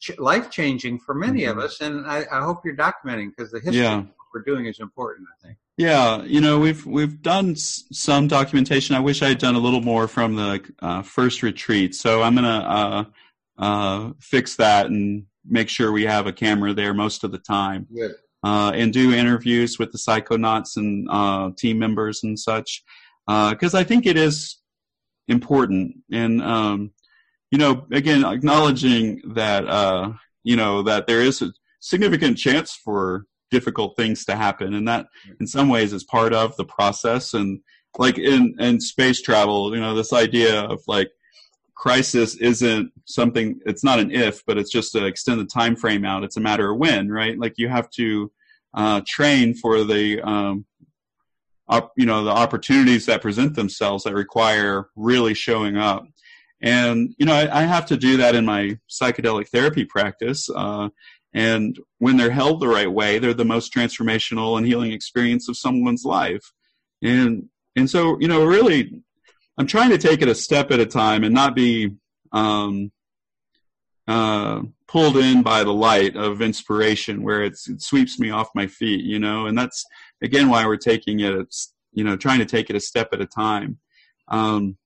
ch- 0.01 0.19
life 0.19 0.51
changing 0.51 0.99
for 0.99 1.15
many 1.15 1.43
mm-hmm. 1.43 1.59
of 1.59 1.65
us. 1.65 1.81
And 1.81 2.07
I, 2.07 2.25
I 2.31 2.43
hope 2.43 2.65
you're 2.65 2.77
documenting 2.77 3.31
because 3.31 3.53
the 3.53 3.61
history 3.61 3.83
yeah. 3.83 4.03
We're 4.39 4.55
doing 4.55 4.67
is 4.67 4.81
important. 4.81 5.29
I 5.33 5.47
think. 5.47 5.59
Yeah, 5.77 6.23
you 6.23 6.41
know 6.41 6.59
we've 6.59 6.85
we've 6.87 7.21
done 7.23 7.57
some 7.57 8.29
documentation. 8.29 8.97
I 8.97 9.01
wish 9.01 9.23
I 9.23 9.29
had 9.29 9.39
done 9.39 9.55
a 9.55 9.61
little 9.61 9.81
more 9.81 10.09
from 10.09 10.37
the 10.37 10.73
uh, 10.81 11.03
first 11.03 11.43
retreat. 11.43 11.95
So 11.95 12.23
I'm 12.23 12.35
gonna 12.35 12.49
uh, 13.59 13.63
uh, 13.63 14.13
fix 14.21 14.57
that 14.57 14.87
and 14.87 15.27
make 15.45 15.69
sure 15.69 15.93
we 15.93 16.05
have 16.05 16.27
a 16.27 16.33
camera 16.33 16.75
there 16.75 16.95
most 16.95 17.25
of 17.25 17.33
the 17.33 17.39
time. 17.39 17.87
Good. 17.95 18.15
Uh, 18.45 18.71
and 18.73 18.93
do 18.93 19.13
interviews 19.13 19.81
with 19.81 19.91
the 19.91 19.99
psychonauts 19.99 20.77
and 20.77 21.09
uh, 21.11 21.51
team 21.57 21.77
members 21.77 22.23
and 22.23 22.39
such 22.39 22.85
because 23.27 23.75
uh, 23.75 23.79
I 23.79 23.83
think 23.85 24.07
it 24.07 24.17
is 24.17 24.59
important 25.27 25.97
and 26.13 26.41
um, 26.41 26.93
you 27.51 27.59
know, 27.59 27.87
again, 27.93 28.25
acknowledging 28.25 29.23
that, 29.35 29.67
uh, 29.67 30.13
you 30.45 30.57
know, 30.57 30.83
that 30.83 31.07
there 31.07 31.21
is 31.21 31.41
a 31.43 31.53
significant 31.81 32.37
chance 32.37 32.75
for 32.75 33.25
difficult 33.51 33.97
things 33.97 34.25
to 34.27 34.37
happen. 34.37 34.75
And 34.75 34.87
that 34.89 35.07
in 35.41 35.47
some 35.47 35.69
ways 35.69 35.93
is 35.93 36.05
part 36.05 36.33
of 36.33 36.57
the 36.57 36.65
process. 36.65 37.35
And 37.35 37.61
like 37.99 38.19
in, 38.19 38.55
in 38.59 38.81
space 38.81 39.23
travel, 39.23 39.75
you 39.75 39.81
know, 39.81 39.95
this 39.95 40.13
idea 40.13 40.63
of 40.63 40.81
like 40.87 41.11
crisis 41.75 42.37
isn't 42.37 42.93
something, 43.05 43.59
it's 43.67 43.85
not 43.85 44.01
an 44.01 44.11
if, 44.11 44.45
but 44.47 44.59
it's 44.59 44.71
just 44.71 44.93
to 44.93 45.07
extend 45.07 45.41
the 45.41 45.47
time 45.47 45.77
frame 45.77 46.05
out. 46.05 46.25
It's 46.25 46.37
a 46.37 46.41
matter 46.41 46.71
of 46.71 46.79
when, 46.79 47.09
right? 47.09 47.39
Like 47.39 47.55
you 47.57 47.69
have 47.69 47.91
to, 47.91 48.31
uh, 48.75 49.01
train 49.07 49.55
for 49.55 49.85
the, 49.85 50.21
um, 50.23 50.67
up, 51.69 51.93
you 51.97 52.07
know, 52.07 52.25
the 52.25 52.31
opportunities 52.31 53.07
that 53.07 53.23
present 53.23 53.55
themselves 53.55 54.05
that 54.05 54.15
require 54.15 54.89
really 54.97 55.35
showing 55.35 55.77
up. 55.77 56.07
And, 56.61 57.15
you 57.19 57.27
know, 57.27 57.35
I, 57.35 57.61
I, 57.61 57.63
have 57.63 57.87
to 57.87 57.97
do 57.97 58.17
that 58.17 58.35
in 58.35 58.45
my 58.45 58.79
psychedelic 58.91 59.49
therapy 59.49 59.85
practice. 59.85 60.49
Uh, 60.53 60.89
and 61.35 61.79
when 61.99 62.17
they're 62.17 62.31
held 62.31 62.61
the 62.61 62.69
right 62.69 62.91
way, 62.91 63.19
they're 63.19 63.35
the 63.35 63.45
most 63.45 63.73
transformational 63.73 64.57
and 64.57 64.67
healing 64.67 64.93
experience 64.93 65.49
of 65.49 65.57
someone's 65.57 66.05
life. 66.05 66.53
And, 67.03 67.49
and 67.77 67.89
so, 67.89 68.19
you 68.21 68.29
know, 68.29 68.45
really, 68.45 69.03
I'm 69.59 69.67
trying 69.67 69.91
to 69.91 69.99
take 69.99 70.23
it 70.23 70.29
a 70.29 70.35
step 70.35 70.71
at 70.71 70.81
a 70.81 70.87
time 70.87 71.25
and 71.25 71.35
not 71.35 71.55
be, 71.55 71.91
um, 72.33 72.93
uh, 74.07 74.63
pulled 74.87 75.19
in 75.19 75.43
by 75.43 75.63
the 75.63 75.73
light 75.73 76.17
of 76.17 76.41
inspiration 76.41 77.23
where 77.23 77.43
it 77.43 77.57
sweeps 77.59 78.19
me 78.19 78.31
off 78.31 78.49
my 78.55 78.67
feet, 78.67 79.05
you 79.05 79.19
know, 79.19 79.47
and 79.47 79.57
that's 79.57 79.85
again 80.23 80.49
why 80.49 80.65
we're 80.65 80.79
taking 80.79 81.21
it, 81.21 81.55
you 81.93 82.03
know, 82.03 82.17
trying 82.17 82.39
to 82.39 82.47
take 82.47 82.71
it 82.71 82.77
a 82.77 82.81
step 82.81 83.11
at 83.13 83.21
a 83.21 83.27
time. 83.27 83.79
Um, 84.29 84.79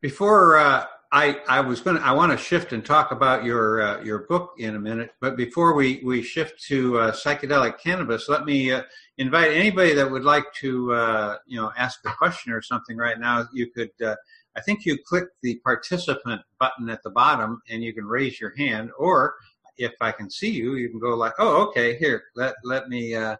before 0.00 0.56
uh, 0.56 0.84
I, 1.14 1.38
I 1.48 1.60
was 1.60 1.80
going 1.80 1.96
to, 1.96 2.02
I 2.02 2.10
want 2.10 2.32
to 2.32 2.36
shift 2.36 2.72
and 2.72 2.84
talk 2.84 3.12
about 3.12 3.44
your, 3.44 3.80
uh, 3.80 4.02
your 4.02 4.26
book 4.26 4.54
in 4.58 4.74
a 4.74 4.80
minute. 4.80 5.12
But 5.20 5.36
before 5.36 5.74
we, 5.74 6.02
we 6.04 6.22
shift 6.22 6.60
to 6.64 6.98
uh, 6.98 7.12
psychedelic 7.12 7.78
cannabis, 7.78 8.28
let 8.28 8.44
me 8.44 8.72
uh, 8.72 8.82
invite 9.16 9.52
anybody 9.52 9.94
that 9.94 10.10
would 10.10 10.24
like 10.24 10.52
to, 10.54 10.92
uh, 10.92 11.36
you 11.46 11.56
know, 11.56 11.70
ask 11.78 12.00
a 12.04 12.10
question 12.18 12.52
or 12.52 12.60
something 12.60 12.96
right 12.96 13.20
now. 13.20 13.46
You 13.52 13.70
could, 13.70 13.92
uh, 14.04 14.16
I 14.56 14.60
think 14.62 14.84
you 14.84 14.98
click 15.06 15.26
the 15.40 15.60
participant 15.62 16.42
button 16.58 16.90
at 16.90 17.00
the 17.04 17.10
bottom 17.10 17.62
and 17.68 17.80
you 17.80 17.94
can 17.94 18.06
raise 18.06 18.40
your 18.40 18.52
hand. 18.56 18.90
Or 18.98 19.36
if 19.78 19.92
I 20.00 20.10
can 20.10 20.28
see 20.28 20.50
you, 20.50 20.74
you 20.74 20.90
can 20.90 20.98
go 20.98 21.14
like, 21.14 21.34
oh, 21.38 21.62
okay, 21.68 21.96
here, 21.96 22.24
let, 22.34 22.56
let 22.64 22.88
me 22.88 23.14
uh, 23.14 23.36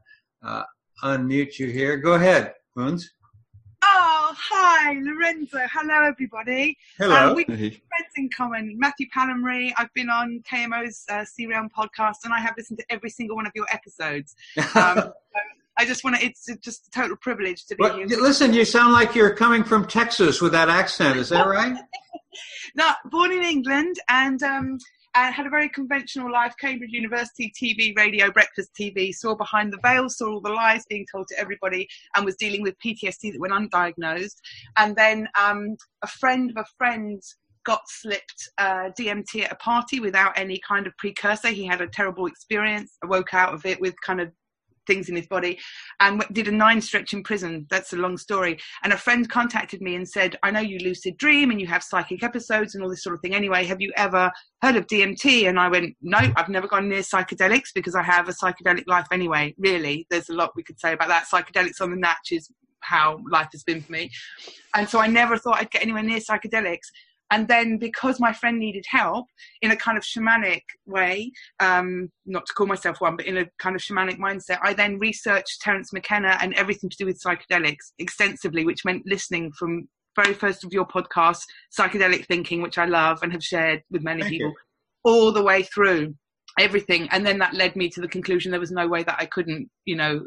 unmute 1.02 1.58
you 1.58 1.66
here. 1.72 1.96
Go 1.96 2.12
ahead, 2.12 2.54
Moons. 2.76 3.14
Oh, 3.86 4.34
hi, 4.38 4.94
Lorenzo. 5.00 5.58
Hello, 5.70 6.04
everybody. 6.04 6.78
Hello. 6.96 7.30
Um, 7.30 7.34
we 7.36 7.44
have 7.48 7.58
friends 7.58 8.12
in 8.16 8.30
common. 8.34 8.78
Matthew 8.78 9.06
Pallamary. 9.14 9.72
I've 9.76 9.92
been 9.92 10.08
on 10.08 10.42
KMO's 10.50 11.04
uh, 11.10 11.24
C-Realm 11.24 11.68
podcast, 11.76 12.24
and 12.24 12.32
I 12.32 12.40
have 12.40 12.54
listened 12.56 12.78
to 12.78 12.84
every 12.88 13.10
single 13.10 13.36
one 13.36 13.46
of 13.46 13.52
your 13.54 13.66
episodes. 13.70 14.34
Um, 14.74 15.12
I 15.76 15.84
just 15.84 16.02
want 16.04 16.16
to, 16.16 16.24
it's 16.24 16.46
just 16.60 16.86
a 16.86 16.90
total 16.92 17.16
privilege 17.16 17.66
to 17.66 17.76
be 17.76 17.82
well, 17.82 17.96
here. 17.96 18.06
Listen, 18.06 18.54
you 18.54 18.64
sound 18.64 18.92
like 18.92 19.14
you're 19.14 19.34
coming 19.34 19.64
from 19.64 19.86
Texas 19.86 20.40
with 20.40 20.52
that 20.52 20.68
accent. 20.70 21.18
Is 21.18 21.28
that 21.28 21.46
right? 21.46 21.76
no, 22.74 22.90
born 23.10 23.32
in 23.32 23.42
England 23.42 23.96
and 24.08 24.42
um, 24.42 24.78
Had 25.14 25.46
a 25.46 25.50
very 25.50 25.68
conventional 25.68 26.30
life, 26.30 26.54
Cambridge 26.60 26.92
University, 26.92 27.52
TV, 27.60 27.96
radio, 27.96 28.30
breakfast 28.30 28.70
TV, 28.78 29.14
saw 29.14 29.34
behind 29.34 29.72
the 29.72 29.78
veil, 29.82 30.08
saw 30.08 30.34
all 30.34 30.40
the 30.40 30.50
lies 30.50 30.84
being 30.88 31.06
told 31.10 31.28
to 31.28 31.38
everybody, 31.38 31.88
and 32.14 32.24
was 32.24 32.36
dealing 32.36 32.62
with 32.62 32.74
PTSD 32.84 33.32
that 33.32 33.40
went 33.40 33.52
undiagnosed. 33.52 34.36
And 34.76 34.96
then 34.96 35.28
um, 35.38 35.76
a 36.02 36.06
friend 36.06 36.50
of 36.50 36.56
a 36.56 36.66
friend 36.78 37.22
got 37.64 37.88
slipped 37.88 38.50
uh, 38.58 38.90
DMT 38.98 39.44
at 39.44 39.52
a 39.52 39.56
party 39.56 39.98
without 40.00 40.36
any 40.36 40.60
kind 40.66 40.86
of 40.86 40.96
precursor. 40.98 41.48
He 41.48 41.66
had 41.66 41.80
a 41.80 41.88
terrible 41.88 42.26
experience. 42.26 42.98
I 43.02 43.06
woke 43.06 43.34
out 43.34 43.54
of 43.54 43.64
it 43.66 43.80
with 43.80 43.94
kind 44.02 44.20
of 44.20 44.30
things 44.86 45.08
in 45.08 45.16
his 45.16 45.26
body 45.26 45.58
and 46.00 46.24
did 46.32 46.48
a 46.48 46.52
nine 46.52 46.80
stretch 46.80 47.12
in 47.12 47.22
prison. 47.22 47.66
That's 47.70 47.92
a 47.92 47.96
long 47.96 48.16
story. 48.16 48.58
And 48.82 48.92
a 48.92 48.96
friend 48.96 49.28
contacted 49.28 49.80
me 49.80 49.94
and 49.94 50.08
said, 50.08 50.36
I 50.42 50.50
know 50.50 50.60
you 50.60 50.78
lucid 50.78 51.16
dream 51.16 51.50
and 51.50 51.60
you 51.60 51.66
have 51.66 51.82
psychic 51.82 52.22
episodes 52.22 52.74
and 52.74 52.82
all 52.82 52.90
this 52.90 53.02
sort 53.02 53.14
of 53.14 53.20
thing. 53.20 53.34
Anyway, 53.34 53.64
have 53.64 53.80
you 53.80 53.92
ever 53.96 54.30
heard 54.62 54.76
of 54.76 54.86
DMT? 54.86 55.48
And 55.48 55.58
I 55.58 55.68
went, 55.68 55.96
no, 56.02 56.18
I've 56.36 56.48
never 56.48 56.68
gone 56.68 56.88
near 56.88 57.00
psychedelics 57.00 57.70
because 57.74 57.94
I 57.94 58.02
have 58.02 58.28
a 58.28 58.32
psychedelic 58.32 58.84
life 58.86 59.06
anyway. 59.12 59.54
Really, 59.58 60.06
there's 60.10 60.28
a 60.28 60.34
lot 60.34 60.52
we 60.56 60.62
could 60.62 60.80
say 60.80 60.92
about 60.92 61.08
that. 61.08 61.26
Psychedelics 61.32 61.80
on 61.80 61.90
the 61.90 61.96
natch 61.96 62.32
is 62.32 62.50
how 62.80 63.18
life 63.30 63.48
has 63.52 63.62
been 63.62 63.80
for 63.80 63.92
me. 63.92 64.10
And 64.74 64.88
so 64.88 64.98
I 64.98 65.06
never 65.06 65.36
thought 65.36 65.58
I'd 65.58 65.70
get 65.70 65.82
anywhere 65.82 66.02
near 66.02 66.20
psychedelics. 66.20 66.88
And 67.34 67.48
then 67.48 67.78
because 67.78 68.20
my 68.20 68.32
friend 68.32 68.60
needed 68.60 68.84
help 68.88 69.26
in 69.60 69.72
a 69.72 69.76
kind 69.76 69.98
of 69.98 70.04
shamanic 70.04 70.62
way, 70.86 71.32
um, 71.58 72.08
not 72.26 72.46
to 72.46 72.52
call 72.52 72.68
myself 72.68 73.00
one, 73.00 73.16
but 73.16 73.26
in 73.26 73.38
a 73.38 73.46
kind 73.58 73.74
of 73.74 73.82
shamanic 73.82 74.20
mindset, 74.20 74.60
I 74.62 74.72
then 74.72 75.00
researched 75.00 75.60
Terence 75.60 75.92
McKenna 75.92 76.38
and 76.40 76.54
everything 76.54 76.88
to 76.90 76.96
do 76.96 77.06
with 77.06 77.20
psychedelics 77.20 77.90
extensively, 77.98 78.64
which 78.64 78.84
meant 78.84 79.02
listening 79.04 79.50
from 79.58 79.88
very 80.14 80.32
first 80.32 80.62
of 80.62 80.72
your 80.72 80.86
podcast, 80.86 81.42
psychedelic 81.76 82.24
thinking, 82.26 82.62
which 82.62 82.78
I 82.78 82.84
love 82.84 83.18
and 83.24 83.32
have 83.32 83.42
shared 83.42 83.82
with 83.90 84.04
many 84.04 84.20
Thank 84.20 84.34
people, 84.34 84.50
you. 84.50 84.54
all 85.02 85.32
the 85.32 85.42
way 85.42 85.64
through 85.64 86.14
everything. 86.58 87.08
And 87.10 87.26
then 87.26 87.38
that 87.38 87.54
led 87.54 87.76
me 87.76 87.88
to 87.90 88.00
the 88.00 88.08
conclusion 88.08 88.50
there 88.50 88.60
was 88.60 88.70
no 88.70 88.86
way 88.86 89.02
that 89.02 89.16
I 89.18 89.26
couldn't, 89.26 89.68
you 89.84 89.96
know, 89.96 90.24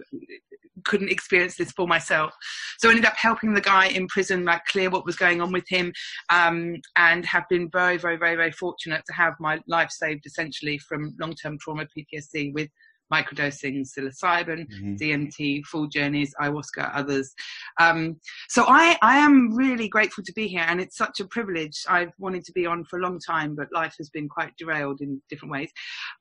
couldn't 0.86 1.12
experience 1.12 1.56
this 1.56 1.72
for 1.72 1.88
myself. 1.88 2.34
So 2.78 2.88
I 2.88 2.92
ended 2.92 3.06
up 3.06 3.16
helping 3.18 3.54
the 3.54 3.62
guy 3.62 3.88
in 3.88 4.08
prison 4.08 4.46
like 4.46 4.66
clear 4.66 4.90
what 4.90 5.06
was 5.06 5.16
going 5.16 5.42
on 5.42 5.52
with 5.52 5.68
him, 5.68 5.92
um, 6.30 6.76
and 6.96 7.26
have 7.26 7.46
been 7.50 7.70
very, 7.72 7.98
very, 7.98 8.18
very, 8.18 8.36
very 8.36 8.52
fortunate 8.52 9.02
to 9.08 9.14
have 9.14 9.34
my 9.40 9.60
life 9.68 9.92
saved 9.92 10.26
essentially 10.26 10.78
from 10.78 11.16
long-term 11.20 11.58
trauma 11.60 11.86
PTSD 11.86 12.54
with 12.54 12.70
microdosing 13.14 13.86
psilocybin, 13.86 14.68
mm-hmm. 14.68 14.96
DMT, 14.96 15.64
full 15.66 15.88
journeys, 15.88 16.34
ayahuasca, 16.42 16.92
others. 16.94 17.34
Um, 17.80 18.20
so 18.50 18.66
I, 18.68 18.98
I 19.02 19.18
am 19.18 19.56
really 19.56 19.88
grateful 19.88 20.24
to 20.24 20.34
be 20.34 20.48
here, 20.48 20.66
and 20.68 20.82
it's 20.82 20.98
such 20.98 21.20
a 21.20 21.28
privilege. 21.28 21.84
I've 21.88 22.12
wanted 22.18 22.44
to 22.46 22.52
be 22.52 22.66
on 22.66 22.84
for 22.86 23.00
a 23.00 23.02
long 23.02 23.20
time, 23.20 23.56
but 23.56 23.68
life 23.74 23.96
has 23.98 24.10
been 24.10 24.28
quite 24.28 24.54
derailed 24.58 25.02
in 25.02 25.22
different 25.30 25.52
ways. 25.52 25.72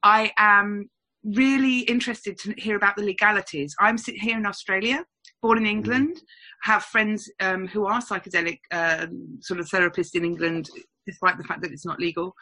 I 0.03 0.33
am 0.39 0.89
really 1.25 1.81
interested 1.81 2.39
to 2.39 2.55
hear 2.57 2.77
about 2.77 2.97
the 2.97 3.03
legalities. 3.03 3.75
I'm 3.81 3.97
here 4.07 4.37
in 4.37 4.47
Australia, 4.47 5.05
born 5.43 5.59
in 5.59 5.65
mm-hmm. 5.65 5.71
England, 5.71 6.21
have 6.63 6.85
friends 6.85 7.31
um, 7.41 7.67
who 7.67 7.87
are 7.87 8.01
psychedelic 8.01 8.59
uh, 8.71 9.07
sort 9.41 9.61
of 9.61 9.69
therapists 9.69 10.15
in 10.15 10.25
England, 10.25 10.71
despite 11.07 11.39
the 11.39 11.45
fact 11.45 11.63
that 11.63 11.73
it's 11.73 11.87
not 11.87 11.99
legal. 11.99 12.35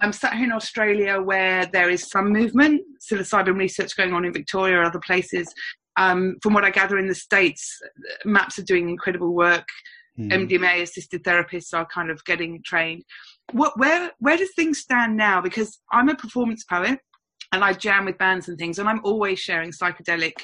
I'm 0.00 0.12
sat 0.12 0.34
here 0.34 0.44
in 0.44 0.52
Australia 0.52 1.20
where 1.20 1.66
there 1.66 1.90
is 1.90 2.10
some 2.10 2.32
movement, 2.32 2.82
psilocybin 3.00 3.58
research 3.58 3.96
going 3.96 4.12
on 4.12 4.24
in 4.24 4.32
Victoria 4.32 4.78
or 4.78 4.84
other 4.84 5.00
places. 5.00 5.52
Um, 5.96 6.36
from 6.42 6.54
what 6.54 6.64
I 6.64 6.70
gather 6.70 6.98
in 6.98 7.06
the 7.06 7.14
States, 7.14 7.80
MAPS 8.24 8.58
are 8.58 8.64
doing 8.64 8.88
incredible 8.88 9.32
work. 9.34 9.66
Mm. 10.18 10.48
MDMA 10.48 10.82
assisted 10.82 11.24
therapists 11.24 11.72
are 11.72 11.86
kind 11.86 12.10
of 12.10 12.24
getting 12.24 12.62
trained. 12.64 13.04
What, 13.52 13.78
where, 13.78 14.10
where 14.18 14.36
does 14.36 14.52
things 14.54 14.78
stand 14.78 15.16
now? 15.16 15.40
Because 15.40 15.80
I'm 15.92 16.08
a 16.08 16.14
performance 16.14 16.64
poet 16.64 16.98
and 17.52 17.64
I 17.64 17.72
jam 17.72 18.04
with 18.04 18.18
bands 18.18 18.48
and 18.48 18.58
things, 18.58 18.78
and 18.78 18.88
I'm 18.88 19.00
always 19.04 19.38
sharing 19.38 19.70
psychedelic 19.70 20.34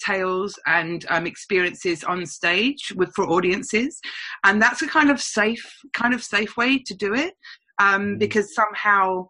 tales 0.00 0.58
and 0.66 1.04
um, 1.08 1.26
experiences 1.26 2.04
on 2.04 2.24
stage 2.26 2.92
with 2.96 3.10
for 3.14 3.28
audiences, 3.28 4.00
and 4.44 4.60
that's 4.60 4.82
a 4.82 4.86
kind 4.86 5.10
of 5.10 5.20
safe 5.20 5.66
kind 5.94 6.14
of 6.14 6.22
safe 6.22 6.56
way 6.56 6.78
to 6.78 6.94
do 6.94 7.14
it 7.14 7.34
um, 7.80 8.02
mm. 8.02 8.18
because 8.18 8.54
somehow 8.54 9.28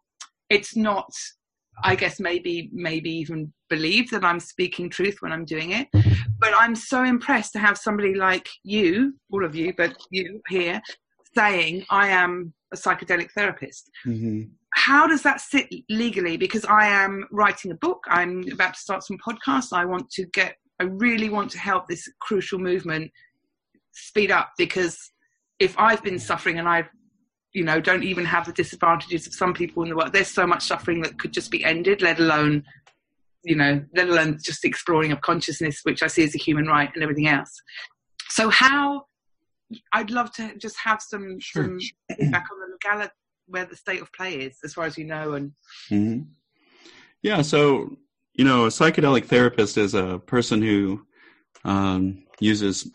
it's 0.48 0.76
not. 0.76 1.11
I 1.82 1.94
guess 1.94 2.20
maybe 2.20 2.68
maybe 2.74 3.11
even 3.11 3.55
believe 3.70 4.11
that 4.11 4.22
I'm 4.22 4.40
speaking 4.40 4.90
truth 4.90 5.16
when 5.20 5.32
I'm 5.32 5.46
doing 5.46 5.70
it. 5.70 5.88
But 6.38 6.53
I'm 6.55 6.74
so 6.74 7.05
impressed 7.05 7.53
to 7.55 7.59
have 7.59 7.78
somebody 7.78 8.14
like 8.14 8.48
you, 8.62 9.14
all 9.32 9.44
of 9.44 9.55
you, 9.55 9.72
but 9.74 9.96
you 10.11 10.42
here, 10.48 10.82
saying 11.34 11.86
I 11.88 12.09
am 12.09 12.53
a 12.72 12.76
psychedelic 12.76 13.30
therapist. 13.32 13.90
Mm-hmm 14.07 14.42
how 14.74 15.07
does 15.07 15.22
that 15.22 15.40
sit 15.40 15.68
legally? 15.88 16.36
Because 16.36 16.64
I 16.64 16.86
am 16.86 17.26
writing 17.30 17.70
a 17.72 17.74
book, 17.74 18.05
I'm 18.09 18.44
about 18.53 18.74
to 18.74 18.80
start 18.80 19.05
some 19.05 19.18
podcasts. 19.18 19.72
I 19.72 19.84
want 19.84 20.11
to 20.12 20.26
get, 20.26 20.57
I 20.78 20.84
really 20.84 21.28
want 21.28 21.51
to 21.53 21.59
help 21.59 21.88
this 21.88 22.09
crucial 22.20 22.59
movement 22.59 23.11
speed 23.92 24.30
up 24.30 24.51
because 24.57 24.98
if 25.59 25.78
I've 25.78 26.03
been 26.03 26.18
suffering 26.18 26.59
and 26.59 26.68
I've, 26.68 26.88
you 27.53 27.64
know, 27.64 27.80
don't 27.80 28.05
even 28.05 28.24
have 28.24 28.46
the 28.46 28.53
disadvantages 28.53 29.26
of 29.26 29.34
some 29.34 29.53
people 29.53 29.82
in 29.82 29.88
the 29.88 29.96
world, 29.96 30.12
there's 30.12 30.28
so 30.28 30.46
much 30.46 30.64
suffering 30.66 31.03
that 31.03 31.18
could 31.18 31.32
just 31.32 31.51
be 31.51 31.64
ended, 31.64 32.03
let 32.03 32.20
alone, 32.20 32.64
you 33.44 33.57
know, 33.57 33.84
let 33.94 34.09
alone 34.09 34.38
just 34.42 34.64
exploring 34.64 35.12
of 35.12 35.20
consciousness, 35.20 35.80
which 35.82 36.03
I 36.03 36.07
see 36.07 36.24
as 36.24 36.34
a 36.34 36.38
human 36.38 36.66
right 36.66 36.90
and 36.94 37.03
everything 37.03 37.28
else. 37.28 37.61
So 38.28 38.51
how, 38.51 39.07
I'd 39.92 40.11
love 40.11 40.32
to 40.34 40.57
just 40.59 40.76
have 40.78 41.03
some, 41.03 41.40
sure. 41.40 41.64
some 41.64 41.78
feedback 42.16 42.46
on 42.53 42.61
the 42.61 42.72
legality 42.72 43.12
where 43.46 43.64
the 43.64 43.76
state 43.76 44.01
of 44.01 44.12
play 44.12 44.34
is, 44.34 44.59
as 44.62 44.74
far 44.74 44.84
as 44.84 44.96
you 44.96 45.05
know. 45.05 45.32
And 45.32 45.53
mm-hmm. 45.90 46.22
yeah, 47.22 47.42
so 47.42 47.96
you 48.34 48.44
know, 48.44 48.64
a 48.64 48.68
psychedelic 48.68 49.26
therapist 49.26 49.76
is 49.76 49.94
a 49.94 50.18
person 50.26 50.62
who 50.62 51.05
um, 51.64 52.24
uses 52.38 52.90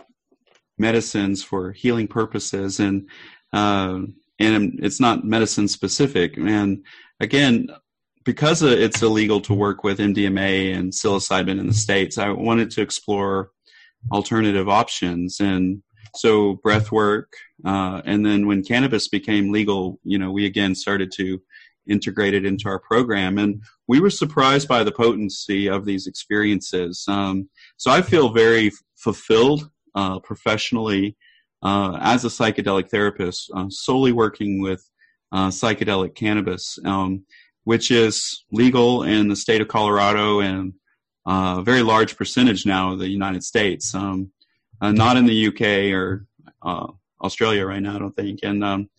medicines 0.78 1.44
for 1.44 1.72
healing 1.72 2.08
purposes, 2.08 2.80
and 2.80 3.10
uh, 3.54 4.00
and 4.40 4.80
it's 4.82 5.00
not 5.00 5.24
medicine 5.24 5.68
specific. 5.68 6.38
And 6.38 6.84
again, 7.20 7.68
because 8.24 8.62
it's 8.64 9.02
illegal 9.02 9.40
to 9.42 9.54
work 9.54 9.84
with 9.84 10.00
MDMA 10.00 10.76
and 10.76 10.92
psilocybin 10.92 11.60
in 11.60 11.68
the 11.68 11.74
states, 11.74 12.18
I 12.18 12.30
wanted 12.30 12.72
to 12.72 12.82
explore 12.82 13.52
alternative 14.12 14.68
options. 14.68 15.40
And 15.40 15.84
so 16.16 16.56
breath 16.64 16.92
work 16.92 17.34
uh, 17.66 18.02
and 18.06 18.26
then 18.26 18.48
when 18.48 18.64
cannabis 18.64 19.08
became 19.08 19.52
legal 19.52 20.00
you 20.04 20.18
know 20.18 20.32
we 20.32 20.46
again 20.46 20.76
started 20.76 21.12
to 21.12 21.42
integrate 21.88 22.34
it 22.34 22.46
into 22.46 22.68
our 22.68 22.80
program. 22.80 23.38
And 23.38 23.62
we 23.88 24.00
were 24.00 24.10
surprised 24.10 24.68
by 24.68 24.84
the 24.84 24.92
potency 24.92 25.70
of 25.70 25.86
these 25.86 26.08
experiences. 26.08 27.06
Um, 27.08 27.50
so 27.78 27.92
i 27.92 28.02
feel 28.02 28.34
very 28.34 28.72
fulfilled 28.96 29.70
uh, 29.94 30.20
professionally 30.20 31.16
uh, 31.66 31.98
as 32.02 32.24
a 32.24 32.30
psychedelic 32.30 32.90
therapist 32.90 33.52
uh, 33.56 33.66
solely 33.70 34.12
working 34.12 34.62
with 34.62 34.82
uh, 35.32 35.50
psychedelic 35.50 36.16
cannabis 36.16 36.80
um, 36.86 37.26
which 37.64 37.90
is 37.92 38.46
legal 38.52 39.04
in 39.04 39.28
the 39.28 39.36
state 39.36 39.62
of 39.62 39.68
colorado 39.68 40.40
and 40.40 40.74
uh, 41.28 41.56
a 41.60 41.64
very 41.64 41.82
large 41.82 42.16
percentage 42.16 42.66
now 42.66 42.94
of 42.94 43.00
the 43.00 43.10
united 43.10 43.44
states 43.44 43.94
um, 43.94 44.32
uh, 44.82 44.92
not 44.92 45.18
in 45.18 45.26
the 45.26 45.48
UK 45.48 45.94
or 45.94 46.26
uh, 46.62 46.88
Australia 47.22 47.66
right 47.66 47.82
now, 47.82 47.96
I 47.96 48.00
don't 48.00 48.16
think. 48.16 48.40
And 48.44 48.64
um, 48.64 48.90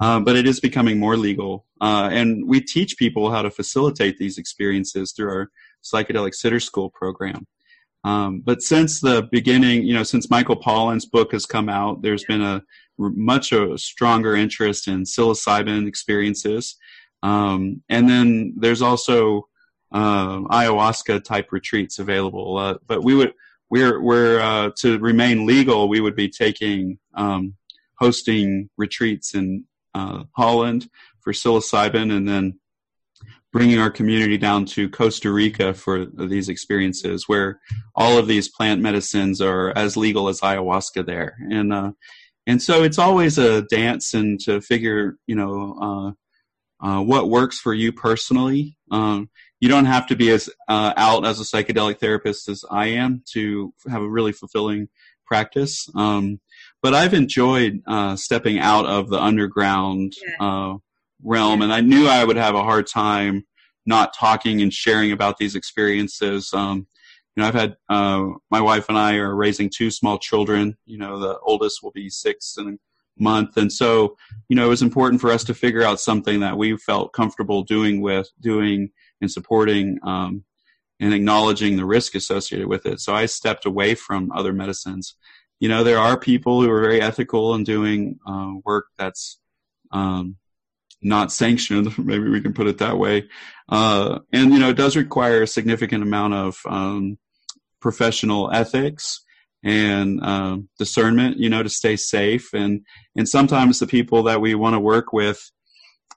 uh, 0.00 0.20
but 0.20 0.36
it 0.36 0.46
is 0.46 0.60
becoming 0.60 0.98
more 0.98 1.16
legal, 1.16 1.66
uh, 1.80 2.08
and 2.10 2.48
we 2.48 2.60
teach 2.60 2.96
people 2.96 3.30
how 3.30 3.42
to 3.42 3.50
facilitate 3.50 4.16
these 4.16 4.38
experiences 4.38 5.12
through 5.12 5.30
our 5.30 5.50
psychedelic 5.84 6.34
sitter 6.34 6.60
school 6.60 6.88
program. 6.88 7.46
Um, 8.04 8.40
but 8.40 8.62
since 8.62 9.00
the 9.00 9.28
beginning, 9.30 9.84
you 9.84 9.94
know, 9.94 10.02
since 10.02 10.30
Michael 10.30 10.56
Pollan's 10.56 11.06
book 11.06 11.32
has 11.32 11.44
come 11.44 11.68
out, 11.68 12.02
there's 12.02 12.24
been 12.24 12.42
a 12.42 12.62
much 12.98 13.52
a 13.52 13.76
stronger 13.78 14.34
interest 14.34 14.88
in 14.88 15.04
psilocybin 15.04 15.86
experiences, 15.86 16.76
um, 17.22 17.82
and 17.88 18.08
then 18.08 18.54
there's 18.56 18.82
also 18.82 19.48
uh, 19.92 20.38
ayahuasca 20.42 21.24
type 21.24 21.48
retreats 21.50 21.98
available. 21.98 22.56
Uh, 22.56 22.74
but 22.86 23.02
we 23.02 23.14
would 23.14 23.34
we're 23.70 24.00
we're 24.00 24.40
uh, 24.40 24.70
to 24.78 24.98
remain 24.98 25.46
legal. 25.46 25.88
We 25.88 26.00
would 26.00 26.16
be 26.16 26.28
taking 26.28 26.98
um, 27.14 27.54
hosting 27.98 28.70
retreats 28.76 29.34
in 29.34 29.64
uh, 29.94 30.24
Holland 30.36 30.88
for 31.20 31.32
psilocybin, 31.32 32.14
and 32.14 32.26
then 32.28 32.59
bringing 33.52 33.78
our 33.78 33.90
community 33.90 34.38
down 34.38 34.64
to 34.64 34.88
Costa 34.88 35.30
Rica 35.30 35.74
for 35.74 36.04
these 36.04 36.48
experiences, 36.48 37.24
where 37.26 37.60
all 37.94 38.18
of 38.18 38.26
these 38.26 38.48
plant 38.48 38.80
medicines 38.80 39.40
are 39.40 39.76
as 39.76 39.96
legal 39.96 40.28
as 40.28 40.40
ayahuasca 40.40 41.06
there, 41.06 41.36
and 41.50 41.72
uh, 41.72 41.92
and 42.46 42.62
so 42.62 42.82
it's 42.82 42.98
always 42.98 43.38
a 43.38 43.62
dance 43.62 44.14
and 44.14 44.40
to 44.40 44.60
figure, 44.60 45.16
you 45.26 45.34
know. 45.34 45.76
Uh, 45.80 46.12
uh, 46.82 47.02
what 47.02 47.28
works 47.28 47.58
for 47.58 47.74
you 47.74 47.92
personally. 47.92 48.76
Um, 48.90 49.28
you 49.60 49.68
don't 49.68 49.84
have 49.84 50.06
to 50.06 50.16
be 50.16 50.30
as 50.30 50.48
uh, 50.68 50.94
out 50.96 51.26
as 51.26 51.38
a 51.38 51.44
psychedelic 51.44 51.98
therapist 51.98 52.48
as 52.48 52.64
I 52.70 52.86
am 52.86 53.22
to 53.32 53.74
have 53.88 54.00
a 54.00 54.08
really 54.08 54.32
fulfilling 54.32 54.88
practice. 55.26 55.88
Um, 55.94 56.40
but 56.82 56.94
I've 56.94 57.14
enjoyed 57.14 57.82
uh, 57.86 58.16
stepping 58.16 58.58
out 58.58 58.86
of 58.86 59.10
the 59.10 59.20
underground 59.20 60.14
uh, 60.40 60.76
realm, 61.22 61.62
and 61.62 61.72
I 61.72 61.80
knew 61.80 62.06
I 62.06 62.24
would 62.24 62.36
have 62.36 62.54
a 62.54 62.62
hard 62.62 62.86
time 62.86 63.46
not 63.86 64.14
talking 64.14 64.60
and 64.62 64.72
sharing 64.72 65.12
about 65.12 65.38
these 65.38 65.54
experiences. 65.54 66.52
Um, 66.52 66.86
you 67.34 67.42
know, 67.42 67.48
I've 67.48 67.54
had 67.54 67.76
uh, 67.88 68.26
my 68.50 68.60
wife 68.60 68.88
and 68.88 68.98
I 68.98 69.16
are 69.16 69.34
raising 69.34 69.70
two 69.70 69.90
small 69.90 70.18
children. 70.18 70.76
You 70.84 70.98
know, 70.98 71.18
the 71.18 71.38
oldest 71.40 71.82
will 71.82 71.92
be 71.92 72.10
six 72.10 72.56
in 72.58 72.68
a 72.68 73.22
month, 73.22 73.56
and 73.56 73.72
so 73.72 74.16
you 74.48 74.56
know, 74.56 74.66
it 74.66 74.70
was 74.70 74.82
important 74.82 75.20
for 75.20 75.30
us 75.30 75.44
to 75.44 75.54
figure 75.54 75.82
out 75.82 76.00
something 76.00 76.40
that 76.40 76.56
we 76.56 76.76
felt 76.76 77.12
comfortable 77.12 77.62
doing 77.62 78.00
with 78.00 78.28
doing 78.40 78.90
and 79.20 79.30
supporting 79.30 79.98
um, 80.02 80.44
and 81.00 81.14
acknowledging 81.14 81.76
the 81.76 81.86
risk 81.86 82.14
associated 82.14 82.68
with 82.68 82.86
it. 82.86 83.00
So 83.00 83.14
I 83.14 83.26
stepped 83.26 83.64
away 83.64 83.94
from 83.94 84.30
other 84.32 84.52
medicines. 84.52 85.14
You 85.58 85.68
know, 85.68 85.82
there 85.82 85.98
are 85.98 86.18
people 86.18 86.62
who 86.62 86.70
are 86.70 86.80
very 86.80 87.00
ethical 87.00 87.54
and 87.54 87.64
doing 87.64 88.18
uh, 88.26 88.52
work 88.64 88.86
that's 88.98 89.38
um, 89.92 90.36
not 91.02 91.32
sanctioned. 91.32 91.96
Maybe 91.98 92.28
we 92.28 92.40
can 92.40 92.52
put 92.52 92.66
it 92.66 92.78
that 92.78 92.98
way. 92.98 93.28
Uh, 93.68 94.20
and 94.32 94.52
you 94.52 94.58
know, 94.58 94.70
it 94.70 94.76
does 94.76 94.96
require 94.96 95.42
a 95.42 95.46
significant 95.46 96.02
amount 96.02 96.34
of 96.34 96.60
um, 96.66 97.18
professional 97.80 98.50
ethics 98.52 99.24
and 99.62 100.22
um, 100.22 100.68
discernment. 100.78 101.38
You 101.38 101.50
know, 101.50 101.62
to 101.62 101.68
stay 101.68 101.96
safe. 101.96 102.52
And 102.52 102.84
and 103.16 103.28
sometimes 103.28 103.78
the 103.78 103.86
people 103.86 104.24
that 104.24 104.40
we 104.40 104.54
want 104.54 104.74
to 104.74 104.80
work 104.80 105.12
with, 105.12 105.50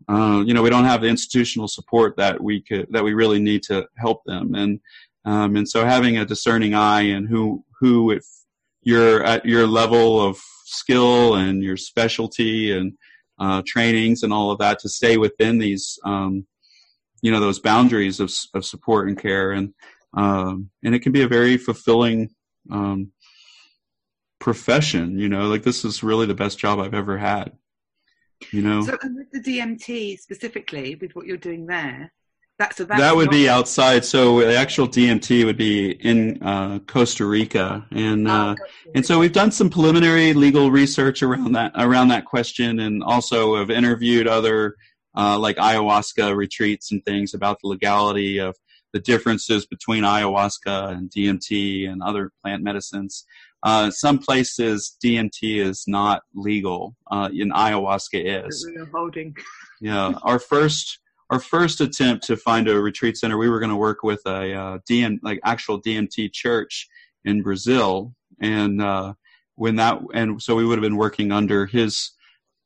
uh, 0.09 0.43
you 0.45 0.53
know, 0.53 0.61
we 0.61 0.69
don't 0.69 0.85
have 0.85 1.01
the 1.01 1.07
institutional 1.07 1.67
support 1.67 2.17
that 2.17 2.41
we 2.41 2.61
could 2.61 2.87
that 2.91 3.03
we 3.03 3.13
really 3.13 3.39
need 3.39 3.63
to 3.63 3.87
help 3.97 4.23
them. 4.25 4.55
And 4.55 4.79
um, 5.25 5.55
and 5.55 5.69
so 5.69 5.85
having 5.85 6.17
a 6.17 6.25
discerning 6.25 6.73
eye 6.73 7.03
and 7.03 7.27
who 7.27 7.63
who 7.79 8.11
if 8.11 8.25
you're 8.81 9.23
at 9.23 9.45
your 9.45 9.65
level 9.65 10.21
of 10.21 10.37
skill 10.65 11.35
and 11.35 11.63
your 11.63 11.77
specialty 11.77 12.71
and 12.71 12.93
uh, 13.39 13.61
trainings 13.65 14.23
and 14.23 14.33
all 14.33 14.51
of 14.51 14.59
that 14.59 14.79
to 14.79 14.89
stay 14.89 15.17
within 15.17 15.57
these, 15.57 15.99
um, 16.05 16.45
you 17.21 17.31
know, 17.31 17.39
those 17.39 17.59
boundaries 17.59 18.19
of, 18.19 18.31
of 18.53 18.65
support 18.65 19.07
and 19.07 19.19
care. 19.19 19.51
And, 19.51 19.73
um, 20.15 20.69
and 20.83 20.93
it 20.93 20.99
can 20.99 21.11
be 21.11 21.23
a 21.23 21.27
very 21.27 21.57
fulfilling, 21.57 22.29
um, 22.71 23.11
profession, 24.43 25.17
you 25.17 25.29
know, 25.29 25.47
like 25.47 25.63
this 25.63 25.85
is 25.85 26.03
really 26.03 26.25
the 26.25 26.35
best 26.35 26.59
job 26.59 26.77
I've 26.77 26.93
ever 26.93 27.17
had, 27.17 27.53
you 28.51 28.61
know. 28.61 28.83
So 28.83 28.97
with 29.01 29.31
the 29.31 29.39
DMT 29.39 30.19
specifically, 30.19 30.95
with 30.95 31.15
what 31.15 31.25
you're 31.25 31.37
doing 31.37 31.65
there, 31.65 32.11
that, 32.59 32.75
so 32.75 32.83
that 32.85 33.15
would 33.15 33.31
be 33.31 33.49
outside. 33.49 34.05
So 34.05 34.39
the 34.39 34.55
actual 34.55 34.87
DMT 34.87 35.43
would 35.45 35.57
be 35.57 35.91
in 35.91 36.41
uh, 36.43 36.79
Costa 36.85 37.25
Rica, 37.25 37.85
and 37.91 38.27
uh, 38.27 38.55
oh, 38.57 38.65
and 38.93 39.05
so 39.05 39.17
we've 39.17 39.33
done 39.33 39.51
some 39.51 39.69
preliminary 39.69 40.33
legal 40.33 40.69
research 40.69 41.23
around 41.23 41.53
that 41.53 41.71
around 41.75 42.09
that 42.09 42.25
question, 42.25 42.79
and 42.79 43.03
also 43.03 43.57
have 43.57 43.71
interviewed 43.71 44.27
other 44.27 44.75
uh, 45.17 45.37
like 45.39 45.57
ayahuasca 45.57 46.35
retreats 46.35 46.91
and 46.91 47.03
things 47.05 47.33
about 47.33 47.57
the 47.61 47.69
legality 47.69 48.39
of 48.39 48.55
the 48.93 48.99
differences 48.99 49.65
between 49.65 50.03
ayahuasca 50.03 50.91
and 50.91 51.09
DMT 51.09 51.89
and 51.89 52.03
other 52.03 52.31
plant 52.43 52.63
medicines. 52.63 53.25
Uh, 53.63 53.89
some 53.89 54.19
places 54.19 54.95
DMT 55.03 55.57
is 55.65 55.85
not 55.87 56.21
legal. 56.35 56.95
Uh, 57.09 57.29
in 57.33 57.49
ayahuasca 57.49 58.45
is. 58.45 58.69
Holding. 58.91 59.33
Yeah, 59.81 60.13
our 60.21 60.37
first 60.37 60.99
our 61.33 61.39
first 61.39 61.81
attempt 61.81 62.23
to 62.25 62.37
find 62.37 62.67
a 62.67 62.79
retreat 62.79 63.17
center, 63.17 63.39
we 63.39 63.49
were 63.49 63.59
going 63.59 63.71
to 63.71 63.75
work 63.75 64.03
with 64.03 64.21
a 64.27 64.53
uh, 64.53 64.77
DM, 64.87 65.17
like 65.23 65.39
actual 65.43 65.81
DMT 65.81 66.31
church 66.31 66.87
in 67.25 67.41
Brazil, 67.41 68.13
and 68.39 68.79
uh, 68.79 69.13
when 69.55 69.77
that, 69.77 69.99
and 70.13 70.39
so 70.39 70.55
we 70.55 70.63
would 70.63 70.77
have 70.77 70.83
been 70.83 70.95
working 70.95 71.31
under 71.31 71.65
his 71.65 72.11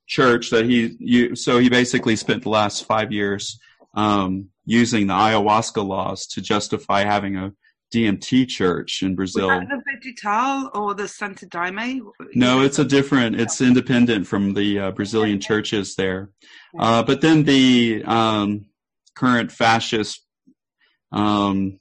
church 0.05 0.49
that 0.49 0.65
he, 0.65 0.97
you, 0.99 1.33
so 1.33 1.59
he 1.59 1.69
basically 1.69 2.17
spent 2.17 2.43
the 2.43 2.49
last 2.49 2.83
five 2.83 3.13
years 3.13 3.57
um, 3.93 4.49
using 4.65 5.07
the 5.07 5.13
ayahuasca 5.13 5.85
laws 5.85 6.27
to 6.27 6.41
justify 6.41 7.05
having 7.05 7.37
a 7.37 7.53
DMT 7.93 8.47
church 8.47 9.01
in 9.01 9.15
Brazil. 9.15 9.47
The 9.47 9.81
Vegetal 9.85 10.69
or 10.73 10.93
the 10.93 11.07
Santo 11.07 11.45
Daime? 11.45 12.01
No, 12.35 12.61
it's 12.61 12.79
a 12.79 12.85
different. 12.85 13.39
It's 13.39 13.61
independent 13.61 14.27
from 14.27 14.53
the 14.53 14.79
uh, 14.79 14.91
Brazilian 14.91 15.39
churches 15.39 15.95
there. 15.95 16.29
Uh, 16.77 17.03
but 17.03 17.21
then 17.21 17.43
the 17.43 18.03
um, 18.05 18.65
current 19.15 19.51
fascist 19.51 20.25
um, 21.11 21.79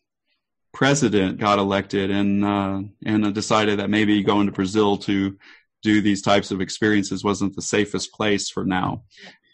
president 0.73 1.39
got 1.39 1.59
elected 1.59 2.11
and 2.11 2.45
uh, 2.45 2.81
and 3.05 3.35
decided 3.35 3.79
that 3.79 3.91
maybe 3.91 4.23
going 4.23 4.47
to 4.47 4.53
Brazil 4.53 4.97
to 4.99 5.37
do 5.83 6.01
these 6.01 6.23
types 6.23 6.51
of 6.51 6.61
experiences 6.61 7.25
wasn't 7.25 7.55
the 7.55 7.63
safest 7.63 8.13
place 8.13 8.49
for 8.49 8.65
now. 8.65 9.03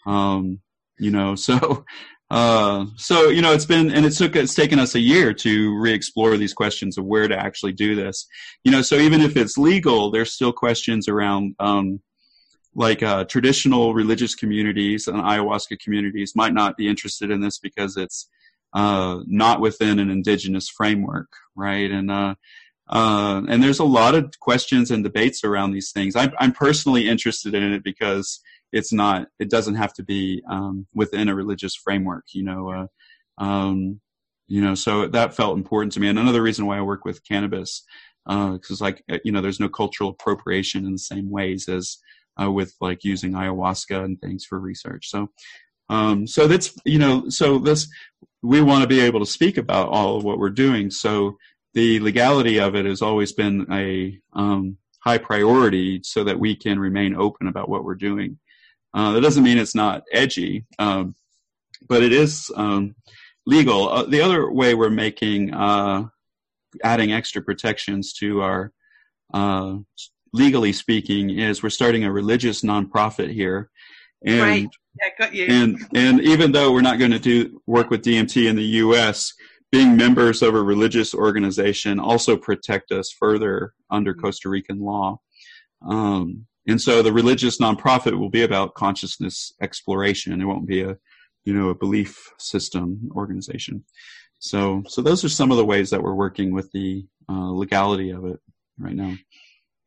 Um, 0.05 0.59
you 0.99 1.11
know, 1.11 1.35
so 1.47 1.85
uh, 2.33 2.87
so 2.95 3.29
you 3.29 3.43
know, 3.43 3.53
it's 3.53 3.67
been 3.67 3.91
and 3.91 4.07
it 4.07 4.09
took 4.13 4.35
it's 4.35 4.55
taken 4.55 4.79
us 4.79 4.95
a 4.95 4.99
year 4.99 5.35
to 5.35 5.79
re-explore 5.79 6.35
these 6.35 6.51
questions 6.51 6.97
of 6.97 7.05
where 7.05 7.27
to 7.27 7.37
actually 7.37 7.73
do 7.73 7.93
this. 7.93 8.25
You 8.63 8.71
know, 8.71 8.81
so 8.81 8.95
even 8.95 9.21
if 9.21 9.37
it's 9.37 9.55
legal, 9.55 10.09
there's 10.09 10.33
still 10.33 10.51
questions 10.51 11.07
around 11.07 11.55
um, 11.59 12.01
like 12.73 13.03
uh, 13.03 13.25
traditional 13.25 13.93
religious 13.93 14.33
communities 14.33 15.07
and 15.07 15.17
ayahuasca 15.17 15.77
communities 15.77 16.35
might 16.35 16.55
not 16.55 16.75
be 16.75 16.87
interested 16.87 17.29
in 17.29 17.39
this 17.39 17.59
because 17.59 17.97
it's 17.97 18.27
uh, 18.73 19.19
not 19.27 19.61
within 19.61 19.99
an 19.99 20.09
indigenous 20.09 20.67
framework, 20.67 21.31
right? 21.55 21.91
And 21.91 22.09
uh, 22.09 22.33
uh 22.89 23.43
and 23.47 23.61
there's 23.61 23.77
a 23.77 23.83
lot 23.83 24.15
of 24.15 24.39
questions 24.39 24.89
and 24.89 25.03
debates 25.03 25.43
around 25.43 25.71
these 25.71 25.91
things. 25.91 26.15
I'm, 26.15 26.31
I'm 26.39 26.51
personally 26.51 27.07
interested 27.07 27.53
in 27.53 27.73
it 27.73 27.83
because 27.83 28.39
it's 28.73 28.91
not 28.91 29.27
it 29.39 29.49
doesn't 29.49 29.75
have 29.75 29.93
to 29.93 30.03
be 30.03 30.43
um, 30.49 30.85
within 30.93 31.29
a 31.29 31.35
religious 31.35 31.75
framework 31.75 32.25
you 32.33 32.43
know 32.43 32.69
uh, 32.71 32.87
um, 33.43 34.01
you 34.47 34.61
know 34.61 34.75
so 34.75 35.07
that 35.07 35.33
felt 35.33 35.57
important 35.57 35.93
to 35.93 35.99
me. 35.99 36.07
And 36.07 36.19
another 36.19 36.41
reason 36.41 36.65
why 36.65 36.77
i 36.77 36.81
work 36.81 37.05
with 37.05 37.25
cannabis 37.27 37.83
because 38.25 38.81
uh, 38.81 38.85
like 38.85 39.03
uh, 39.11 39.17
you 39.23 39.31
know 39.31 39.41
there's 39.41 39.59
no 39.59 39.69
cultural 39.69 40.09
appropriation 40.09 40.85
in 40.85 40.93
the 40.93 40.97
same 40.99 41.29
ways 41.29 41.67
as 41.67 41.97
uh, 42.41 42.51
with 42.51 42.73
like 42.81 43.03
using 43.03 43.33
ayahuasca 43.33 44.03
and 44.03 44.19
things 44.19 44.45
for 44.45 44.59
research. 44.59 45.09
So 45.09 45.29
um, 45.89 46.27
so 46.27 46.47
that's 46.47 46.75
you 46.85 46.99
know 46.99 47.29
so 47.29 47.59
this 47.59 47.87
we 48.41 48.61
want 48.61 48.81
to 48.81 48.87
be 48.87 48.99
able 48.99 49.19
to 49.19 49.25
speak 49.25 49.57
about 49.57 49.89
all 49.89 50.17
of 50.17 50.23
what 50.23 50.37
we're 50.37 50.49
doing. 50.49 50.91
So 50.91 51.37
the 51.73 51.99
legality 51.99 52.59
of 52.59 52.75
it 52.75 52.85
has 52.85 53.01
always 53.01 53.31
been 53.31 53.65
a 53.71 54.19
um, 54.33 54.77
high 54.99 55.17
priority 55.17 56.01
so 56.03 56.23
that 56.23 56.39
we 56.39 56.55
can 56.55 56.79
remain 56.79 57.15
open 57.15 57.47
about 57.47 57.69
what 57.69 57.83
we're 57.83 57.95
doing 57.95 58.37
uh, 58.93 59.13
that 59.13 59.21
doesn't 59.21 59.43
mean 59.43 59.57
it's 59.57 59.75
not 59.75 60.03
edgy, 60.11 60.65
um, 60.79 61.15
but 61.87 62.03
it 62.03 62.11
is 62.11 62.51
um, 62.55 62.95
legal. 63.45 63.89
Uh, 63.89 64.03
the 64.03 64.21
other 64.21 64.51
way 64.51 64.75
we're 64.75 64.89
making 64.89 65.53
uh, 65.53 66.05
adding 66.83 67.11
extra 67.11 67.41
protections 67.41 68.13
to 68.13 68.41
our 68.41 68.71
uh, 69.33 69.77
legally 70.31 70.73
speaking 70.73 71.29
is 71.31 71.63
we're 71.63 71.69
starting 71.69 72.03
a 72.03 72.11
religious 72.11 72.61
nonprofit 72.61 73.31
here. 73.31 73.69
And, 74.25 74.41
right. 74.41 74.69
Yeah, 75.01 75.09
got 75.17 75.33
you. 75.33 75.45
And 75.45 75.77
and 75.95 76.21
even 76.21 76.51
though 76.51 76.71
we're 76.71 76.81
not 76.81 76.99
going 76.99 77.11
to 77.11 77.19
do 77.19 77.61
work 77.65 77.89
with 77.89 78.03
DMT 78.03 78.47
in 78.47 78.55
the 78.55 78.63
U.S., 78.63 79.33
being 79.71 79.97
members 79.97 80.43
of 80.43 80.53
a 80.53 80.61
religious 80.61 81.15
organization 81.15 81.99
also 81.99 82.37
protect 82.37 82.91
us 82.91 83.11
further 83.11 83.73
under 83.89 84.13
mm-hmm. 84.13 84.21
Costa 84.21 84.49
Rican 84.49 84.79
law. 84.79 85.19
Um, 85.85 86.45
and 86.67 86.81
so 86.81 87.01
the 87.01 87.11
religious 87.11 87.59
nonprofit 87.59 88.17
will 88.17 88.29
be 88.29 88.43
about 88.43 88.73
consciousness 88.75 89.53
exploration. 89.61 90.41
It 90.41 90.45
won't 90.45 90.67
be 90.67 90.81
a, 90.81 90.97
you 91.43 91.53
know, 91.53 91.69
a 91.69 91.75
belief 91.75 92.31
system 92.39 93.09
organization. 93.15 93.83
So, 94.39 94.83
so 94.87 95.01
those 95.01 95.23
are 95.23 95.29
some 95.29 95.51
of 95.51 95.57
the 95.57 95.65
ways 95.65 95.89
that 95.89 96.01
we're 96.01 96.13
working 96.15 96.53
with 96.53 96.71
the 96.71 97.05
uh, 97.29 97.51
legality 97.51 98.11
of 98.11 98.25
it 98.25 98.39
right 98.77 98.95
now. 98.95 99.15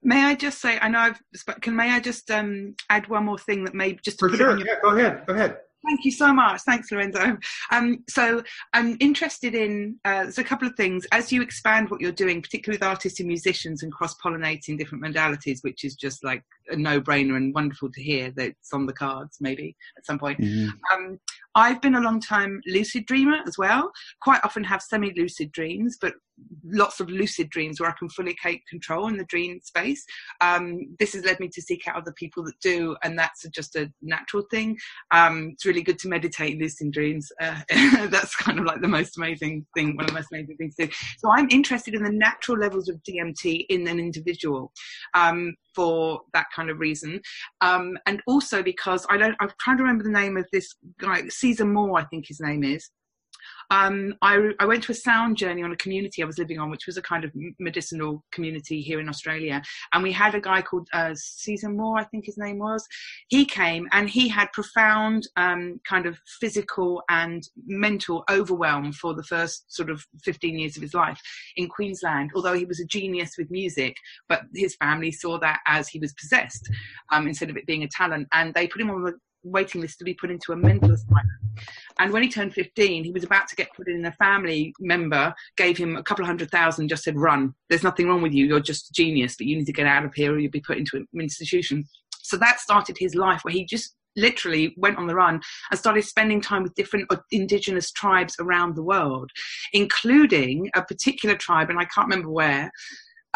May 0.02 0.24
I 0.24 0.34
just 0.34 0.60
say, 0.60 0.78
I 0.80 0.88
know 0.88 0.98
I've, 0.98 1.20
can 1.60 1.74
may 1.74 1.90
I 1.90 2.00
just 2.00 2.30
um, 2.30 2.74
add 2.88 3.08
one 3.08 3.24
more 3.24 3.38
thing 3.38 3.64
that 3.64 3.74
may 3.74 3.94
just 3.94 4.18
for 4.18 4.28
sure. 4.30 4.56
Your- 4.56 4.66
yeah, 4.66 4.74
go 4.82 4.96
ahead. 4.96 5.26
Go 5.26 5.34
ahead. 5.34 5.58
Thank 5.84 6.04
you 6.04 6.10
so 6.10 6.32
much. 6.32 6.62
Thanks, 6.62 6.90
Lorenzo. 6.90 7.38
Um, 7.70 8.04
so 8.08 8.42
I'm 8.72 8.96
interested 8.98 9.54
in 9.54 9.96
uh, 10.04 10.24
there's 10.24 10.38
a 10.38 10.44
couple 10.44 10.66
of 10.66 10.74
things 10.74 11.06
as 11.12 11.30
you 11.30 11.42
expand 11.42 11.90
what 11.90 12.00
you're 12.00 12.12
doing, 12.12 12.42
particularly 12.42 12.76
with 12.76 12.86
artists 12.86 13.20
and 13.20 13.28
musicians 13.28 13.82
and 13.82 13.92
cross-pollinating 13.92 14.78
different 14.78 15.04
modalities, 15.04 15.58
which 15.62 15.84
is 15.84 15.94
just 15.94 16.24
like 16.24 16.42
a 16.70 16.76
no-brainer 16.76 17.36
and 17.36 17.54
wonderful 17.54 17.90
to 17.92 18.02
hear 18.02 18.32
that 18.32 18.48
it's 18.48 18.72
on 18.72 18.86
the 18.86 18.92
cards 18.92 19.38
maybe 19.40 19.76
at 19.96 20.04
some 20.04 20.18
point. 20.18 20.40
Mm-hmm. 20.40 20.70
Um, 20.92 21.20
I've 21.54 21.80
been 21.80 21.94
a 21.94 22.00
long 22.00 22.20
time 22.20 22.60
lucid 22.66 23.06
dreamer 23.06 23.38
as 23.46 23.56
well. 23.56 23.92
Quite 24.20 24.40
often 24.42 24.64
have 24.64 24.82
semi-lucid 24.82 25.52
dreams, 25.52 25.98
but 26.00 26.14
lots 26.64 27.01
of 27.01 27.09
lucid 27.09 27.51
dreams 27.51 27.80
where 27.80 27.89
I 27.89 27.95
can 27.99 28.09
fully 28.09 28.37
take 28.43 28.66
control 28.66 29.09
in 29.09 29.16
the 29.16 29.24
dream 29.24 29.61
space. 29.62 30.05
Um, 30.41 30.97
this 30.99 31.14
has 31.14 31.24
led 31.24 31.41
me 31.41 31.49
to 31.49 31.62
seek 31.62 31.87
out 31.89 31.97
other 31.97 32.12
people 32.12 32.45
that 32.45 32.59
do, 32.61 32.97
and 33.03 33.18
that's 33.18 33.47
just 33.55 33.76
a 33.76 33.91
natural 34.03 34.45
thing. 34.51 34.76
Um, 35.11 35.51
it's 35.53 35.64
really 35.64 35.82
good 35.82 35.99
to 36.01 36.09
meditate 36.09 36.61
lucid 36.61 36.93
dreams. 36.93 37.30
Uh, 37.41 37.61
that's 38.11 38.34
kind 38.37 38.59
of 38.59 38.64
like 38.64 38.80
the 38.80 38.89
most 38.89 39.16
amazing 39.16 39.66
thing, 39.74 39.97
one 39.97 40.05
of 40.05 40.11
the 40.11 40.14
most 40.14 40.28
amazing 40.32 40.57
things 40.57 40.74
to 40.76 40.87
do. 40.87 40.93
So 41.18 41.30
I'm 41.30 41.49
interested 41.51 41.95
in 41.95 42.03
the 42.03 42.12
natural 42.12 42.59
levels 42.59 42.89
of 42.89 43.01
DMT 43.09 43.66
in 43.68 43.87
an 43.89 43.99
individual. 43.99 44.72
Um, 45.14 45.55
for 45.74 46.22
that 46.32 46.47
kind 46.57 46.70
of 46.70 46.78
reason, 46.78 47.20
um, 47.61 47.99
and 48.07 48.22
also 48.26 48.62
because 48.62 49.07
I 49.11 49.18
don't, 49.18 49.37
I'm 49.41 49.51
trying 49.61 49.76
to 49.76 49.82
remember 49.82 50.05
the 50.05 50.11
name 50.11 50.39
of 50.39 50.47
this 50.51 50.74
guy, 50.99 51.28
Caesar 51.28 51.66
Moore, 51.66 51.99
I 52.01 52.05
think 52.05 52.26
his 52.26 52.41
name 52.41 52.64
is. 52.64 52.89
Um, 53.70 54.14
I, 54.22 54.50
I 54.58 54.66
went 54.66 54.82
to 54.84 54.92
a 54.92 54.94
sound 54.94 55.36
journey 55.36 55.62
on 55.62 55.72
a 55.72 55.76
community 55.76 56.22
I 56.22 56.26
was 56.26 56.38
living 56.38 56.58
on, 56.58 56.70
which 56.70 56.86
was 56.86 56.96
a 56.96 57.02
kind 57.02 57.24
of 57.24 57.32
medicinal 57.58 58.24
community 58.32 58.80
here 58.80 59.00
in 59.00 59.08
Australia. 59.08 59.62
And 59.92 60.02
we 60.02 60.12
had 60.12 60.34
a 60.34 60.40
guy 60.40 60.62
called 60.62 60.88
uh, 60.92 61.14
Caesar 61.14 61.68
Moore, 61.68 61.98
I 61.98 62.04
think 62.04 62.26
his 62.26 62.38
name 62.38 62.58
was. 62.58 62.86
He 63.28 63.44
came 63.44 63.88
and 63.92 64.08
he 64.08 64.28
had 64.28 64.52
profound 64.52 65.28
um, 65.36 65.80
kind 65.88 66.06
of 66.06 66.18
physical 66.40 67.02
and 67.08 67.46
mental 67.66 68.24
overwhelm 68.30 68.92
for 68.92 69.14
the 69.14 69.24
first 69.24 69.72
sort 69.74 69.90
of 69.90 70.04
15 70.24 70.58
years 70.58 70.76
of 70.76 70.82
his 70.82 70.94
life 70.94 71.20
in 71.56 71.68
Queensland, 71.68 72.30
although 72.34 72.54
he 72.54 72.64
was 72.64 72.80
a 72.80 72.86
genius 72.86 73.34
with 73.38 73.50
music, 73.50 73.96
but 74.28 74.42
his 74.54 74.76
family 74.76 75.10
saw 75.10 75.38
that 75.38 75.60
as 75.66 75.88
he 75.88 75.98
was 75.98 76.12
possessed 76.14 76.70
um, 77.12 77.26
instead 77.26 77.50
of 77.50 77.56
it 77.56 77.66
being 77.66 77.82
a 77.82 77.88
talent. 77.88 78.28
And 78.32 78.54
they 78.54 78.66
put 78.66 78.80
him 78.80 78.90
on 78.90 79.02
the 79.02 79.14
waiting 79.43 79.80
list 79.80 79.99
to 79.99 80.05
be 80.05 80.14
put 80.14 80.30
into 80.30 80.53
a 80.53 80.57
mental 80.57 80.93
asylum. 80.93 81.22
And 81.99 82.12
when 82.12 82.22
he 82.22 82.28
turned 82.28 82.53
15, 82.53 83.05
he 83.05 83.12
was 83.12 83.24
about 83.24 83.49
to 83.49 83.57
get 83.57 83.72
put 83.74 83.89
in. 83.89 84.05
A 84.05 84.12
family 84.12 84.74
member 84.78 85.34
gave 85.57 85.78
him 85.78 85.97
a 85.97 86.03
couple 86.03 86.24
of 86.24 86.26
hundred 86.26 86.51
thousand, 86.51 86.89
just 86.89 87.05
said, 87.05 87.16
Run. 87.16 87.55
There's 87.68 87.82
nothing 87.82 88.09
wrong 88.09 88.22
with 88.22 88.34
you. 88.34 88.47
You're 88.47 88.61
just 88.61 88.91
a 88.91 88.93
genius, 88.93 89.37
but 89.37 89.47
you 89.47 89.57
need 89.57 89.66
to 89.66 89.72
get 89.72 89.87
out 89.87 90.05
of 90.05 90.14
here 90.14 90.32
or 90.32 90.39
you'll 90.39 90.51
be 90.51 90.61
put 90.61 90.78
into 90.78 90.97
an 90.97 91.07
institution. 91.20 91.84
So 92.22 92.37
that 92.39 92.61
started 92.61 92.97
his 92.99 93.14
life 93.14 93.45
where 93.45 93.53
he 93.53 93.64
just 93.64 93.95
literally 94.16 94.74
went 94.76 94.99
on 94.99 95.07
the 95.07 95.14
run 95.14 95.41
and 95.70 95.78
started 95.78 96.03
spending 96.03 96.41
time 96.41 96.62
with 96.62 96.74
different 96.74 97.11
indigenous 97.30 97.91
tribes 97.91 98.34
around 98.41 98.74
the 98.74 98.82
world, 98.82 99.30
including 99.72 100.70
a 100.74 100.82
particular 100.82 101.37
tribe, 101.37 101.70
and 101.70 101.78
I 101.78 101.84
can't 101.84 102.09
remember 102.09 102.30
where, 102.30 102.70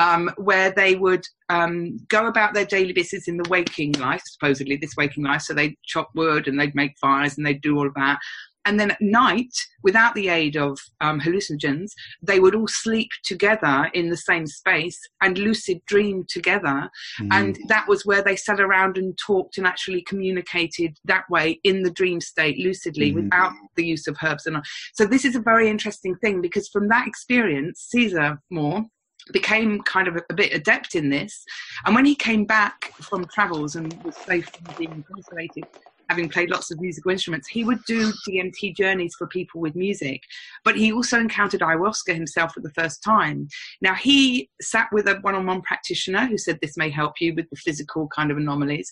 um, 0.00 0.30
where 0.38 0.72
they 0.72 0.94
would 0.94 1.26
um, 1.50 1.98
go 2.08 2.26
about 2.26 2.54
their 2.54 2.64
daily 2.64 2.94
business 2.94 3.28
in 3.28 3.36
the 3.36 3.48
waking 3.50 3.92
life, 3.92 4.22
supposedly 4.24 4.76
this 4.76 4.96
waking 4.96 5.24
life. 5.24 5.42
So 5.42 5.52
they'd 5.52 5.76
chop 5.84 6.08
wood 6.14 6.48
and 6.48 6.58
they'd 6.58 6.74
make 6.74 6.98
fires 6.98 7.36
and 7.36 7.46
they'd 7.46 7.60
do 7.60 7.76
all 7.76 7.86
of 7.86 7.94
that. 7.94 8.18
And 8.64 8.80
then 8.80 8.92
at 8.92 9.00
night, 9.00 9.52
without 9.82 10.14
the 10.14 10.28
aid 10.28 10.56
of 10.56 10.78
um, 11.00 11.20
hallucinogens, 11.20 11.90
they 12.22 12.40
would 12.40 12.54
all 12.54 12.68
sleep 12.68 13.08
together 13.24 13.90
in 13.92 14.08
the 14.08 14.16
same 14.16 14.46
space 14.46 14.98
and 15.20 15.36
lucid 15.36 15.80
dream 15.86 16.24
together. 16.28 16.88
Mm-hmm. 17.20 17.32
And 17.32 17.58
that 17.68 17.86
was 17.86 18.06
where 18.06 18.22
they 18.22 18.36
sat 18.36 18.60
around 18.60 18.96
and 18.96 19.18
talked 19.18 19.58
and 19.58 19.66
actually 19.66 20.02
communicated 20.02 20.96
that 21.04 21.24
way 21.30 21.60
in 21.64 21.82
the 21.82 21.90
dream 21.90 22.20
state 22.20 22.58
lucidly 22.58 23.10
mm-hmm. 23.10 23.24
without 23.24 23.52
the 23.76 23.84
use 23.84 24.06
of 24.06 24.16
herbs. 24.22 24.46
And 24.46 24.62
so 24.94 25.04
this 25.04 25.24
is 25.26 25.36
a 25.36 25.40
very 25.40 25.68
interesting 25.68 26.14
thing 26.16 26.40
because 26.40 26.68
from 26.68 26.88
that 26.88 27.06
experience, 27.06 27.86
Caesar 27.90 28.40
Moore 28.50 28.86
became 29.32 29.80
kind 29.82 30.08
of 30.08 30.16
a, 30.28 30.34
bit 30.34 30.52
adept 30.52 30.94
in 30.94 31.10
this. 31.10 31.44
And 31.84 31.94
when 31.94 32.04
he 32.04 32.14
came 32.14 32.44
back 32.44 32.92
from 33.00 33.26
travels 33.26 33.76
and 33.76 33.92
was 34.02 34.16
safe 34.16 34.48
from 34.48 34.74
being 34.76 34.92
incarcerated, 34.92 35.64
having 36.10 36.28
played 36.28 36.50
lots 36.50 36.72
of 36.72 36.80
musical 36.80 37.12
instruments, 37.12 37.46
he 37.46 37.64
would 37.64 37.82
do 37.84 38.12
DMT 38.28 38.76
journeys 38.76 39.14
for 39.16 39.28
people 39.28 39.60
with 39.60 39.76
music. 39.76 40.20
But 40.64 40.76
he 40.76 40.92
also 40.92 41.20
encountered 41.20 41.60
ayahuasca 41.60 42.12
himself 42.12 42.52
for 42.52 42.60
the 42.60 42.72
first 42.72 43.02
time. 43.04 43.46
Now, 43.80 43.94
he 43.94 44.50
sat 44.60 44.88
with 44.92 45.06
a 45.06 45.18
one 45.20 45.36
on 45.36 45.46
one 45.46 45.62
practitioner 45.62 46.26
who 46.26 46.36
said 46.36 46.58
this 46.60 46.76
may 46.76 46.90
help 46.90 47.20
you 47.20 47.32
with 47.34 47.48
the 47.50 47.56
physical 47.56 48.08
kind 48.08 48.32
of 48.32 48.38
anomalies. 48.38 48.90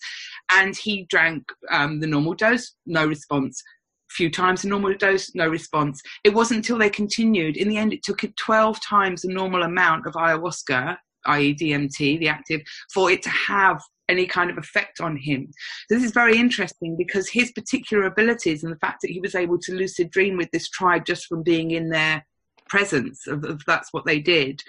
And 0.53 0.76
he 0.76 1.07
drank 1.11 1.51
um, 1.72 1.99
the 1.99 2.07
normal 2.07 2.34
dose, 2.34 2.74
no 2.86 3.05
response 3.05 3.62
few 4.11 4.31
times 4.31 4.63
the 4.63 4.69
normal 4.69 4.95
dose, 4.95 5.35
no 5.35 5.49
response. 5.49 6.03
It 6.25 6.35
wasn't 6.35 6.59
until 6.59 6.79
they 6.79 6.91
continued. 6.91 7.57
In 7.57 7.69
the 7.69 7.77
end, 7.77 7.93
it 7.93 8.03
took 8.03 8.25
12 8.37 8.81
times 8.83 9.23
the 9.23 9.29
normal 9.29 9.63
amount 9.63 10.07
of 10.07 10.15
ayahuasca, 10.15 10.97
i.e., 11.27 11.55
DMT, 11.55 12.19
the 12.19 12.29
active, 12.29 12.63
for 12.93 13.11
it 13.11 13.23
to 13.23 13.31
have 13.31 13.81
any 14.09 14.27
kind 14.27 14.51
of 14.51 14.59
effect 14.59 15.01
on 15.01 15.17
him. 15.17 15.49
So 15.89 15.95
This 15.95 16.05
is 16.05 16.13
very 16.13 16.39
interesting 16.39 16.97
because 16.97 17.29
his 17.29 17.53
particular 17.53 18.05
abilities 18.05 18.65
and 18.65 18.73
the 18.73 18.79
fact 18.79 19.03
that 19.03 19.11
he 19.11 19.21
was 19.21 19.35
able 19.35 19.59
to 19.59 19.75
lucid 19.75 20.11
dream 20.11 20.37
with 20.37 20.51
this 20.51 20.69
tribe 20.71 21.05
just 21.05 21.27
from 21.27 21.43
being 21.43 21.73
in 21.73 21.91
their 21.91 22.25
presence, 22.69 23.27
of, 23.27 23.45
of 23.45 23.63
that's 23.67 23.93
what 23.93 24.07
they 24.07 24.21
did. 24.21 24.63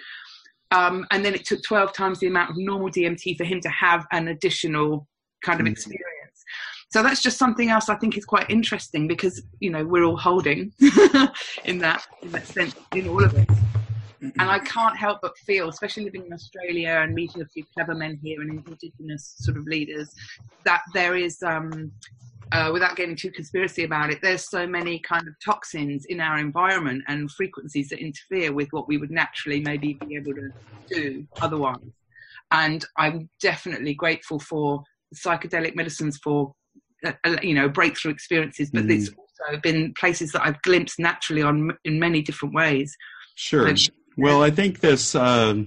Um, 0.70 1.06
and 1.10 1.24
then 1.24 1.34
it 1.34 1.44
took 1.44 1.62
12 1.62 1.92
times 1.92 2.20
the 2.20 2.28
amount 2.28 2.50
of 2.50 2.56
normal 2.58 2.90
DMT 2.90 3.36
for 3.36 3.44
him 3.44 3.60
to 3.62 3.68
have 3.70 4.06
an 4.12 4.28
additional 4.28 5.08
kind 5.42 5.60
of 5.60 5.64
mm-hmm. 5.64 5.72
experience. 5.72 6.19
So 6.90 7.04
that's 7.04 7.22
just 7.22 7.38
something 7.38 7.70
else 7.70 7.88
I 7.88 7.94
think 7.94 8.18
is 8.18 8.24
quite 8.24 8.50
interesting 8.50 9.06
because 9.06 9.42
you 9.60 9.70
know 9.70 9.84
we're 9.84 10.04
all 10.04 10.16
holding 10.16 10.72
in 11.64 11.78
that 11.78 12.04
in 12.22 12.32
that 12.32 12.46
sense 12.46 12.74
in 12.94 13.08
all 13.08 13.24
of 13.24 13.34
it. 13.34 13.48
And 14.20 14.50
I 14.50 14.58
can't 14.58 14.96
help 14.96 15.20
but 15.22 15.36
feel, 15.38 15.70
especially 15.70 16.04
living 16.04 16.26
in 16.26 16.32
Australia 16.32 17.00
and 17.02 17.14
meeting 17.14 17.40
a 17.40 17.46
few 17.46 17.64
clever 17.72 17.94
men 17.94 18.18
here 18.22 18.42
and 18.42 18.50
indigenous 18.50 19.34
sort 19.38 19.56
of 19.56 19.66
leaders, 19.66 20.14
that 20.66 20.82
there 20.92 21.16
is, 21.16 21.42
um, 21.42 21.90
uh, 22.52 22.68
without 22.70 22.96
getting 22.96 23.16
too 23.16 23.30
conspiracy 23.30 23.84
about 23.84 24.10
it, 24.10 24.18
there's 24.20 24.46
so 24.50 24.66
many 24.66 24.98
kind 24.98 25.26
of 25.26 25.34
toxins 25.42 26.04
in 26.06 26.20
our 26.20 26.38
environment 26.38 27.02
and 27.08 27.30
frequencies 27.30 27.88
that 27.88 27.98
interfere 27.98 28.52
with 28.52 28.68
what 28.72 28.86
we 28.88 28.98
would 28.98 29.10
naturally 29.10 29.60
maybe 29.60 29.94
be 29.94 30.16
able 30.16 30.34
to 30.34 30.50
do 30.90 31.26
otherwise. 31.40 31.78
And 32.50 32.84
I'm 32.98 33.30
definitely 33.40 33.94
grateful 33.94 34.38
for 34.38 34.82
psychedelic 35.14 35.76
medicines 35.76 36.18
for 36.22 36.52
you 37.42 37.54
know 37.54 37.68
breakthrough 37.68 38.12
experiences 38.12 38.70
but 38.70 38.84
mm. 38.84 38.90
it's 38.90 39.10
also 39.10 39.58
been 39.60 39.92
places 39.94 40.32
that 40.32 40.42
i've 40.42 40.60
glimpsed 40.62 40.98
naturally 40.98 41.42
on 41.42 41.70
in 41.84 41.98
many 41.98 42.22
different 42.22 42.54
ways. 42.54 42.96
Sure. 43.36 43.74
Well 44.16 44.42
i 44.42 44.50
think 44.50 44.80
this 44.80 45.14
uh, 45.14 45.62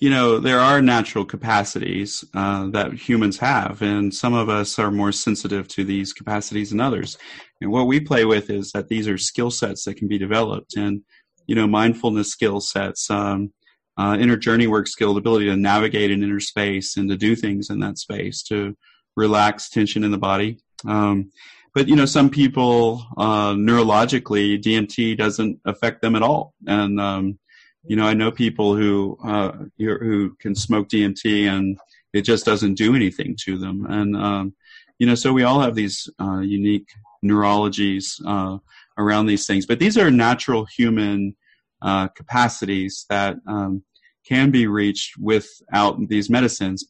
you 0.00 0.10
know 0.10 0.38
there 0.38 0.60
are 0.60 0.80
natural 0.80 1.24
capacities 1.24 2.24
uh, 2.34 2.68
that 2.68 2.92
humans 2.92 3.38
have 3.38 3.82
and 3.82 4.14
some 4.14 4.34
of 4.34 4.48
us 4.48 4.78
are 4.78 4.90
more 4.90 5.12
sensitive 5.12 5.66
to 5.68 5.84
these 5.84 6.12
capacities 6.12 6.70
than 6.70 6.80
others. 6.80 7.18
And 7.60 7.72
what 7.72 7.86
we 7.86 7.98
play 7.98 8.24
with 8.24 8.50
is 8.50 8.70
that 8.72 8.88
these 8.88 9.08
are 9.08 9.18
skill 9.18 9.50
sets 9.50 9.84
that 9.84 9.96
can 9.96 10.08
be 10.08 10.18
developed 10.18 10.76
and 10.76 11.02
you 11.46 11.54
know 11.54 11.66
mindfulness 11.66 12.30
skill 12.30 12.60
sets 12.60 13.10
um, 13.10 13.52
uh, 13.96 14.16
inner 14.20 14.36
journey 14.36 14.68
work 14.68 14.86
skill 14.86 15.14
the 15.14 15.20
ability 15.20 15.46
to 15.46 15.56
navigate 15.56 16.12
an 16.12 16.22
inner 16.22 16.40
space 16.40 16.96
and 16.96 17.08
to 17.10 17.16
do 17.16 17.34
things 17.34 17.70
in 17.70 17.80
that 17.80 17.98
space 17.98 18.42
to 18.44 18.76
relax 19.18 19.68
tension 19.68 20.04
in 20.04 20.10
the 20.10 20.18
body. 20.18 20.58
Um, 20.86 21.32
but 21.74 21.88
you 21.88 21.96
know, 21.96 22.06
some 22.06 22.30
people 22.30 23.04
uh, 23.16 23.52
neurologically 23.52 24.62
DMT 24.62 25.16
doesn't 25.18 25.60
affect 25.64 26.00
them 26.00 26.16
at 26.16 26.22
all, 26.22 26.54
and 26.66 27.00
um, 27.00 27.38
you 27.84 27.96
know, 27.96 28.06
I 28.06 28.14
know 28.14 28.30
people 28.30 28.74
who 28.74 29.18
uh, 29.24 29.52
who 29.78 30.34
can 30.40 30.54
smoke 30.54 30.88
DMT 30.88 31.48
and 31.48 31.78
it 32.12 32.22
just 32.22 32.44
doesn't 32.44 32.74
do 32.74 32.94
anything 32.94 33.36
to 33.44 33.58
them, 33.58 33.86
and 33.88 34.16
um, 34.16 34.54
you 34.98 35.06
know, 35.06 35.14
so 35.14 35.32
we 35.32 35.44
all 35.44 35.60
have 35.60 35.74
these 35.74 36.08
uh, 36.20 36.40
unique 36.40 36.88
neurologies 37.24 38.20
uh, 38.26 38.58
around 38.96 39.26
these 39.26 39.46
things, 39.46 39.66
but 39.66 39.78
these 39.78 39.98
are 39.98 40.10
natural 40.10 40.64
human 40.64 41.36
uh, 41.82 42.08
capacities 42.08 43.04
that 43.08 43.36
um, 43.46 43.82
can 44.26 44.50
be 44.50 44.66
reached 44.66 45.16
without 45.18 46.08
these 46.08 46.28
medicines. 46.28 46.84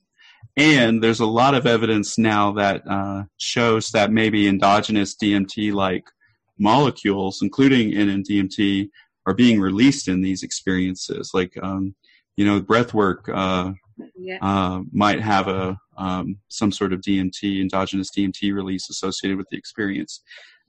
And 0.57 1.03
there's 1.03 1.21
a 1.21 1.27
lot 1.27 1.55
of 1.55 1.67
evidence 1.67 2.19
now 2.19 2.53
that 2.53 2.83
uh, 2.89 3.25
shows 3.37 3.91
that 3.91 4.11
maybe 4.11 4.49
endogenous 4.49 5.15
DMT 5.15 5.73
like 5.73 6.05
molecules, 6.59 7.41
including 7.43 7.93
NN 7.93 8.25
DMT, 8.29 8.89
are 9.27 9.35
being 9.35 9.61
released 9.61 10.09
in 10.09 10.21
these 10.21 10.43
experiences. 10.43 11.31
Like, 11.33 11.57
um, 11.63 11.95
you 12.37 12.45
know, 12.45 12.61
breath 12.61 12.93
work 12.93 13.29
uh, 13.33 13.73
yeah. 14.17 14.39
uh, 14.41 14.81
might 14.93 15.21
have 15.21 15.49
a 15.49 15.79
um, 15.97 16.39
some 16.49 16.73
sort 16.73 16.93
of 16.93 17.01
DMT, 17.01 17.61
endogenous 17.61 18.11
DMT 18.17 18.55
release 18.55 18.89
associated 18.89 19.37
with 19.37 19.49
the 19.51 19.57
experience. 19.57 20.23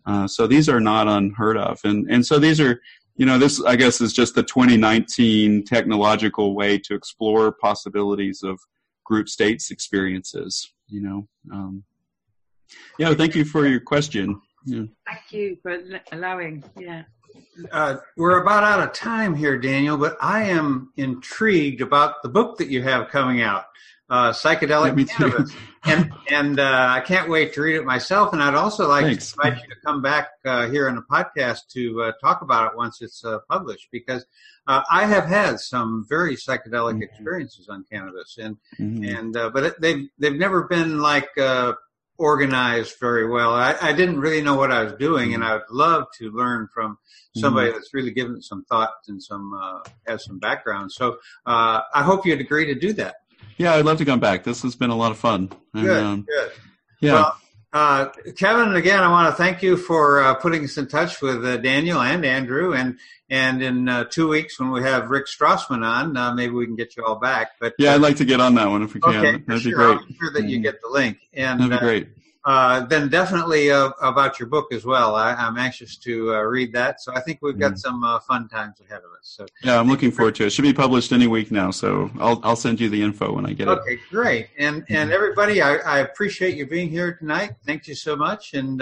Uh, 0.06 0.28
so 0.28 0.48
these 0.48 0.68
are 0.68 0.80
not 0.80 1.08
unheard 1.08 1.58
of, 1.58 1.80
and 1.84 2.10
and 2.10 2.26
so 2.26 2.40
these 2.40 2.60
are, 2.60 2.82
you 3.16 3.26
know, 3.26 3.38
this 3.38 3.62
I 3.64 3.76
guess 3.76 4.02
is 4.02 4.14
just 4.14 4.36
the 4.36 4.44
2019 4.44 5.66
technological 5.66 6.56
way 6.56 6.78
to 6.80 6.96
explore 6.96 7.52
possibilities 7.52 8.42
of 8.44 8.60
group 9.10 9.28
states 9.28 9.72
experiences 9.72 10.72
you 10.88 11.02
know 11.02 11.28
um, 11.52 11.84
yeah 13.00 13.14
thank 13.14 13.36
you 13.36 13.44
for 13.44 13.68
your 13.68 13.80
question. 13.80 14.40
Yeah. 14.66 14.84
thank 15.08 15.32
you 15.32 15.58
for 15.62 15.78
allowing 16.12 16.64
yeah. 16.78 17.04
Uh, 17.72 17.98
we're 18.18 18.42
about 18.42 18.64
out 18.64 18.80
of 18.82 18.94
time 18.94 19.36
here, 19.36 19.58
Daniel, 19.58 19.98
but 19.98 20.18
I 20.22 20.44
am 20.44 20.92
intrigued 20.98 21.82
about 21.82 22.22
the 22.24 22.30
book 22.30 22.58
that 22.58 22.70
you 22.70 22.82
have 22.84 23.10
coming 23.10 23.42
out 23.42 23.66
uh, 24.10 24.32
psychedelic 24.32 24.98
yeah, 24.98 25.06
cannabis, 25.06 25.54
and 25.84 26.12
and 26.30 26.60
uh, 26.60 26.88
I 26.90 27.02
can't 27.02 27.30
wait 27.30 27.54
to 27.54 27.62
read 27.62 27.76
it 27.76 27.86
myself. 27.86 28.34
And 28.34 28.42
I'd 28.42 28.56
also 28.56 28.88
like 28.88 29.06
Thanks. 29.06 29.32
to 29.34 29.40
invite 29.44 29.64
you 29.64 29.70
to 29.70 29.80
come 29.86 30.02
back 30.02 30.30
uh, 30.46 30.68
here 30.70 30.90
on 30.90 30.96
the 30.96 31.02
podcast 31.04 31.68
to 31.74 32.04
uh, 32.04 32.12
talk 32.24 32.42
about 32.42 32.72
it 32.72 32.78
once 32.78 33.02
it's 33.02 33.24
uh, 33.24 33.40
published, 33.50 33.90
because 33.92 34.26
uh, 34.68 34.82
I 34.90 35.06
have 35.06 35.26
had 35.26 35.60
some 35.60 36.06
very 36.10 36.36
psychedelic 36.36 36.94
mm-hmm. 36.94 37.04
experiences 37.04 37.70
on 37.70 37.86
cannabis, 37.92 38.38
and 38.40 38.58
mm-hmm. 38.80 39.04
and 39.04 39.34
but 39.34 39.64
it, 39.64 39.82
they've 39.82 40.10
they've 40.18 40.34
never 40.34 40.64
been 40.64 41.00
like 41.00 41.30
organized 42.18 42.96
very 43.00 43.30
well. 43.30 43.54
I, 43.54 43.76
I, 43.82 43.94
didn't 43.94 44.20
really 44.20 44.42
know 44.42 44.56
what 44.56 44.74
I 44.74 44.84
was 44.84 44.94
doing, 45.00 45.34
and 45.34 45.42
mm-hmm. 45.42 45.54
I 45.54 45.56
would 45.56 45.72
love 45.72 46.08
to 46.18 46.30
learn 46.32 46.68
from 46.74 46.98
somebody 47.38 47.70
mm-hmm. 47.70 47.78
that's 47.78 47.94
really 47.94 48.12
given 48.12 48.36
it 48.36 48.44
some 48.44 48.66
thought 48.66 48.92
and 49.08 49.24
some 49.24 49.54
has 50.06 50.26
some 50.26 50.40
background. 50.40 50.92
So 50.92 51.20
I 51.46 52.04
hope 52.04 52.26
you'd 52.26 52.42
agree 52.42 52.66
to 52.66 52.76
do 52.76 52.92
that. 52.94 53.16
Yeah, 53.60 53.76
I'd 53.76 53.86
love 53.86 53.98
to 54.00 54.06
come 54.06 54.20
back. 54.20 54.44
This 54.44 54.64
has 54.64 54.76
been 54.76 54.90
a 54.90 54.96
lot 54.96 55.12
of 55.12 55.18
fun. 55.20 55.52
And, 55.76 55.84
good, 55.86 56.04
um, 56.04 56.22
good. 56.24 56.52
Yeah. 57.02 57.14
Well, 57.14 57.36
Uh, 57.72 58.06
Kevin, 58.36 58.74
again, 58.74 59.04
I 59.04 59.10
want 59.10 59.30
to 59.32 59.36
thank 59.38 59.62
you 59.62 59.78
for 59.78 60.24
uh, 60.24 60.34
putting 60.34 60.64
us 60.64 60.78
in 60.80 60.88
touch 60.88 61.22
with 61.22 61.46
uh, 61.46 61.58
Daniel 61.58 62.02
and 62.02 62.26
Andrew, 62.26 62.74
and 62.74 62.98
and 63.30 63.62
in 63.62 63.88
uh, 63.88 64.06
two 64.06 64.28
weeks 64.28 64.60
when 64.60 64.72
we 64.72 64.82
have 64.82 65.12
Rick 65.12 65.28
Strassman 65.28 65.86
on, 65.86 66.18
uh, 66.18 66.34
maybe 66.34 66.52
we 66.54 66.66
can 66.66 66.76
get 66.76 66.98
you 66.98 67.06
all 67.06 67.18
back. 67.20 67.52
But 67.60 67.76
yeah, 67.78 67.94
I'd 67.94 68.02
like 68.02 68.16
to 68.16 68.26
get 68.26 68.42
on 68.42 68.56
that 68.56 68.68
one 68.70 68.82
if 68.82 68.96
we 68.96 69.00
can. 69.02 69.14
Okay, 69.18 69.44
That'd 69.46 69.62
sure. 69.62 69.72
be 69.72 69.76
great. 69.76 70.08
Be 70.08 70.16
sure 70.16 70.32
that 70.34 70.46
you 70.46 70.60
get 70.62 70.82
the 70.82 70.88
link. 70.90 71.20
And 71.32 71.60
That'd 71.60 71.80
be 71.80 71.86
great. 71.86 72.08
Uh, 72.46 72.86
then 72.86 73.10
definitely 73.10 73.70
uh, 73.72 73.90
about 74.02 74.40
your 74.40 74.48
book 74.48 74.72
as 74.72 74.86
well. 74.86 75.16
I, 75.16 75.34
I'm 75.34 75.58
anxious 75.58 75.98
to 75.98 76.34
uh, 76.36 76.42
read 76.42 76.72
that. 76.74 77.02
So 77.02 77.14
I 77.14 77.20
think 77.20 77.40
we've 77.42 77.60
got 77.60 77.74
Mm. 77.74 77.80
some 77.80 78.04
uh, 78.04 78.20
fun 78.20 78.48
times 78.48 78.80
ahead 78.80 79.00
of 79.00 79.12
us. 79.20 79.20
So 79.38 79.46
Yeah, 79.64 79.78
I'm 79.80 79.88
looking 79.90 80.10
forward 80.12 80.36
to 80.36 80.46
it. 80.46 80.52
Should 80.52 80.62
be 80.64 80.74
published 80.74 81.12
any 81.12 81.28
week 81.28 81.52
now, 81.52 81.70
so 81.72 82.10
I'll 82.20 82.40
I'll 82.44 82.56
send 82.56 82.80
you 82.80 82.90
the 82.90 83.02
info 83.04 83.34
when 83.34 83.46
I 83.46 83.54
get 83.54 83.68
it. 83.68 83.72
okay, 83.72 84.00
great. 84.10 84.48
And 84.58 84.84
Mm-hmm. 84.84 84.96
and 84.96 85.12
everybody, 85.12 85.62
I, 85.62 85.76
I 85.78 86.00
appreciate 86.00 86.56
you 86.56 86.66
being 86.66 86.90
here 86.90 87.14
tonight. 87.16 87.52
Thank 87.66 87.88
you 87.88 87.96
so 87.96 88.16
much. 88.16 88.54
And 88.54 88.82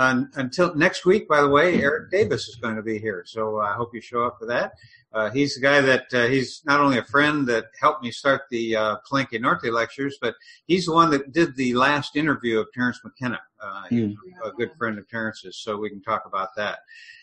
uh, 0.00 0.04
un 0.04 0.30
until 0.34 0.74
next 0.74 1.04
week, 1.04 1.28
by 1.28 1.40
the 1.40 1.48
way, 1.48 1.82
Eric 1.82 2.10
Davis 2.10 2.48
is 2.48 2.56
going 2.56 2.76
to 2.76 2.82
be 2.82 2.98
here. 2.98 3.22
So 3.26 3.60
I 3.60 3.74
hope 3.74 3.94
you 3.94 4.00
show 4.00 4.24
up 4.24 4.38
for 4.38 4.46
that. 4.46 4.72
Uh, 5.12 5.28
he's 5.30 5.56
the 5.56 5.60
guy 5.60 5.80
that 5.80 6.14
uh, 6.14 6.26
he's 6.26 6.62
not 6.64 6.80
only 6.80 6.98
a 6.98 7.04
friend 7.04 7.46
that 7.48 7.66
helped 7.80 8.02
me 8.02 8.10
start 8.12 8.42
the 8.50 8.76
uh, 8.76 8.96
Palenque 9.08 9.40
Norte 9.40 9.72
lectures, 9.72 10.16
but 10.20 10.34
he's 10.66 10.86
the 10.86 10.92
one 10.92 11.10
that 11.10 11.32
did 11.32 11.56
the 11.56 11.74
last 11.74 12.16
interview 12.16 12.60
of 12.60 12.68
Terence 12.72 13.00
McKenna. 13.02 13.40
Uh, 13.60 13.82
he's 13.90 14.16
a 14.44 14.50
good 14.52 14.70
friend 14.78 14.98
of 14.98 15.08
Terence's, 15.08 15.58
so 15.58 15.76
we 15.76 15.90
can 15.90 16.00
talk 16.00 16.22
about 16.26 16.54
that. 16.56 16.78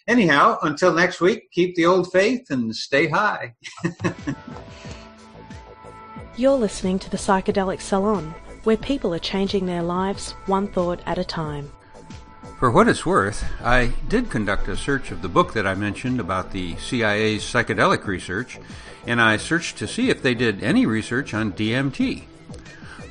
Anyhow, 0.08 0.58
until 0.62 0.94
next 0.94 1.22
week, 1.22 1.50
keep 1.52 1.76
the 1.76 1.86
old 1.86 2.12
faith 2.12 2.52
and 2.52 2.76
stay 2.76 3.08
high. 3.08 3.56
You're 6.38 6.52
listening 6.52 7.00
to 7.00 7.10
the 7.10 7.18
Psychedelic 7.18 7.82
Salon, 7.82 8.36
where 8.64 8.78
people 8.78 9.14
are 9.16 9.20
changing 9.20 9.66
their 9.66 9.82
lives 9.82 10.34
one 10.46 10.68
thought 10.68 11.00
at 11.06 11.18
a 11.18 11.24
time. 11.24 11.72
For 12.60 12.72
what 12.72 12.88
it's 12.88 13.06
worth, 13.06 13.46
I 13.64 13.94
did 14.10 14.32
conduct 14.32 14.68
a 14.68 14.76
search 14.76 15.12
of 15.12 15.22
the 15.22 15.30
book 15.30 15.54
that 15.54 15.68
I 15.68 15.76
mentioned 15.76 16.20
about 16.20 16.54
the 16.54 16.76
CIA's 16.78 17.44
psychedelic 17.44 18.08
research, 18.08 18.58
and 19.06 19.22
I 19.22 19.38
searched 19.38 19.78
to 19.78 19.88
see 19.88 20.10
if 20.10 20.24
they 20.24 20.34
did 20.34 20.64
any 20.64 20.88
research 20.88 21.36
on 21.36 21.54
DMT. 21.54 22.24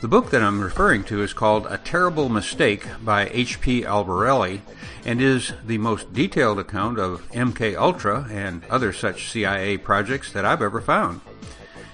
The 0.00 0.08
book 0.08 0.30
that 0.30 0.42
I'm 0.42 0.60
referring 0.60 1.04
to 1.04 1.22
is 1.22 1.32
called 1.32 1.66
A 1.70 1.78
Terrible 1.78 2.28
Mistake 2.28 2.88
by 3.04 3.28
H.P. 3.32 3.82
Albarelli 3.82 4.62
and 5.04 5.22
is 5.22 5.52
the 5.64 5.78
most 5.78 6.12
detailed 6.12 6.58
account 6.58 6.98
of 6.98 7.22
MK 7.30 7.76
Ultra 7.76 8.26
and 8.28 8.64
other 8.64 8.92
such 8.92 9.30
CIA 9.30 9.78
projects 9.78 10.32
that 10.32 10.44
I've 10.44 10.60
ever 10.60 10.80
found. 10.80 11.20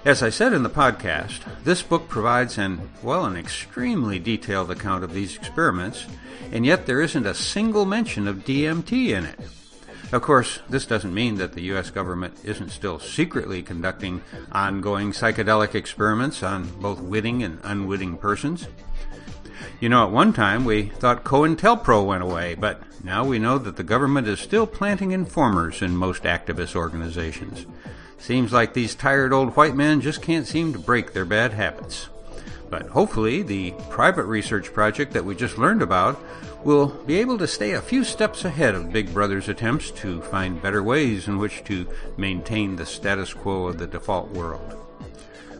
As 0.05 0.21
I 0.21 0.31
said 0.31 0.53
in 0.53 0.65
the 0.65 0.69
podcast, 0.69 1.43
this 1.63 1.81
book 1.81 2.09
provides 2.09 2.59
an, 2.59 2.91
well, 3.05 3.25
an 3.25 3.37
extremely 3.37 4.19
detailed 4.19 4.69
account 4.69 5.05
of 5.05 5.15
these 5.15 5.37
experiments, 5.37 6.07
and 6.51 6.67
yet 6.67 6.87
there 6.87 7.01
isn't 7.01 7.25
a 7.25 7.35
single 7.35 7.85
mention 7.85 8.27
of 8.27 8.45
DMT 8.45 9.11
in 9.11 9.25
it. 9.25 9.39
Of 10.11 10.23
course, 10.23 10.59
this 10.69 10.87
doesn't 10.87 11.15
mean 11.15 11.37
that 11.37 11.53
the 11.53 11.63
US 11.75 11.91
government 11.91 12.35
isn't 12.43 12.71
still 12.71 12.99
secretly 12.99 13.63
conducting 13.63 14.23
ongoing 14.51 15.13
psychedelic 15.13 15.77
experiments 15.77 16.43
on 16.43 16.67
both 16.81 17.01
witting 17.01 17.45
and 17.45 17.61
unwitting 17.63 18.17
persons. 18.17 18.67
You 19.79 19.89
know, 19.89 20.05
at 20.05 20.11
one 20.11 20.33
time 20.33 20.65
we 20.65 20.89
thought 20.89 21.23
COINTELPRO 21.23 22.05
went 22.05 22.25
away, 22.25 22.57
but 22.57 22.83
now 23.05 23.25
we 23.25 23.39
know 23.39 23.57
that 23.59 23.77
the 23.77 23.85
government 23.85 24.27
is 24.27 24.41
still 24.41 24.67
planting 24.67 25.13
informers 25.13 25.81
in 25.81 25.97
most 25.97 26.25
activist 26.25 26.75
organizations. 26.75 27.67
Seems 28.23 28.53
like 28.53 28.73
these 28.73 28.95
tired 28.95 29.33
old 29.33 29.57
white 29.57 29.75
men 29.75 30.01
just 30.01 30.23
can't 30.23 30.47
seem 30.47 30.73
to 30.73 30.79
break 30.79 31.13
their 31.13 31.25
bad 31.25 31.55
habits. 31.55 32.09
But 32.71 32.87
hopefully, 32.87 33.43
the 33.43 33.75
private 33.91 34.27
research 34.27 34.73
project 34.73 35.13
that 35.15 35.25
we 35.25 35.35
just 35.35 35.59
learned 35.59 35.83
about 35.83 36.23
will 36.65 36.87
be 36.87 37.17
able 37.17 37.37
to 37.39 37.49
stay 37.49 37.73
a 37.73 37.83
few 37.83 38.05
steps 38.05 38.45
ahead 38.45 38.77
of 38.77 38.93
Big 38.93 39.13
Brother's 39.13 39.49
attempts 39.49 39.91
to 39.91 40.21
find 40.23 40.63
better 40.63 40.85
ways 40.85 41.27
in 41.27 41.39
which 41.39 41.65
to 41.65 41.89
maintain 42.17 42.77
the 42.77 42.87
status 42.87 43.35
quo 43.35 43.67
of 43.67 43.79
the 43.79 43.89
default 43.89 44.31
world. 44.31 44.77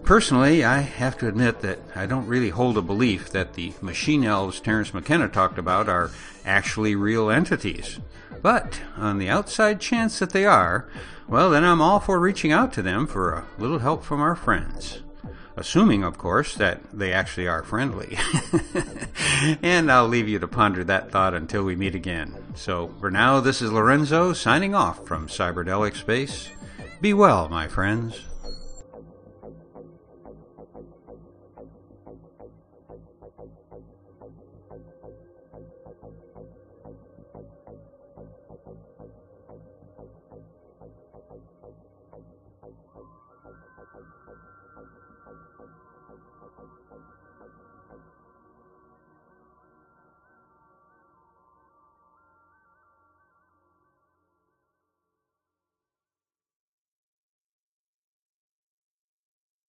Personally, 0.05 0.65
I 0.65 0.79
have 0.79 1.19
to 1.19 1.27
admit 1.27 1.63
that 1.63 1.81
I 1.97 2.07
don't 2.07 2.29
really 2.29 2.51
hold 2.51 2.79
a 2.79 2.83
belief 2.83 3.31
that 3.31 3.55
the 3.55 3.73
machine 3.81 4.25
elves 4.25 4.61
Terence 4.61 4.95
McKenna 4.95 5.29
talked 5.29 5.59
about 5.59 5.89
are 5.89 6.13
actually 6.45 6.95
real 6.95 7.29
entities. 7.29 7.99
But 8.41 8.81
on 8.97 9.19
the 9.19 9.29
outside 9.29 9.81
chance 9.81 10.21
that 10.21 10.31
they 10.31 10.45
are, 10.45 10.87
well, 11.33 11.49
then 11.49 11.65
I'm 11.65 11.81
all 11.81 11.99
for 11.99 12.21
reaching 12.21 12.53
out 12.53 12.75
to 12.75 12.83
them 12.83 13.07
for 13.07 13.33
a 13.33 13.47
little 13.57 13.79
help 13.79 14.05
from 14.05 14.21
our 14.21 14.37
friends. 14.37 15.01
Assuming, 15.57 16.05
of 16.05 16.19
course, 16.19 16.55
that 16.57 16.83
they 16.93 17.11
actually 17.11 17.49
are 17.49 17.63
friendly. 17.63 18.19
and 19.63 19.91
I'll 19.91 20.09
leave 20.09 20.29
you 20.29 20.39
to 20.39 20.47
ponder 20.47 20.85
that 20.85 21.11
thought 21.11 21.33
until 21.33 21.65
we 21.65 21.75
meet 21.75 21.95
again. 21.95 22.35
So, 22.55 22.95
for 23.01 23.11
now, 23.11 23.41
this 23.41 23.63
is 23.63 23.73
Lorenzo 23.73 24.35
signing 24.35 24.75
off 24.75 25.07
from 25.07 25.27
Cyberdelic 25.27 25.97
Space. 25.97 26.51
Be 27.01 27.15
well, 27.15 27.49
my 27.49 27.67
friends. 27.67 28.21